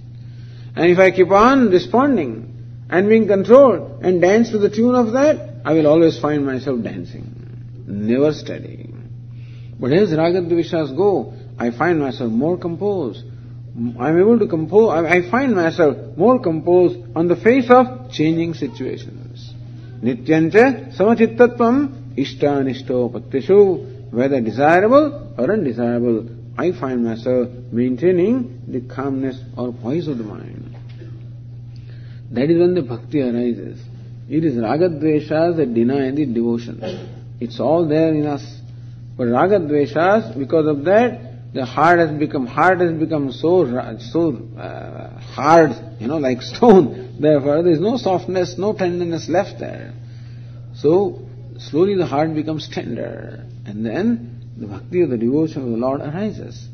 And 0.76 0.90
if 0.90 0.98
I 0.98 1.10
keep 1.10 1.30
on 1.30 1.68
responding 1.70 2.86
and 2.90 3.08
being 3.08 3.26
controlled 3.26 4.02
and 4.02 4.20
dance 4.20 4.50
to 4.50 4.58
the 4.58 4.70
tune 4.70 4.94
of 4.94 5.12
that, 5.12 5.60
I 5.64 5.72
will 5.72 5.86
always 5.86 6.18
find 6.18 6.44
myself 6.44 6.82
dancing. 6.82 7.84
Never 7.86 8.32
steady. 8.32 8.90
But 9.78 9.92
as 9.92 10.10
Ragadveshas 10.10 10.96
go, 10.96 11.34
I 11.58 11.70
find 11.70 12.00
myself 12.00 12.30
more 12.30 12.58
composed. 12.58 13.24
I'm 13.76 14.18
able 14.20 14.38
to 14.38 14.46
compose, 14.46 14.90
I 14.90 15.28
find 15.30 15.54
myself 15.54 16.16
more 16.16 16.40
composed 16.40 16.98
on 17.16 17.26
the 17.26 17.36
face 17.36 17.68
of 17.70 18.10
changing 18.12 18.54
situations. 18.54 19.52
Nityancha 20.00 20.96
samachittatvam 20.96 22.14
ishtanishto 22.16 23.10
pattishu, 23.10 23.93
whether 24.14 24.40
desirable 24.40 25.34
or 25.36 25.52
undesirable, 25.52 26.28
I 26.56 26.72
find 26.72 27.04
myself 27.04 27.48
maintaining 27.72 28.62
the 28.68 28.80
calmness 28.80 29.40
or 29.56 29.72
poise 29.72 30.08
of 30.08 30.18
the 30.18 30.24
mind. 30.24 30.76
That 32.30 32.50
is 32.50 32.58
when 32.58 32.74
the 32.74 32.82
bhakti 32.82 33.20
arises. 33.20 33.80
It 34.28 34.44
is 34.44 34.54
ragadveshas 34.54 35.56
that 35.56 35.74
deny 35.74 36.10
the 36.10 36.26
devotion. 36.26 36.80
It's 37.40 37.60
all 37.60 37.86
there 37.86 38.14
in 38.14 38.26
us. 38.26 38.44
But 39.16 39.28
ragadveshas, 39.28 40.38
because 40.38 40.66
of 40.66 40.84
that, 40.84 41.52
the 41.54 41.64
heart 41.64 42.00
has 42.00 42.10
become 42.10 42.46
heart 42.46 42.80
has 42.80 42.92
become 42.92 43.30
so 43.30 43.64
so 44.12 44.36
uh, 44.58 45.20
hard, 45.20 45.70
you 46.00 46.08
know, 46.08 46.18
like 46.18 46.42
stone. 46.52 47.16
Therefore, 47.20 47.62
there 47.62 47.72
is 47.72 47.80
no 47.80 47.96
softness, 47.96 48.58
no 48.58 48.72
tenderness 48.72 49.28
left 49.28 49.60
there. 49.60 49.94
So 50.74 51.22
slowly 51.58 51.96
the 51.96 52.06
heart 52.06 52.34
becomes 52.34 52.68
tender, 52.68 53.46
and 53.66 53.84
then 53.84 54.52
the 54.56 54.66
bhakti 54.66 55.02
of 55.02 55.10
the 55.10 55.16
devotion 55.16 55.62
of 55.62 55.70
the 55.70 55.76
Lord 55.76 56.00
arises. 56.00 56.68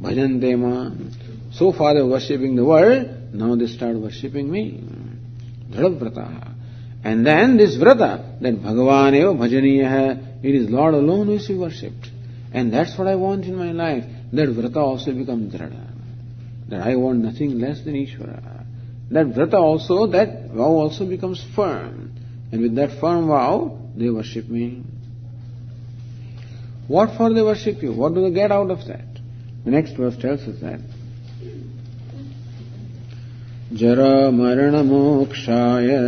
Bhajan 0.00 0.40
ma. 0.58 0.90
So 1.52 1.72
far 1.72 1.94
they 1.94 2.02
were 2.02 2.10
worshipping 2.10 2.56
the 2.56 2.64
world, 2.64 3.34
now 3.34 3.54
they 3.56 3.66
start 3.66 3.96
worshipping 3.96 4.50
me. 4.50 4.82
Dhruvrata. 5.70 6.54
And 7.04 7.26
then 7.26 7.56
this 7.56 7.76
vrata, 7.76 8.40
that 8.40 8.54
Bhagavan 8.54 9.14
eva 9.14 9.34
bhajaniya 9.34 10.44
it 10.44 10.54
is 10.54 10.70
Lord 10.70 10.94
alone 10.94 11.26
who 11.26 11.34
is 11.34 11.46
to 11.46 11.52
be 11.52 11.58
worshipped. 11.58 12.08
And 12.52 12.72
that's 12.72 12.98
what 12.98 13.06
I 13.06 13.14
want 13.14 13.44
in 13.44 13.56
my 13.56 13.72
life. 13.72 14.04
That 14.32 14.48
vrata 14.48 14.76
also 14.76 15.12
becomes 15.12 15.54
dhrada. 15.54 15.88
That 16.68 16.80
I 16.80 16.96
want 16.96 17.20
nothing 17.20 17.58
less 17.58 17.82
than 17.82 17.94
Ishvara. 17.94 18.64
That 19.10 19.26
vrata 19.26 19.54
also, 19.54 20.06
that 20.08 20.50
vow 20.50 20.62
also 20.62 21.06
becomes 21.06 21.44
firm. 21.54 22.14
And 22.50 22.62
with 22.62 22.74
that 22.76 23.00
firm 23.00 23.28
vow, 23.28 23.78
they 23.96 24.10
worship 24.10 24.48
me. 24.48 24.82
What 26.92 27.16
for 27.16 27.32
they 27.32 27.42
worship 27.42 27.82
you? 27.82 27.92
What 27.94 28.14
do 28.14 28.22
they 28.22 28.32
get 28.34 28.52
out 28.52 28.70
of 28.70 28.86
that? 28.86 29.08
The 29.64 29.70
next 29.70 29.92
verse 29.92 30.16
tells 30.18 30.42
us 30.42 30.60
that. 30.60 30.80
Mokshaya 34.92 36.02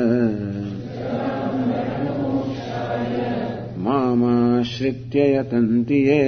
मामाश्रित्य 3.85 5.25
यतन्ति 5.35 5.97
ये 6.09 6.21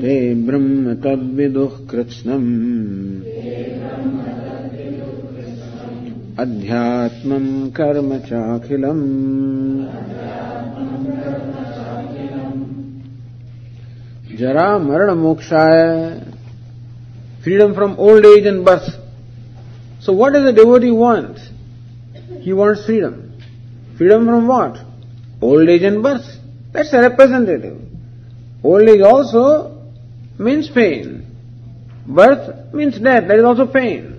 ते 0.00 0.16
ब्रह्म 0.46 0.94
तद्विदुः 1.04 1.76
कृत्स्नम् 1.90 2.50
अध्यात्मम् 6.44 7.50
कर्म 7.78 8.18
चाखिलम् 8.28 9.04
Jara 14.36 14.78
Marana 14.80 15.14
Moksha, 15.14 16.36
freedom 17.42 17.74
from 17.74 17.98
old 17.98 18.24
age 18.24 18.46
and 18.46 18.64
birth. 18.64 18.88
So 20.00 20.12
what 20.12 20.32
does 20.32 20.44
the 20.44 20.52
devotee 20.52 20.90
want? 20.90 21.38
He 22.40 22.52
wants 22.52 22.84
freedom. 22.84 23.38
Freedom 23.96 24.26
from 24.26 24.48
what? 24.48 24.78
Old 25.40 25.68
age 25.68 25.82
and 25.82 26.02
birth. 26.02 26.26
That's 26.72 26.90
the 26.90 27.00
representative. 27.00 27.80
Old 28.62 28.88
age 28.88 29.00
also 29.02 29.82
means 30.38 30.68
pain. 30.68 31.26
Birth 32.06 32.74
means 32.74 32.98
death. 32.98 33.28
That 33.28 33.38
is 33.38 33.44
also 33.44 33.66
pain. 33.66 34.14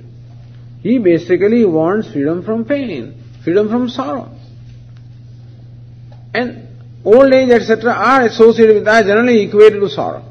He 0.81 0.97
basically 0.99 1.65
wants 1.65 2.11
freedom 2.11 2.43
from 2.43 2.63
pain, 2.63 3.21
freedom 3.43 3.69
from 3.69 3.89
sorrow. 3.89 4.31
And 6.33 6.64
old 7.05 7.33
age, 7.33 7.51
etc., 7.51 7.93
are 7.93 8.25
associated 8.25 8.75
with, 8.75 8.87
are 8.87 9.03
generally 9.03 9.43
equated 9.43 9.79
to 9.79 9.89
sorrow. 9.89 10.23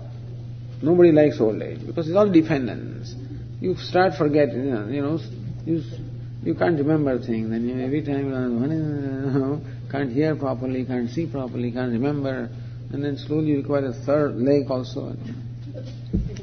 Nobody 0.82 1.12
likes 1.12 1.40
old 1.40 1.62
age 1.62 1.86
because 1.86 2.08
it's 2.08 2.16
all 2.16 2.30
dependence. 2.30 3.14
You 3.60 3.76
start 3.76 4.14
forgetting, 4.18 4.66
you 4.92 5.00
know, 5.00 5.18
you, 5.64 5.82
you 6.42 6.54
can't 6.54 6.76
remember 6.76 7.18
things, 7.18 7.50
and 7.50 7.68
you, 7.68 7.80
every 7.80 8.02
time 8.02 8.26
you 8.26 8.30
know, 8.30 9.60
can't 9.90 10.12
hear 10.12 10.36
properly, 10.36 10.84
can't 10.84 11.08
see 11.08 11.26
properly, 11.26 11.72
can't 11.72 11.92
remember, 11.92 12.50
and 12.92 13.02
then 13.02 13.16
slowly 13.16 13.46
you 13.46 13.56
require 13.58 13.86
a 13.86 13.92
third 13.92 14.36
leg 14.36 14.70
also. 14.70 15.16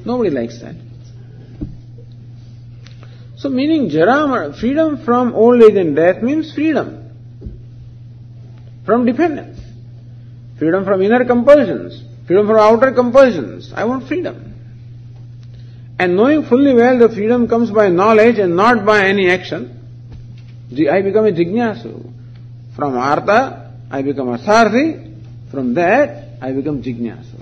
Nobody 0.05 0.31
likes 0.31 0.59
that. 0.61 0.75
So 3.37 3.49
meaning 3.49 3.89
Jara, 3.89 4.53
freedom 4.59 5.03
from 5.03 5.33
old 5.33 5.63
age 5.63 5.75
and 5.75 5.95
death 5.95 6.21
means 6.21 6.53
freedom 6.53 7.09
from 8.85 9.05
dependence, 9.05 9.59
freedom 10.61 10.85
from 10.85 11.01
inner 11.01 11.25
compulsions, 11.25 12.03
freedom 12.27 12.45
from 12.45 12.57
outer 12.57 12.91
compulsions. 12.91 13.73
I 13.73 13.85
want 13.85 14.07
freedom. 14.07 14.53
And 15.97 16.15
knowing 16.15 16.43
fully 16.45 16.75
well 16.75 16.99
the 16.99 17.09
freedom 17.09 17.47
comes 17.47 17.71
by 17.71 17.89
knowledge 17.89 18.37
and 18.37 18.55
not 18.55 18.85
by 18.85 19.07
any 19.07 19.31
action, 19.31 19.79
I 20.71 21.01
become 21.01 21.25
a 21.25 21.31
jignasu. 21.31 22.13
From 22.75 22.95
artha, 22.95 23.73
I 23.89 24.03
become 24.03 24.29
a 24.29 24.37
sarthi. 24.37 25.49
From 25.49 25.73
that, 25.73 26.37
I 26.39 26.51
become 26.51 26.83
jignasu. 26.83 27.41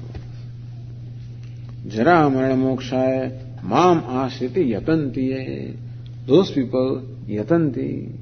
Jara 1.90 2.30
marana 2.30 2.56
mokshaya 2.56 3.62
mam 3.62 4.04
ashriti 4.04 4.70
yatantiye. 4.70 5.76
Those 6.26 6.52
people, 6.52 7.06
yatanti, 7.28 8.14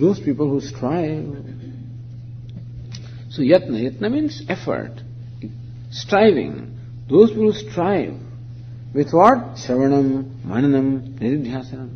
those 0.00 0.18
people 0.18 0.48
who 0.48 0.62
strive. 0.62 1.55
So 3.36 3.42
yatna, 3.42 3.78
yatna 3.86 4.10
means 4.10 4.42
effort, 4.48 4.92
striving. 5.90 6.78
Those 7.06 7.28
people 7.28 7.52
who 7.52 7.70
strive 7.70 8.14
with 8.94 9.12
what? 9.12 9.56
Shravanam, 9.56 10.40
mananam, 10.46 11.18
nididhyasanam. 11.18 11.90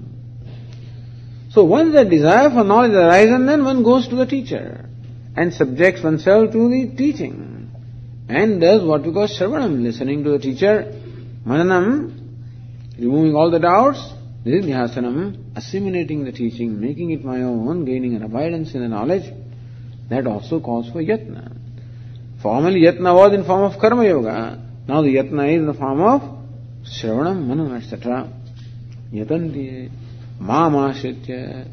So 1.49 1.65
once 1.65 1.95
the 1.95 2.05
desire 2.05 2.51
for 2.51 2.63
knowledge 2.63 2.93
arises, 2.93 3.47
then 3.47 3.65
one 3.65 3.83
goes 3.83 4.07
to 4.09 4.17
the 4.17 4.27
teacher 4.27 4.85
and 5.35 5.55
subjects 5.55 6.03
oneself 6.03 6.53
to 6.53 6.69
the 6.69 6.95
teaching 6.95 7.71
and 8.29 8.61
does 8.61 8.85
what 8.85 9.07
we 9.07 9.11
call 9.15 9.27
shravanam, 9.27 9.83
listening 9.83 10.23
to 10.25 10.33
the 10.33 10.39
teacher, 10.39 10.93
mananam, 11.47 12.21
removing 12.99 13.35
all 13.35 13.51
the 13.51 13.61
doubts, 13.61 14.13
Nididhyasanam, 14.45 15.57
assimilating 15.57 16.25
the 16.25 16.33
teaching, 16.33 16.79
making 16.79 17.13
it 17.13 17.25
my 17.25 17.41
own, 17.43 17.87
gaining 17.87 18.15
an 18.15 18.25
abidance 18.25 18.75
in 18.75 18.83
the 18.83 18.89
knowledge, 18.89 19.25
that 20.11 20.27
also 20.27 20.61
calls 20.61 20.91
for 20.91 21.03
yatna. 21.03 21.57
Formerly 22.43 22.83
yatna 22.83 23.15
was 23.15 23.33
in 23.33 23.45
form 23.45 23.63
of 23.63 23.81
karma 23.81 24.05
yoga. 24.05 24.61
Now 24.87 25.03
the 25.03 25.15
yatna 25.17 25.53
is 25.53 25.61
in 25.61 25.67
the 25.67 25.75
form 25.75 26.01
of 26.01 26.21
shravanam, 26.85 27.47
manam, 27.47 27.83
etc. 27.83 28.31
Yatanti, 29.13 29.91
mamashritya, 30.41 31.67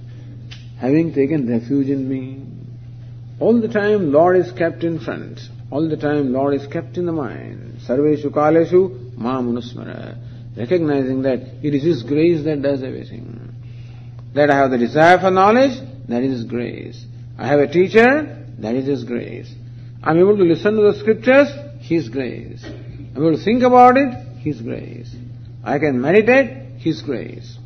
having 0.79 1.13
taken 1.13 1.49
refuge 1.49 1.89
in 1.89 2.07
me. 2.07 2.43
All 3.39 3.59
the 3.59 3.67
time 3.67 4.11
Lord 4.11 4.37
is 4.37 4.51
kept 4.53 4.83
in 4.83 4.99
front. 4.99 5.39
All 5.69 5.89
the 5.89 5.97
time 5.97 6.31
Lord 6.31 6.53
is 6.53 6.65
kept 6.67 6.97
in 6.97 7.05
the 7.05 7.11
mind. 7.11 7.79
Sarveshu 7.87 8.27
kaleshu 8.27 9.13
mamunusmara 9.15 10.17
recognizing 10.57 11.21
that 11.21 11.39
it 11.63 11.75
is 11.75 11.83
His 11.83 12.03
grace 12.03 12.43
that 12.45 12.61
does 12.61 12.81
everything. 12.83 13.53
That 14.33 14.49
I 14.49 14.57
have 14.57 14.71
the 14.71 14.77
desire 14.77 15.19
for 15.19 15.29
knowledge, 15.29 15.79
that 16.09 16.23
is 16.23 16.39
His 16.39 16.43
grace. 16.45 17.05
I 17.37 17.47
have 17.47 17.59
a 17.59 17.67
teacher, 17.67 18.45
that 18.59 18.75
is 18.75 18.87
His 18.87 19.03
grace. 19.03 19.53
I'm 20.03 20.17
able 20.17 20.37
to 20.37 20.43
listen 20.43 20.75
to 20.75 20.91
the 20.91 20.99
scriptures, 20.99 21.49
His 21.81 22.09
grace. 22.09 22.63
I'm 22.63 23.17
able 23.17 23.37
to 23.37 23.43
think 23.43 23.63
about 23.63 23.97
it, 23.97 24.13
His 24.39 24.61
grace. 24.61 25.13
I 25.63 25.77
can 25.79 26.01
meditate, 26.01 26.79
His 26.79 27.01
grace. 27.01 27.57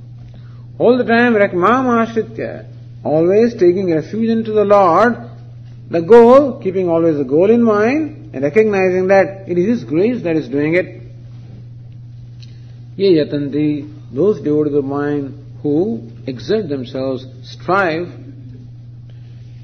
All 0.77 0.97
the 0.97 1.05
time, 1.05 1.35
Rakmam 1.35 2.67
always 3.03 3.53
taking 3.53 3.93
refuge 3.93 4.29
into 4.29 4.51
the 4.51 4.65
Lord, 4.65 5.15
the 5.89 6.01
goal, 6.01 6.61
keeping 6.61 6.89
always 6.89 7.17
the 7.17 7.23
goal 7.23 7.49
in 7.49 7.63
mind, 7.63 8.31
and 8.33 8.43
recognizing 8.43 9.07
that 9.07 9.45
it 9.47 9.57
is 9.57 9.79
His 9.79 9.83
grace 9.83 10.23
that 10.23 10.35
is 10.35 10.49
doing 10.49 10.75
it, 10.75 11.01
Ye 12.97 13.17
yatanti, 13.17 14.13
those 14.13 14.41
devotees 14.41 14.73
of 14.73 14.83
mine 14.83 15.59
who 15.63 16.11
exert 16.27 16.67
themselves, 16.67 17.25
strive, 17.43 18.09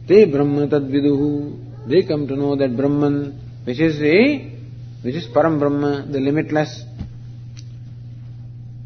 Te 0.08 0.26
Brahma 0.26 0.68
Tad 0.70 0.84
Viduhu. 0.84 1.88
They 1.88 2.04
come 2.04 2.28
to 2.28 2.36
know 2.36 2.56
that 2.56 2.76
Brahman, 2.76 3.62
which 3.66 3.80
is 3.80 4.00
the, 4.00 4.52
which 5.02 5.16
is 5.16 5.28
Param 5.28 5.60
Brahma, 5.60 6.06
the 6.10 6.20
limitless. 6.20 6.84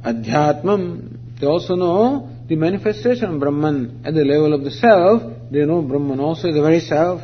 Adhyatmam, 0.03 1.39
they 1.39 1.45
also 1.45 1.76
know 1.76 2.30
the 2.48 2.56
manifestation 2.56 3.26
of 3.26 3.39
Brahman 3.39 4.02
at 4.03 4.15
the 4.15 4.26
level 4.26 4.53
of 4.53 4.64
the 4.64 4.72
self. 4.72 5.22
They 5.52 5.64
know 5.65 5.84
Brahman 5.84 6.19
also 6.19 6.48
is 6.49 6.56
the 6.56 6.61
very 6.61 6.80
self. 6.80 7.22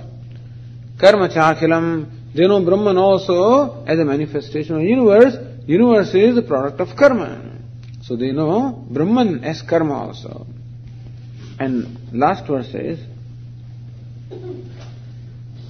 Karma 0.99 1.29
Chakilam, 1.29 2.33
they 2.35 2.47
know 2.47 2.63
Brahman 2.63 2.97
also 2.97 3.83
as 3.85 3.97
a 3.97 4.05
manifestation 4.05 4.75
of 4.75 4.83
universe. 4.83 5.35
Universe 5.65 6.13
is 6.13 6.35
the 6.35 6.43
product 6.43 6.79
of 6.79 6.95
karma. 6.95 7.57
So 8.03 8.15
they 8.15 8.31
know 8.31 8.85
Brahman 8.89 9.43
as 9.43 9.63
karma 9.63 9.93
also. 9.93 10.45
And 11.59 12.13
last 12.13 12.47
verse 12.47 12.71
says, 12.71 12.99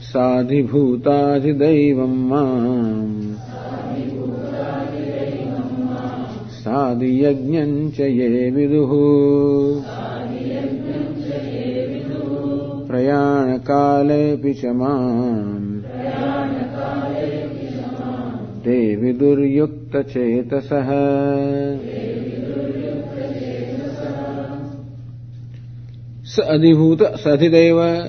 साधिभूताधिदैवं 0.08 2.30
माम्। 2.30 3.36
साधियज्ञम् 6.50 7.92
च 7.92 8.00
ये 8.00 8.52
विदुः। 8.52 8.90
प्रयाणकालेऽपि 12.88 14.54
च 14.54 14.66
माम्। 14.66 15.82
ते 18.62 18.96
विदुर्युक्तचेतसः। 18.96 20.88
स 26.24 26.40
अधिभूत 26.40 26.98
स 27.02 27.28
अधिदैव 27.28 28.08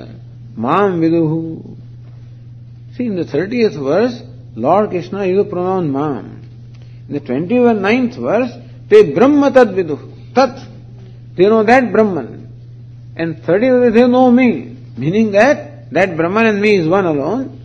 mam 0.58 0.74
viduhu. 0.74 1.57
See, 2.98 3.06
in 3.06 3.14
the 3.14 3.22
30th 3.22 3.80
verse, 3.80 4.20
Lord 4.56 4.90
Krishna 4.90 5.24
uses 5.24 5.44
the 5.44 5.50
pronoun 5.50 5.92
mam. 5.92 6.42
In 7.06 7.14
the 7.14 7.20
29th 7.20 8.20
verse, 8.20 8.50
they 8.88 9.14
brahma 9.14 9.52
tad 9.52 9.68
viduhu. 9.68 10.34
Tat. 10.34 10.66
They 11.36 11.44
know 11.44 11.62
that 11.62 11.92
Brahman. 11.92 12.52
And 13.14 13.36
30th 13.36 13.94
they 13.94 14.08
know 14.08 14.32
me. 14.32 14.76
Meaning 14.96 15.30
that, 15.30 15.92
that 15.92 16.16
Brahman 16.16 16.46
and 16.46 16.60
me 16.60 16.74
is 16.74 16.88
one 16.88 17.06
alone. 17.06 17.60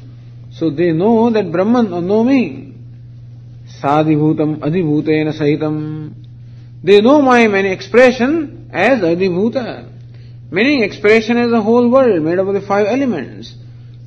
So 0.51 0.69
they 0.69 0.91
know 0.91 1.31
that 1.31 1.51
Brahman 1.51 1.91
uh, 1.91 1.99
know 1.99 2.23
me. 2.23 2.75
Sadhibhutam 3.81 4.59
adhibhutena 4.59 5.33
sahitam. 5.33 6.13
They 6.83 7.01
know 7.01 7.23
my 7.23 7.47
many 7.47 7.71
expression 7.71 8.69
as 8.71 8.99
adhibhuta. 8.99 9.89
Meaning 10.51 10.83
expression 10.83 11.37
as 11.37 11.51
a 11.51 11.61
whole 11.63 11.89
world 11.89 12.21
made 12.21 12.37
up 12.37 12.47
of 12.47 12.53
the 12.53 12.61
five 12.61 12.85
elements. 12.85 13.55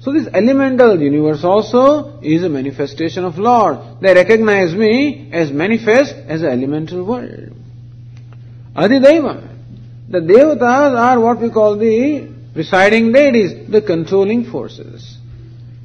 So 0.06 0.12
this 0.12 0.28
elemental 0.32 1.02
universe 1.02 1.42
also 1.42 2.20
is 2.20 2.44
a 2.44 2.48
manifestation 2.48 3.24
of 3.24 3.38
Lord. 3.38 4.00
They 4.00 4.14
recognize 4.14 4.72
me 4.72 5.30
as 5.32 5.50
manifest 5.50 6.14
as 6.28 6.42
an 6.42 6.50
elemental 6.50 7.04
world. 7.04 7.56
Adhidaivam. 8.76 9.48
The 10.08 10.20
devatas 10.20 10.96
are 10.96 11.18
what 11.18 11.40
we 11.40 11.50
call 11.50 11.76
the 11.76 12.32
presiding 12.54 13.10
deities, 13.10 13.68
the 13.68 13.82
controlling 13.82 14.44
forces. 14.44 15.18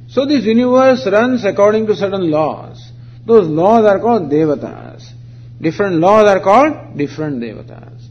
So 0.08 0.24
this 0.24 0.44
universe 0.44 1.04
runs 1.10 1.44
according 1.44 1.88
to 1.88 1.96
certain 1.96 2.30
laws. 2.30 2.92
Those 3.26 3.48
laws 3.48 3.84
are 3.86 3.98
called 3.98 4.30
devatas. 4.30 5.04
Different 5.60 5.96
laws 5.96 6.28
are 6.28 6.38
called 6.38 6.96
different 6.96 7.42
devatas. 7.42 8.06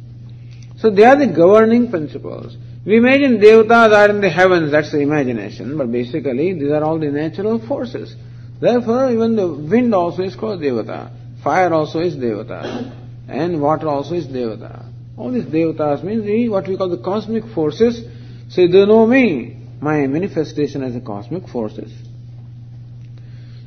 So 0.77 0.89
they 0.89 1.05
are 1.05 1.15
the 1.15 1.27
governing 1.27 1.89
principles. 1.89 2.57
We 2.83 2.97
imagine 2.97 3.39
devatas 3.39 3.93
are 3.95 4.09
in 4.09 4.21
the 4.21 4.29
heavens, 4.29 4.71
that's 4.71 4.91
the 4.91 4.99
imagination, 4.99 5.77
but 5.77 5.91
basically 5.91 6.53
these 6.53 6.71
are 6.71 6.83
all 6.83 6.97
the 6.97 7.11
natural 7.11 7.59
forces. 7.59 8.15
Therefore, 8.59 9.11
even 9.11 9.35
the 9.35 9.47
wind 9.47 9.93
also 9.93 10.23
is 10.23 10.35
called 10.35 10.61
devata, 10.61 11.11
fire 11.43 11.71
also 11.73 11.99
is 11.99 12.15
devata, 12.15 12.91
and 13.27 13.61
water 13.61 13.87
also 13.87 14.15
is 14.15 14.25
devata. 14.25 14.91
All 15.15 15.31
these 15.31 15.45
devatas 15.45 16.03
means 16.03 16.25
the, 16.25 16.49
what 16.49 16.67
we 16.67 16.75
call 16.75 16.89
the 16.89 17.03
cosmic 17.03 17.45
forces. 17.53 18.03
So 18.49 18.67
they 18.67 18.85
know 18.85 19.05
me, 19.05 19.57
my 19.79 20.07
manifestation 20.07 20.83
as 20.83 20.93
the 20.93 21.01
cosmic 21.01 21.47
forces. 21.47 21.91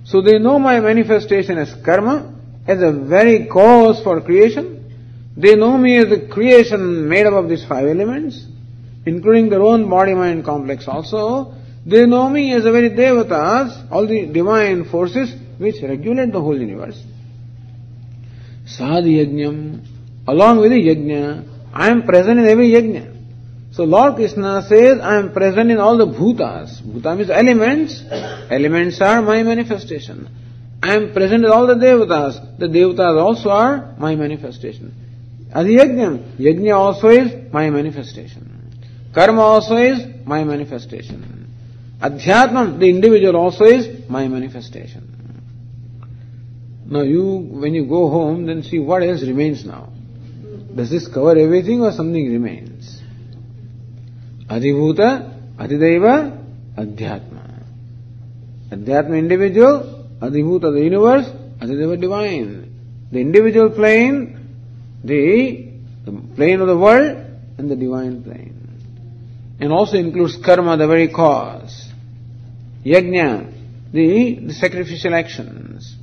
So 0.04 0.22
they 0.22 0.38
know 0.38 0.58
my 0.58 0.80
manifestation 0.80 1.56
as 1.58 1.72
karma, 1.84 2.34
as 2.66 2.82
a 2.82 2.92
very 2.92 3.46
cause 3.46 4.02
for 4.02 4.20
creation, 4.20 4.92
they 5.36 5.54
know 5.54 5.78
me 5.78 5.96
as 5.98 6.10
a 6.10 6.28
creation 6.28 7.08
made 7.08 7.26
up 7.26 7.34
of 7.34 7.48
these 7.48 7.64
five 7.64 7.86
elements, 7.86 8.46
including 9.06 9.50
their 9.50 9.62
own 9.62 9.88
body-mind 9.88 10.44
complex 10.44 10.88
also. 10.88 11.54
They 11.86 12.06
know 12.06 12.28
me 12.30 12.54
as 12.54 12.64
a 12.64 12.72
very 12.72 12.90
devatas, 12.90 13.90
all 13.90 14.06
the 14.06 14.26
divine 14.26 14.84
forces 14.86 15.34
which 15.58 15.82
regulate 15.82 16.32
the 16.32 16.40
whole 16.40 16.58
universe. 16.58 17.00
Sadhi 18.66 19.18
yajnam, 19.18 19.84
along 20.26 20.60
with 20.60 20.70
the 20.70 20.80
yajna, 20.80 21.46
I 21.72 21.90
am 21.90 22.04
present 22.04 22.38
in 22.38 22.46
every 22.46 22.70
yajna. 22.70 23.14
So 23.72 23.84
Lord 23.84 24.14
Krishna 24.14 24.64
says, 24.68 25.00
I 25.00 25.18
am 25.18 25.32
present 25.32 25.70
in 25.70 25.78
all 25.78 25.98
the 25.98 26.06
bhutas. 26.06 26.80
Bhuta 26.80 27.16
means 27.16 27.28
elements. 27.28 28.02
Elements 28.48 29.00
are 29.00 29.20
my 29.20 29.42
manifestation. 29.42 30.28
I 30.82 30.94
am 30.94 31.12
present 31.12 31.44
in 31.44 31.50
all 31.50 31.66
the 31.66 31.74
devatas. 31.74 32.58
The 32.58 32.66
devatas 32.66 33.20
also 33.20 33.50
are 33.50 33.94
my 33.98 34.14
manifestation. 34.14 34.94
As 35.50 35.66
Adhiyajnam. 35.66 36.36
Yajna 36.38 36.76
also 36.76 37.08
is 37.08 37.52
my 37.52 37.68
manifestation. 37.70 38.53
Karma 39.14 39.40
also 39.40 39.76
is 39.76 40.26
my 40.26 40.44
manifestation. 40.44 41.48
Adhyatmam, 42.00 42.78
the 42.78 42.88
individual 42.88 43.36
also 43.36 43.64
is 43.64 44.08
my 44.08 44.28
manifestation. 44.28 45.10
Now 46.86 47.02
you, 47.02 47.24
when 47.24 47.74
you 47.74 47.86
go 47.86 48.10
home, 48.10 48.46
then 48.46 48.62
see 48.62 48.78
what 48.78 49.02
else 49.02 49.22
remains 49.22 49.64
now. 49.64 49.90
Does 50.74 50.90
this 50.90 51.08
cover 51.08 51.38
everything 51.38 51.80
or 51.80 51.92
something 51.92 52.30
remains? 52.30 53.00
Adhibhuta, 54.48 55.56
Adhidaiva, 55.56 56.76
Adhyatma. 56.76 57.62
Adhyatma 58.70 59.18
individual, 59.18 60.08
Adhibhuta 60.20 60.72
the 60.72 60.82
universe, 60.82 61.26
Adhidaiva 61.60 62.00
divine. 62.00 63.08
The 63.12 63.20
individual 63.20 63.70
plane 63.70 64.44
the, 65.04 65.70
the 66.06 66.12
plane 66.34 66.60
of 66.60 66.66
the 66.66 66.76
world 66.76 67.18
and 67.58 67.70
the 67.70 67.76
divine 67.76 68.24
plane. 68.24 68.53
And 69.60 69.72
also 69.72 69.96
includes 69.96 70.36
karma, 70.44 70.76
the 70.76 70.86
very 70.86 71.08
cause. 71.08 71.88
Yajna, 72.84 73.92
the, 73.92 74.40
the 74.46 74.52
sacrificial 74.52 75.14
actions. 75.14 75.96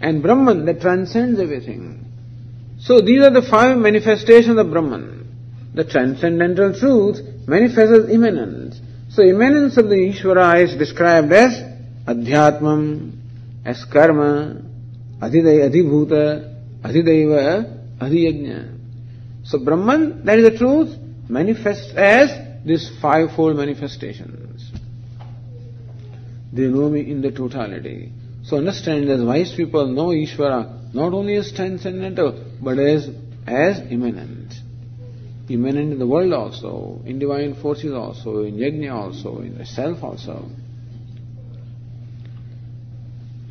And 0.00 0.22
Brahman, 0.22 0.64
that 0.66 0.80
transcends 0.80 1.38
everything. 1.40 2.04
So 2.80 3.00
these 3.00 3.22
are 3.22 3.30
the 3.30 3.42
five 3.42 3.76
manifestations 3.78 4.58
of 4.58 4.70
Brahman. 4.70 5.72
The 5.74 5.84
transcendental 5.84 6.78
truth 6.78 7.18
manifests 7.46 7.98
as 7.98 8.10
immanence. 8.10 8.80
So 9.10 9.22
immanence 9.22 9.76
of 9.76 9.88
the 9.88 9.96
Ishvara 9.96 10.64
is 10.64 10.76
described 10.76 11.32
as 11.32 11.52
Adhyatmam, 12.06 13.12
as 13.64 13.84
karma, 13.84 14.62
adhibhuta, 15.20 16.54
adhidaiva, 16.82 17.76
Adhiyajna. 17.98 18.78
So 19.44 19.58
Brahman, 19.58 20.24
that 20.24 20.38
is 20.38 20.50
the 20.50 20.58
truth, 20.58 20.96
manifests 21.28 21.92
as 21.94 22.30
these 22.66 22.90
fivefold 23.00 23.56
manifestations. 23.56 24.70
They 26.52 26.62
know 26.62 26.90
me 26.90 27.08
in 27.10 27.22
the 27.22 27.30
totality. 27.30 28.12
So 28.42 28.56
understand 28.56 29.08
that 29.08 29.24
wise 29.24 29.54
people 29.54 29.86
know 29.86 30.08
Ishvara 30.08 30.92
not 30.94 31.12
only 31.12 31.36
as 31.36 31.52
transcendental, 31.52 32.44
but 32.60 32.78
as, 32.78 33.08
as 33.46 33.80
immanent. 33.90 34.54
Immanent 35.48 35.92
in 35.92 35.98
the 35.98 36.06
world 36.06 36.32
also, 36.32 37.00
in 37.04 37.20
divine 37.20 37.54
forces 37.54 37.92
also, 37.92 38.42
in 38.42 38.56
yajna 38.56 38.92
also, 38.92 39.40
in 39.40 39.58
the 39.58 39.66
self 39.66 40.02
also. 40.02 40.48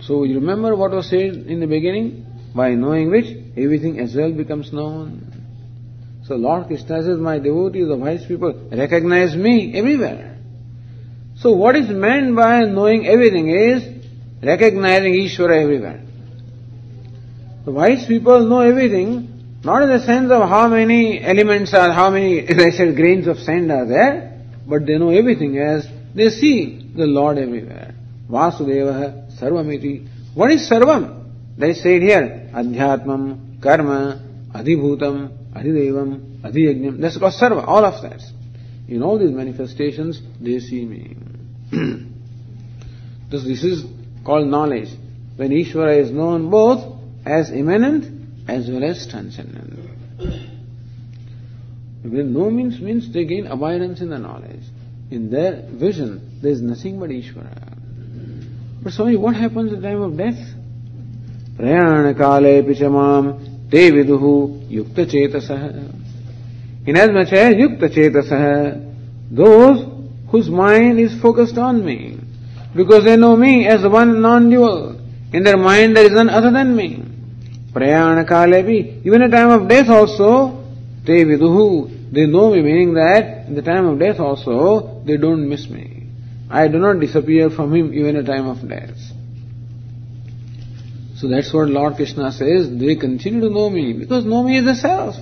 So 0.01 0.23
you 0.23 0.35
remember 0.35 0.75
what 0.75 0.91
was 0.91 1.09
said 1.09 1.35
in 1.47 1.59
the 1.61 1.67
beginning? 1.67 2.25
By 2.53 2.71
knowing 2.71 3.11
which, 3.11 3.27
everything 3.57 3.99
as 3.99 4.15
well 4.15 4.31
becomes 4.31 4.73
known. 4.73 5.34
So 6.27 6.35
Lord 6.35 6.68
Krishna 6.68 7.03
says, 7.03 7.19
my 7.19 7.38
devotees, 7.38 7.88
the 7.88 7.97
wise 7.97 8.26
people, 8.26 8.52
recognize 8.72 9.35
me 9.35 9.73
everywhere. 9.76 10.38
So 11.38 11.52
what 11.52 11.76
is 11.76 11.88
meant 11.89 12.35
by 12.35 12.61
knowing 12.61 13.06
everything 13.06 13.49
is 13.49 13.84
recognizing 14.41 15.14
Ishvara 15.14 15.61
everywhere. 15.61 16.02
The 17.65 17.72
wise 17.72 18.07
people 18.07 18.47
know 18.47 18.61
everything, 18.61 19.60
not 19.64 19.84
in 19.84 19.89
the 19.89 19.99
sense 20.03 20.31
of 20.31 20.49
how 20.49 20.68
many 20.68 21.23
elements 21.23 21.73
are, 21.76 21.91
how 21.91 22.10
many, 22.10 22.39
as 22.47 22.57
I 22.60 22.72
said, 22.72 22.95
grains 22.95 23.27
of 23.27 23.38
sand 23.38 23.72
are 23.72 23.85
there, 23.85 24.41
but 24.68 24.88
they 24.88 24.97
know 24.97 25.10
everything 25.10 25.60
as 25.60 25.88
they 26.15 26.30
see 26.30 26.91
the 26.95 27.06
Lord 27.06 27.38
everywhere. 27.38 27.93
Vasudeva 28.27 29.31
Sarvamiti. 29.39 30.07
What 30.34 30.49
is 30.49 30.68
Sarvam? 30.68 31.23
Is 31.60 31.84
said 31.84 32.02
here, 32.02 32.49
Adhyatmam, 32.53 33.61
Karma, 33.61 34.24
Adhibhutam, 34.56 35.53
Adhidevam, 35.53 36.41
Adhiyajnam. 36.41 36.99
That's 37.02 37.18
called 37.18 37.34
Sarva, 37.34 37.68
all 37.68 37.84
of 37.84 38.02
that. 38.03 38.22
In 38.88 39.03
all 39.03 39.18
these 39.19 39.32
manifestations, 39.32 40.22
they 40.40 40.60
see 40.60 40.86
me. 40.86 41.18
Thus, 43.32 43.44
this 43.44 43.64
is 43.64 43.84
called 44.23 44.48
knowledge. 44.48 44.90
When 45.36 45.52
Ishvara 45.52 46.02
is 46.02 46.11
known 46.11 46.49
both 46.49 46.99
as 47.26 47.52
immanent 47.52 48.48
as 48.48 48.69
well 48.69 48.84
as 48.84 49.07
transcendent. 49.07 49.80
When 52.03 52.34
no 52.34 52.52
means 52.52 52.80
means 52.80 53.11
they 53.11 53.26
gain 53.26 53.48
abidance 53.48 53.99
in 53.99 54.10
the 54.10 54.19
knowledge. 54.19 54.61
In 55.10 55.32
their 55.32 55.68
vision, 55.72 56.40
there 56.41 56.52
is 56.52 56.61
nothing 56.61 56.99
but 56.99 57.10
Ishvara. 57.10 57.73
But 58.84 58.94
Swami, 58.94 59.15
what 59.15 59.36
happens 59.36 59.73
at 59.73 59.82
the 59.82 59.88
time 59.88 60.02
of 60.03 60.15
death? 60.15 60.38
Prayana 61.57 62.14
ते 63.71 63.89
विदु 63.91 64.17
युक्त 64.71 64.99
चेतस 65.11 65.47
इन 66.89 66.97
as 66.97 67.09
much 67.11 67.33
है 67.33 67.45
युक्त 67.61 67.85
Chetas 67.95 68.29
those 69.33 69.79
whose 70.33 70.49
mind 70.57 70.99
is 70.99 71.17
focused 71.19 71.59
on 71.59 71.81
me 71.83 71.95
because 72.75 73.03
they 73.05 73.15
know 73.17 73.35
me 73.37 73.53
as 73.73 73.85
one 73.93 74.15
non 74.21 74.49
dual 74.49 75.35
in 75.37 75.43
their 75.43 75.55
mind 75.57 75.95
there 75.95 76.05
is 76.05 76.15
one 76.15 76.27
other 76.39 76.51
than 76.53 76.75
me 76.75 76.87
प्रयाण 77.73 78.23
काले 78.23 78.61
भी 78.63 78.77
even 79.05 79.21
a 79.21 79.31
time 79.31 79.49
of 79.51 79.67
death 79.67 79.89
also 79.91 80.31
ते 81.07 81.23
विदु 81.23 81.49
they 82.13 82.25
know 82.27 82.49
me 82.53 82.61
meaning 82.61 82.93
that 82.95 83.49
in 83.49 83.55
the 83.55 83.65
time 83.65 83.89
of 83.89 83.99
death 83.99 84.19
also 84.21 84.79
they 85.07 85.17
don't 85.17 85.47
miss 85.49 85.69
me 85.71 85.85
I 86.53 86.67
do 86.67 86.79
not 86.79 86.99
disappear 86.99 87.49
from 87.49 87.73
him 87.73 87.91
even 87.93 88.21
a 88.21 88.25
time 88.27 88.47
of 88.49 88.65
death 88.65 89.14
So 91.26 91.31
that's 91.31 91.52
what 91.52 91.69
Lord 91.69 91.95
Krishna 91.95 92.31
says, 92.31 92.69
they 92.69 92.95
continue 92.95 93.41
to 93.41 93.49
know 93.49 93.68
me, 93.68 93.93
because 93.93 94.26
know 94.26 94.43
me 94.43 94.60
is 94.60 94.65
the 94.65 94.76
self. 94.76 95.15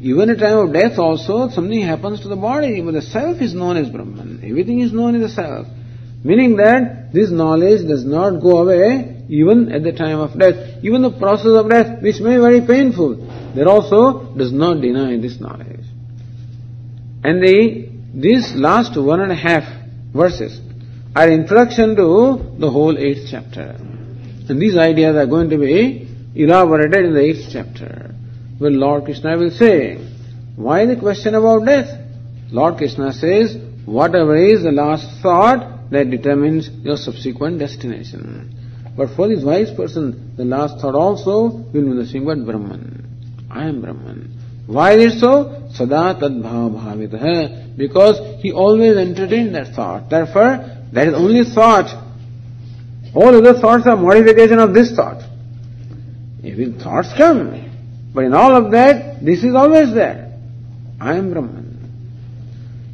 Even 0.00 0.30
at 0.30 0.38
time 0.38 0.58
of 0.58 0.72
death 0.72 0.96
also, 0.96 1.48
something 1.48 1.82
happens 1.82 2.20
to 2.20 2.28
the 2.28 2.36
body, 2.36 2.80
but 2.82 2.92
the 2.92 3.02
self 3.02 3.42
is 3.42 3.52
known 3.52 3.76
as 3.76 3.88
Brahman. 3.88 4.42
Everything 4.44 4.78
is 4.78 4.92
known 4.92 5.16
as 5.16 5.22
the 5.22 5.28
self. 5.28 5.66
Meaning 6.22 6.54
that 6.58 7.12
this 7.12 7.32
knowledge 7.32 7.88
does 7.88 8.04
not 8.04 8.40
go 8.40 8.58
away 8.58 9.24
even 9.28 9.72
at 9.72 9.82
the 9.82 9.90
time 9.90 10.20
of 10.20 10.38
death. 10.38 10.84
Even 10.84 11.02
the 11.02 11.10
process 11.10 11.56
of 11.56 11.68
death, 11.68 12.00
which 12.00 12.20
may 12.20 12.36
be 12.36 12.40
very 12.40 12.60
painful, 12.64 13.16
there 13.56 13.66
also 13.66 14.32
does 14.36 14.52
not 14.52 14.80
deny 14.80 15.18
this 15.18 15.40
knowledge. 15.40 15.84
And 17.24 17.42
the, 17.42 17.88
these 18.14 18.52
last 18.54 18.96
one 18.96 19.20
and 19.20 19.32
a 19.32 19.34
half 19.34 19.64
verses 20.14 20.60
are 21.16 21.28
introduction 21.28 21.96
to 21.96 22.54
the 22.60 22.70
whole 22.70 22.96
eighth 22.96 23.26
chapter. 23.28 23.97
And 24.50 24.60
these 24.60 24.76
ideas 24.76 25.16
are 25.16 25.26
going 25.26 25.50
to 25.50 25.58
be 25.58 26.08
elaborated 26.34 27.04
in 27.04 27.14
the 27.14 27.20
eighth 27.20 27.48
chapter. 27.52 28.14
Well, 28.60 28.72
Lord 28.72 29.04
Krishna 29.04 29.36
will 29.36 29.50
say, 29.50 29.96
why 30.56 30.86
the 30.86 30.96
question 30.96 31.34
about 31.34 31.64
death? 31.64 31.88
Lord 32.50 32.76
Krishna 32.78 33.12
says, 33.12 33.56
whatever 33.84 34.36
is 34.36 34.62
the 34.62 34.72
last 34.72 35.22
thought 35.22 35.90
that 35.90 36.10
determines 36.10 36.68
your 36.82 36.96
subsequent 36.96 37.58
destination. 37.58 38.54
But 38.96 39.10
for 39.14 39.28
this 39.28 39.44
wise 39.44 39.70
person, 39.70 40.34
the 40.36 40.44
last 40.44 40.80
thought 40.80 40.94
also 40.94 41.48
will 41.48 41.72
be 41.72 41.80
nothing 41.80 42.24
but 42.24 42.44
Brahman. 42.44 43.46
I 43.50 43.68
am 43.68 43.80
Brahman. 43.80 44.34
Why 44.66 44.92
is 44.92 45.14
it 45.14 45.20
so? 45.20 45.68
Sada 45.72 46.18
tad 46.18 47.76
Because 47.78 48.42
he 48.42 48.52
always 48.52 48.96
entertained 48.96 49.54
that 49.54 49.74
thought. 49.74 50.10
Therefore, 50.10 50.84
that 50.92 51.08
is 51.08 51.14
only 51.14 51.44
thought. 51.44 52.07
All 53.14 53.34
other 53.34 53.58
thoughts 53.58 53.86
are 53.86 53.96
modification 53.96 54.58
of 54.58 54.74
this 54.74 54.94
thought. 54.94 55.22
Even 56.42 56.78
thoughts 56.78 57.08
come. 57.16 57.64
But 58.14 58.24
in 58.24 58.34
all 58.34 58.54
of 58.54 58.70
that, 58.72 59.24
this 59.24 59.42
is 59.42 59.54
always 59.54 59.92
there. 59.94 60.38
I 61.00 61.16
am 61.16 61.32
Brahman. 61.32 61.66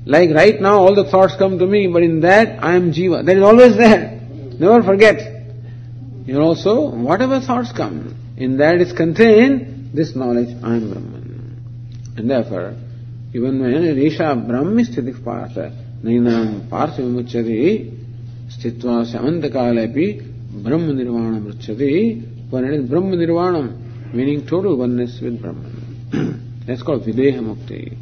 Like 0.06 0.30
right 0.30 0.60
now, 0.60 0.78
all 0.78 0.94
the 0.94 1.10
thoughts 1.10 1.34
come 1.36 1.58
to 1.58 1.66
me, 1.66 1.86
but 1.86 2.02
in 2.02 2.20
that, 2.20 2.62
I 2.62 2.74
am 2.74 2.92
Jiva. 2.92 3.24
That 3.24 3.36
is 3.36 3.42
always 3.42 3.76
there. 3.76 4.20
Never 4.58 4.82
forget. 4.82 5.18
You 6.26 6.40
also, 6.40 6.90
whatever 6.90 7.40
thoughts 7.40 7.72
come, 7.72 8.14
in 8.36 8.58
that 8.58 8.80
is 8.80 8.92
contained 8.92 9.92
this 9.94 10.14
knowledge, 10.14 10.50
I 10.62 10.76
am 10.76 10.90
Brahman. 10.90 12.14
And 12.16 12.30
therefore, 12.30 12.76
even 13.32 13.60
when 13.60 13.72
Risha 13.72 14.46
Brahmi 14.46 14.86
sthiti 14.86 15.24
partha, 15.24 15.72
nainam 16.02 16.68
partha 16.70 17.02
sthitva 18.48 19.04
samantakaalepi, 19.04 20.62
Brahma 20.62 20.92
nirvana 20.92 21.40
mruchyati, 21.40 22.50
when 22.50 22.64
it 22.64 22.74
is 22.74 22.88
Brahma 22.88 23.16
nirvana, 23.16 23.76
meaning 24.12 24.46
total 24.46 24.76
oneness 24.76 25.20
with 25.20 25.40
Brahman. 25.40 26.62
That's 26.66 26.82
called 26.82 27.04
Videha 27.04 27.40
Mukti. 27.40 27.96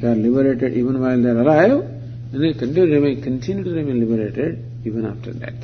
They 0.00 0.08
are 0.08 0.14
liberated 0.14 0.76
even 0.76 1.00
while 1.00 1.20
they 1.20 1.28
are 1.28 1.40
alive, 1.40 1.84
and 2.32 2.42
they 2.42 2.52
continue 2.52 2.86
to 2.86 2.94
remain, 2.94 3.22
continue 3.22 3.64
to 3.64 3.70
remain 3.70 4.00
liberated 4.00 4.64
even 4.84 5.04
after 5.06 5.32
that. 5.34 5.54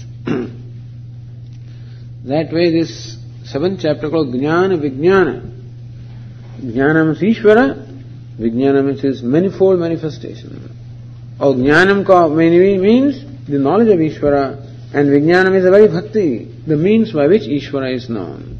that 2.24 2.52
way 2.52 2.70
this 2.70 3.16
seventh 3.44 3.80
chapter 3.82 4.10
called 4.10 4.34
Jnana 4.34 4.78
Vijnana. 4.78 5.50
Jnana 6.60 7.06
means 7.06 7.38
Ishvara, 7.38 7.86
Vijnana 8.38 8.84
means 8.84 9.00
his 9.00 9.22
manifold 9.22 9.80
manifestation. 9.80 10.70
Or 11.40 11.54
Jnanam 11.54 12.80
means 12.80 13.33
the 13.48 13.58
knowledge 13.58 13.88
of 13.88 13.98
Ishvara, 13.98 14.94
and 14.94 15.08
Vijnanam 15.08 15.56
is 15.56 15.64
a 15.64 15.70
very 15.70 15.88
bhakti, 15.88 16.44
the 16.66 16.76
means 16.76 17.12
by 17.12 17.26
which 17.26 17.42
Ishvara 17.42 17.94
is 17.94 18.08
known. 18.08 18.58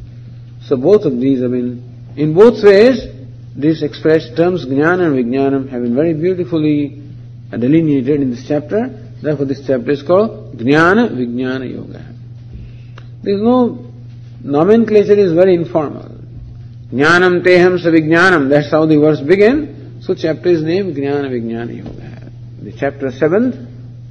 So 0.63 0.77
both 0.77 1.05
of 1.05 1.19
these 1.19 1.41
have 1.41 1.51
been, 1.51 2.13
in 2.17 2.33
both 2.33 2.63
ways, 2.63 3.07
these 3.55 3.83
expressed 3.83 4.35
terms, 4.35 4.65
Jnana 4.65 5.07
and 5.07 5.15
Vijnanam, 5.15 5.69
have 5.69 5.81
been 5.81 5.95
very 5.95 6.13
beautifully 6.13 7.01
delineated 7.51 8.21
in 8.21 8.31
this 8.31 8.45
chapter. 8.47 8.89
Therefore, 9.21 9.45
this 9.45 9.65
chapter 9.65 9.91
is 9.91 10.03
called 10.03 10.57
Jnana 10.57 11.09
Vijnana 11.11 11.71
Yoga. 11.71 12.13
There 13.23 13.35
is 13.35 13.41
no 13.41 13.91
nomenclature 14.43 15.17
is 15.17 15.33
very 15.33 15.55
informal. 15.55 16.11
Jnanam 16.91 17.43
teham 17.43 17.79
sa 17.79 17.89
vijnanam, 17.89 18.49
that's 18.49 18.69
how 18.71 18.85
the 18.85 18.99
verse 18.99 19.21
begin. 19.21 20.01
So 20.01 20.13
chapter 20.13 20.49
is 20.49 20.61
named 20.61 20.95
Jnana 20.95 21.31
Vijnana 21.31 21.75
Yoga. 21.75 22.31
The 22.61 22.77
chapter 22.77 23.11
seventh, 23.11 23.55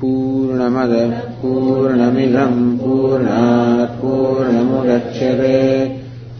पूर्णमदः 0.00 1.12
पूर्णमिदम् 1.40 2.62
पूर्णात् 2.78 3.92
पूर्णमुदच्छते 4.00 5.58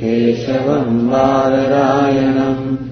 केशवम् 0.00 0.98
बादरायणम् 1.10 2.91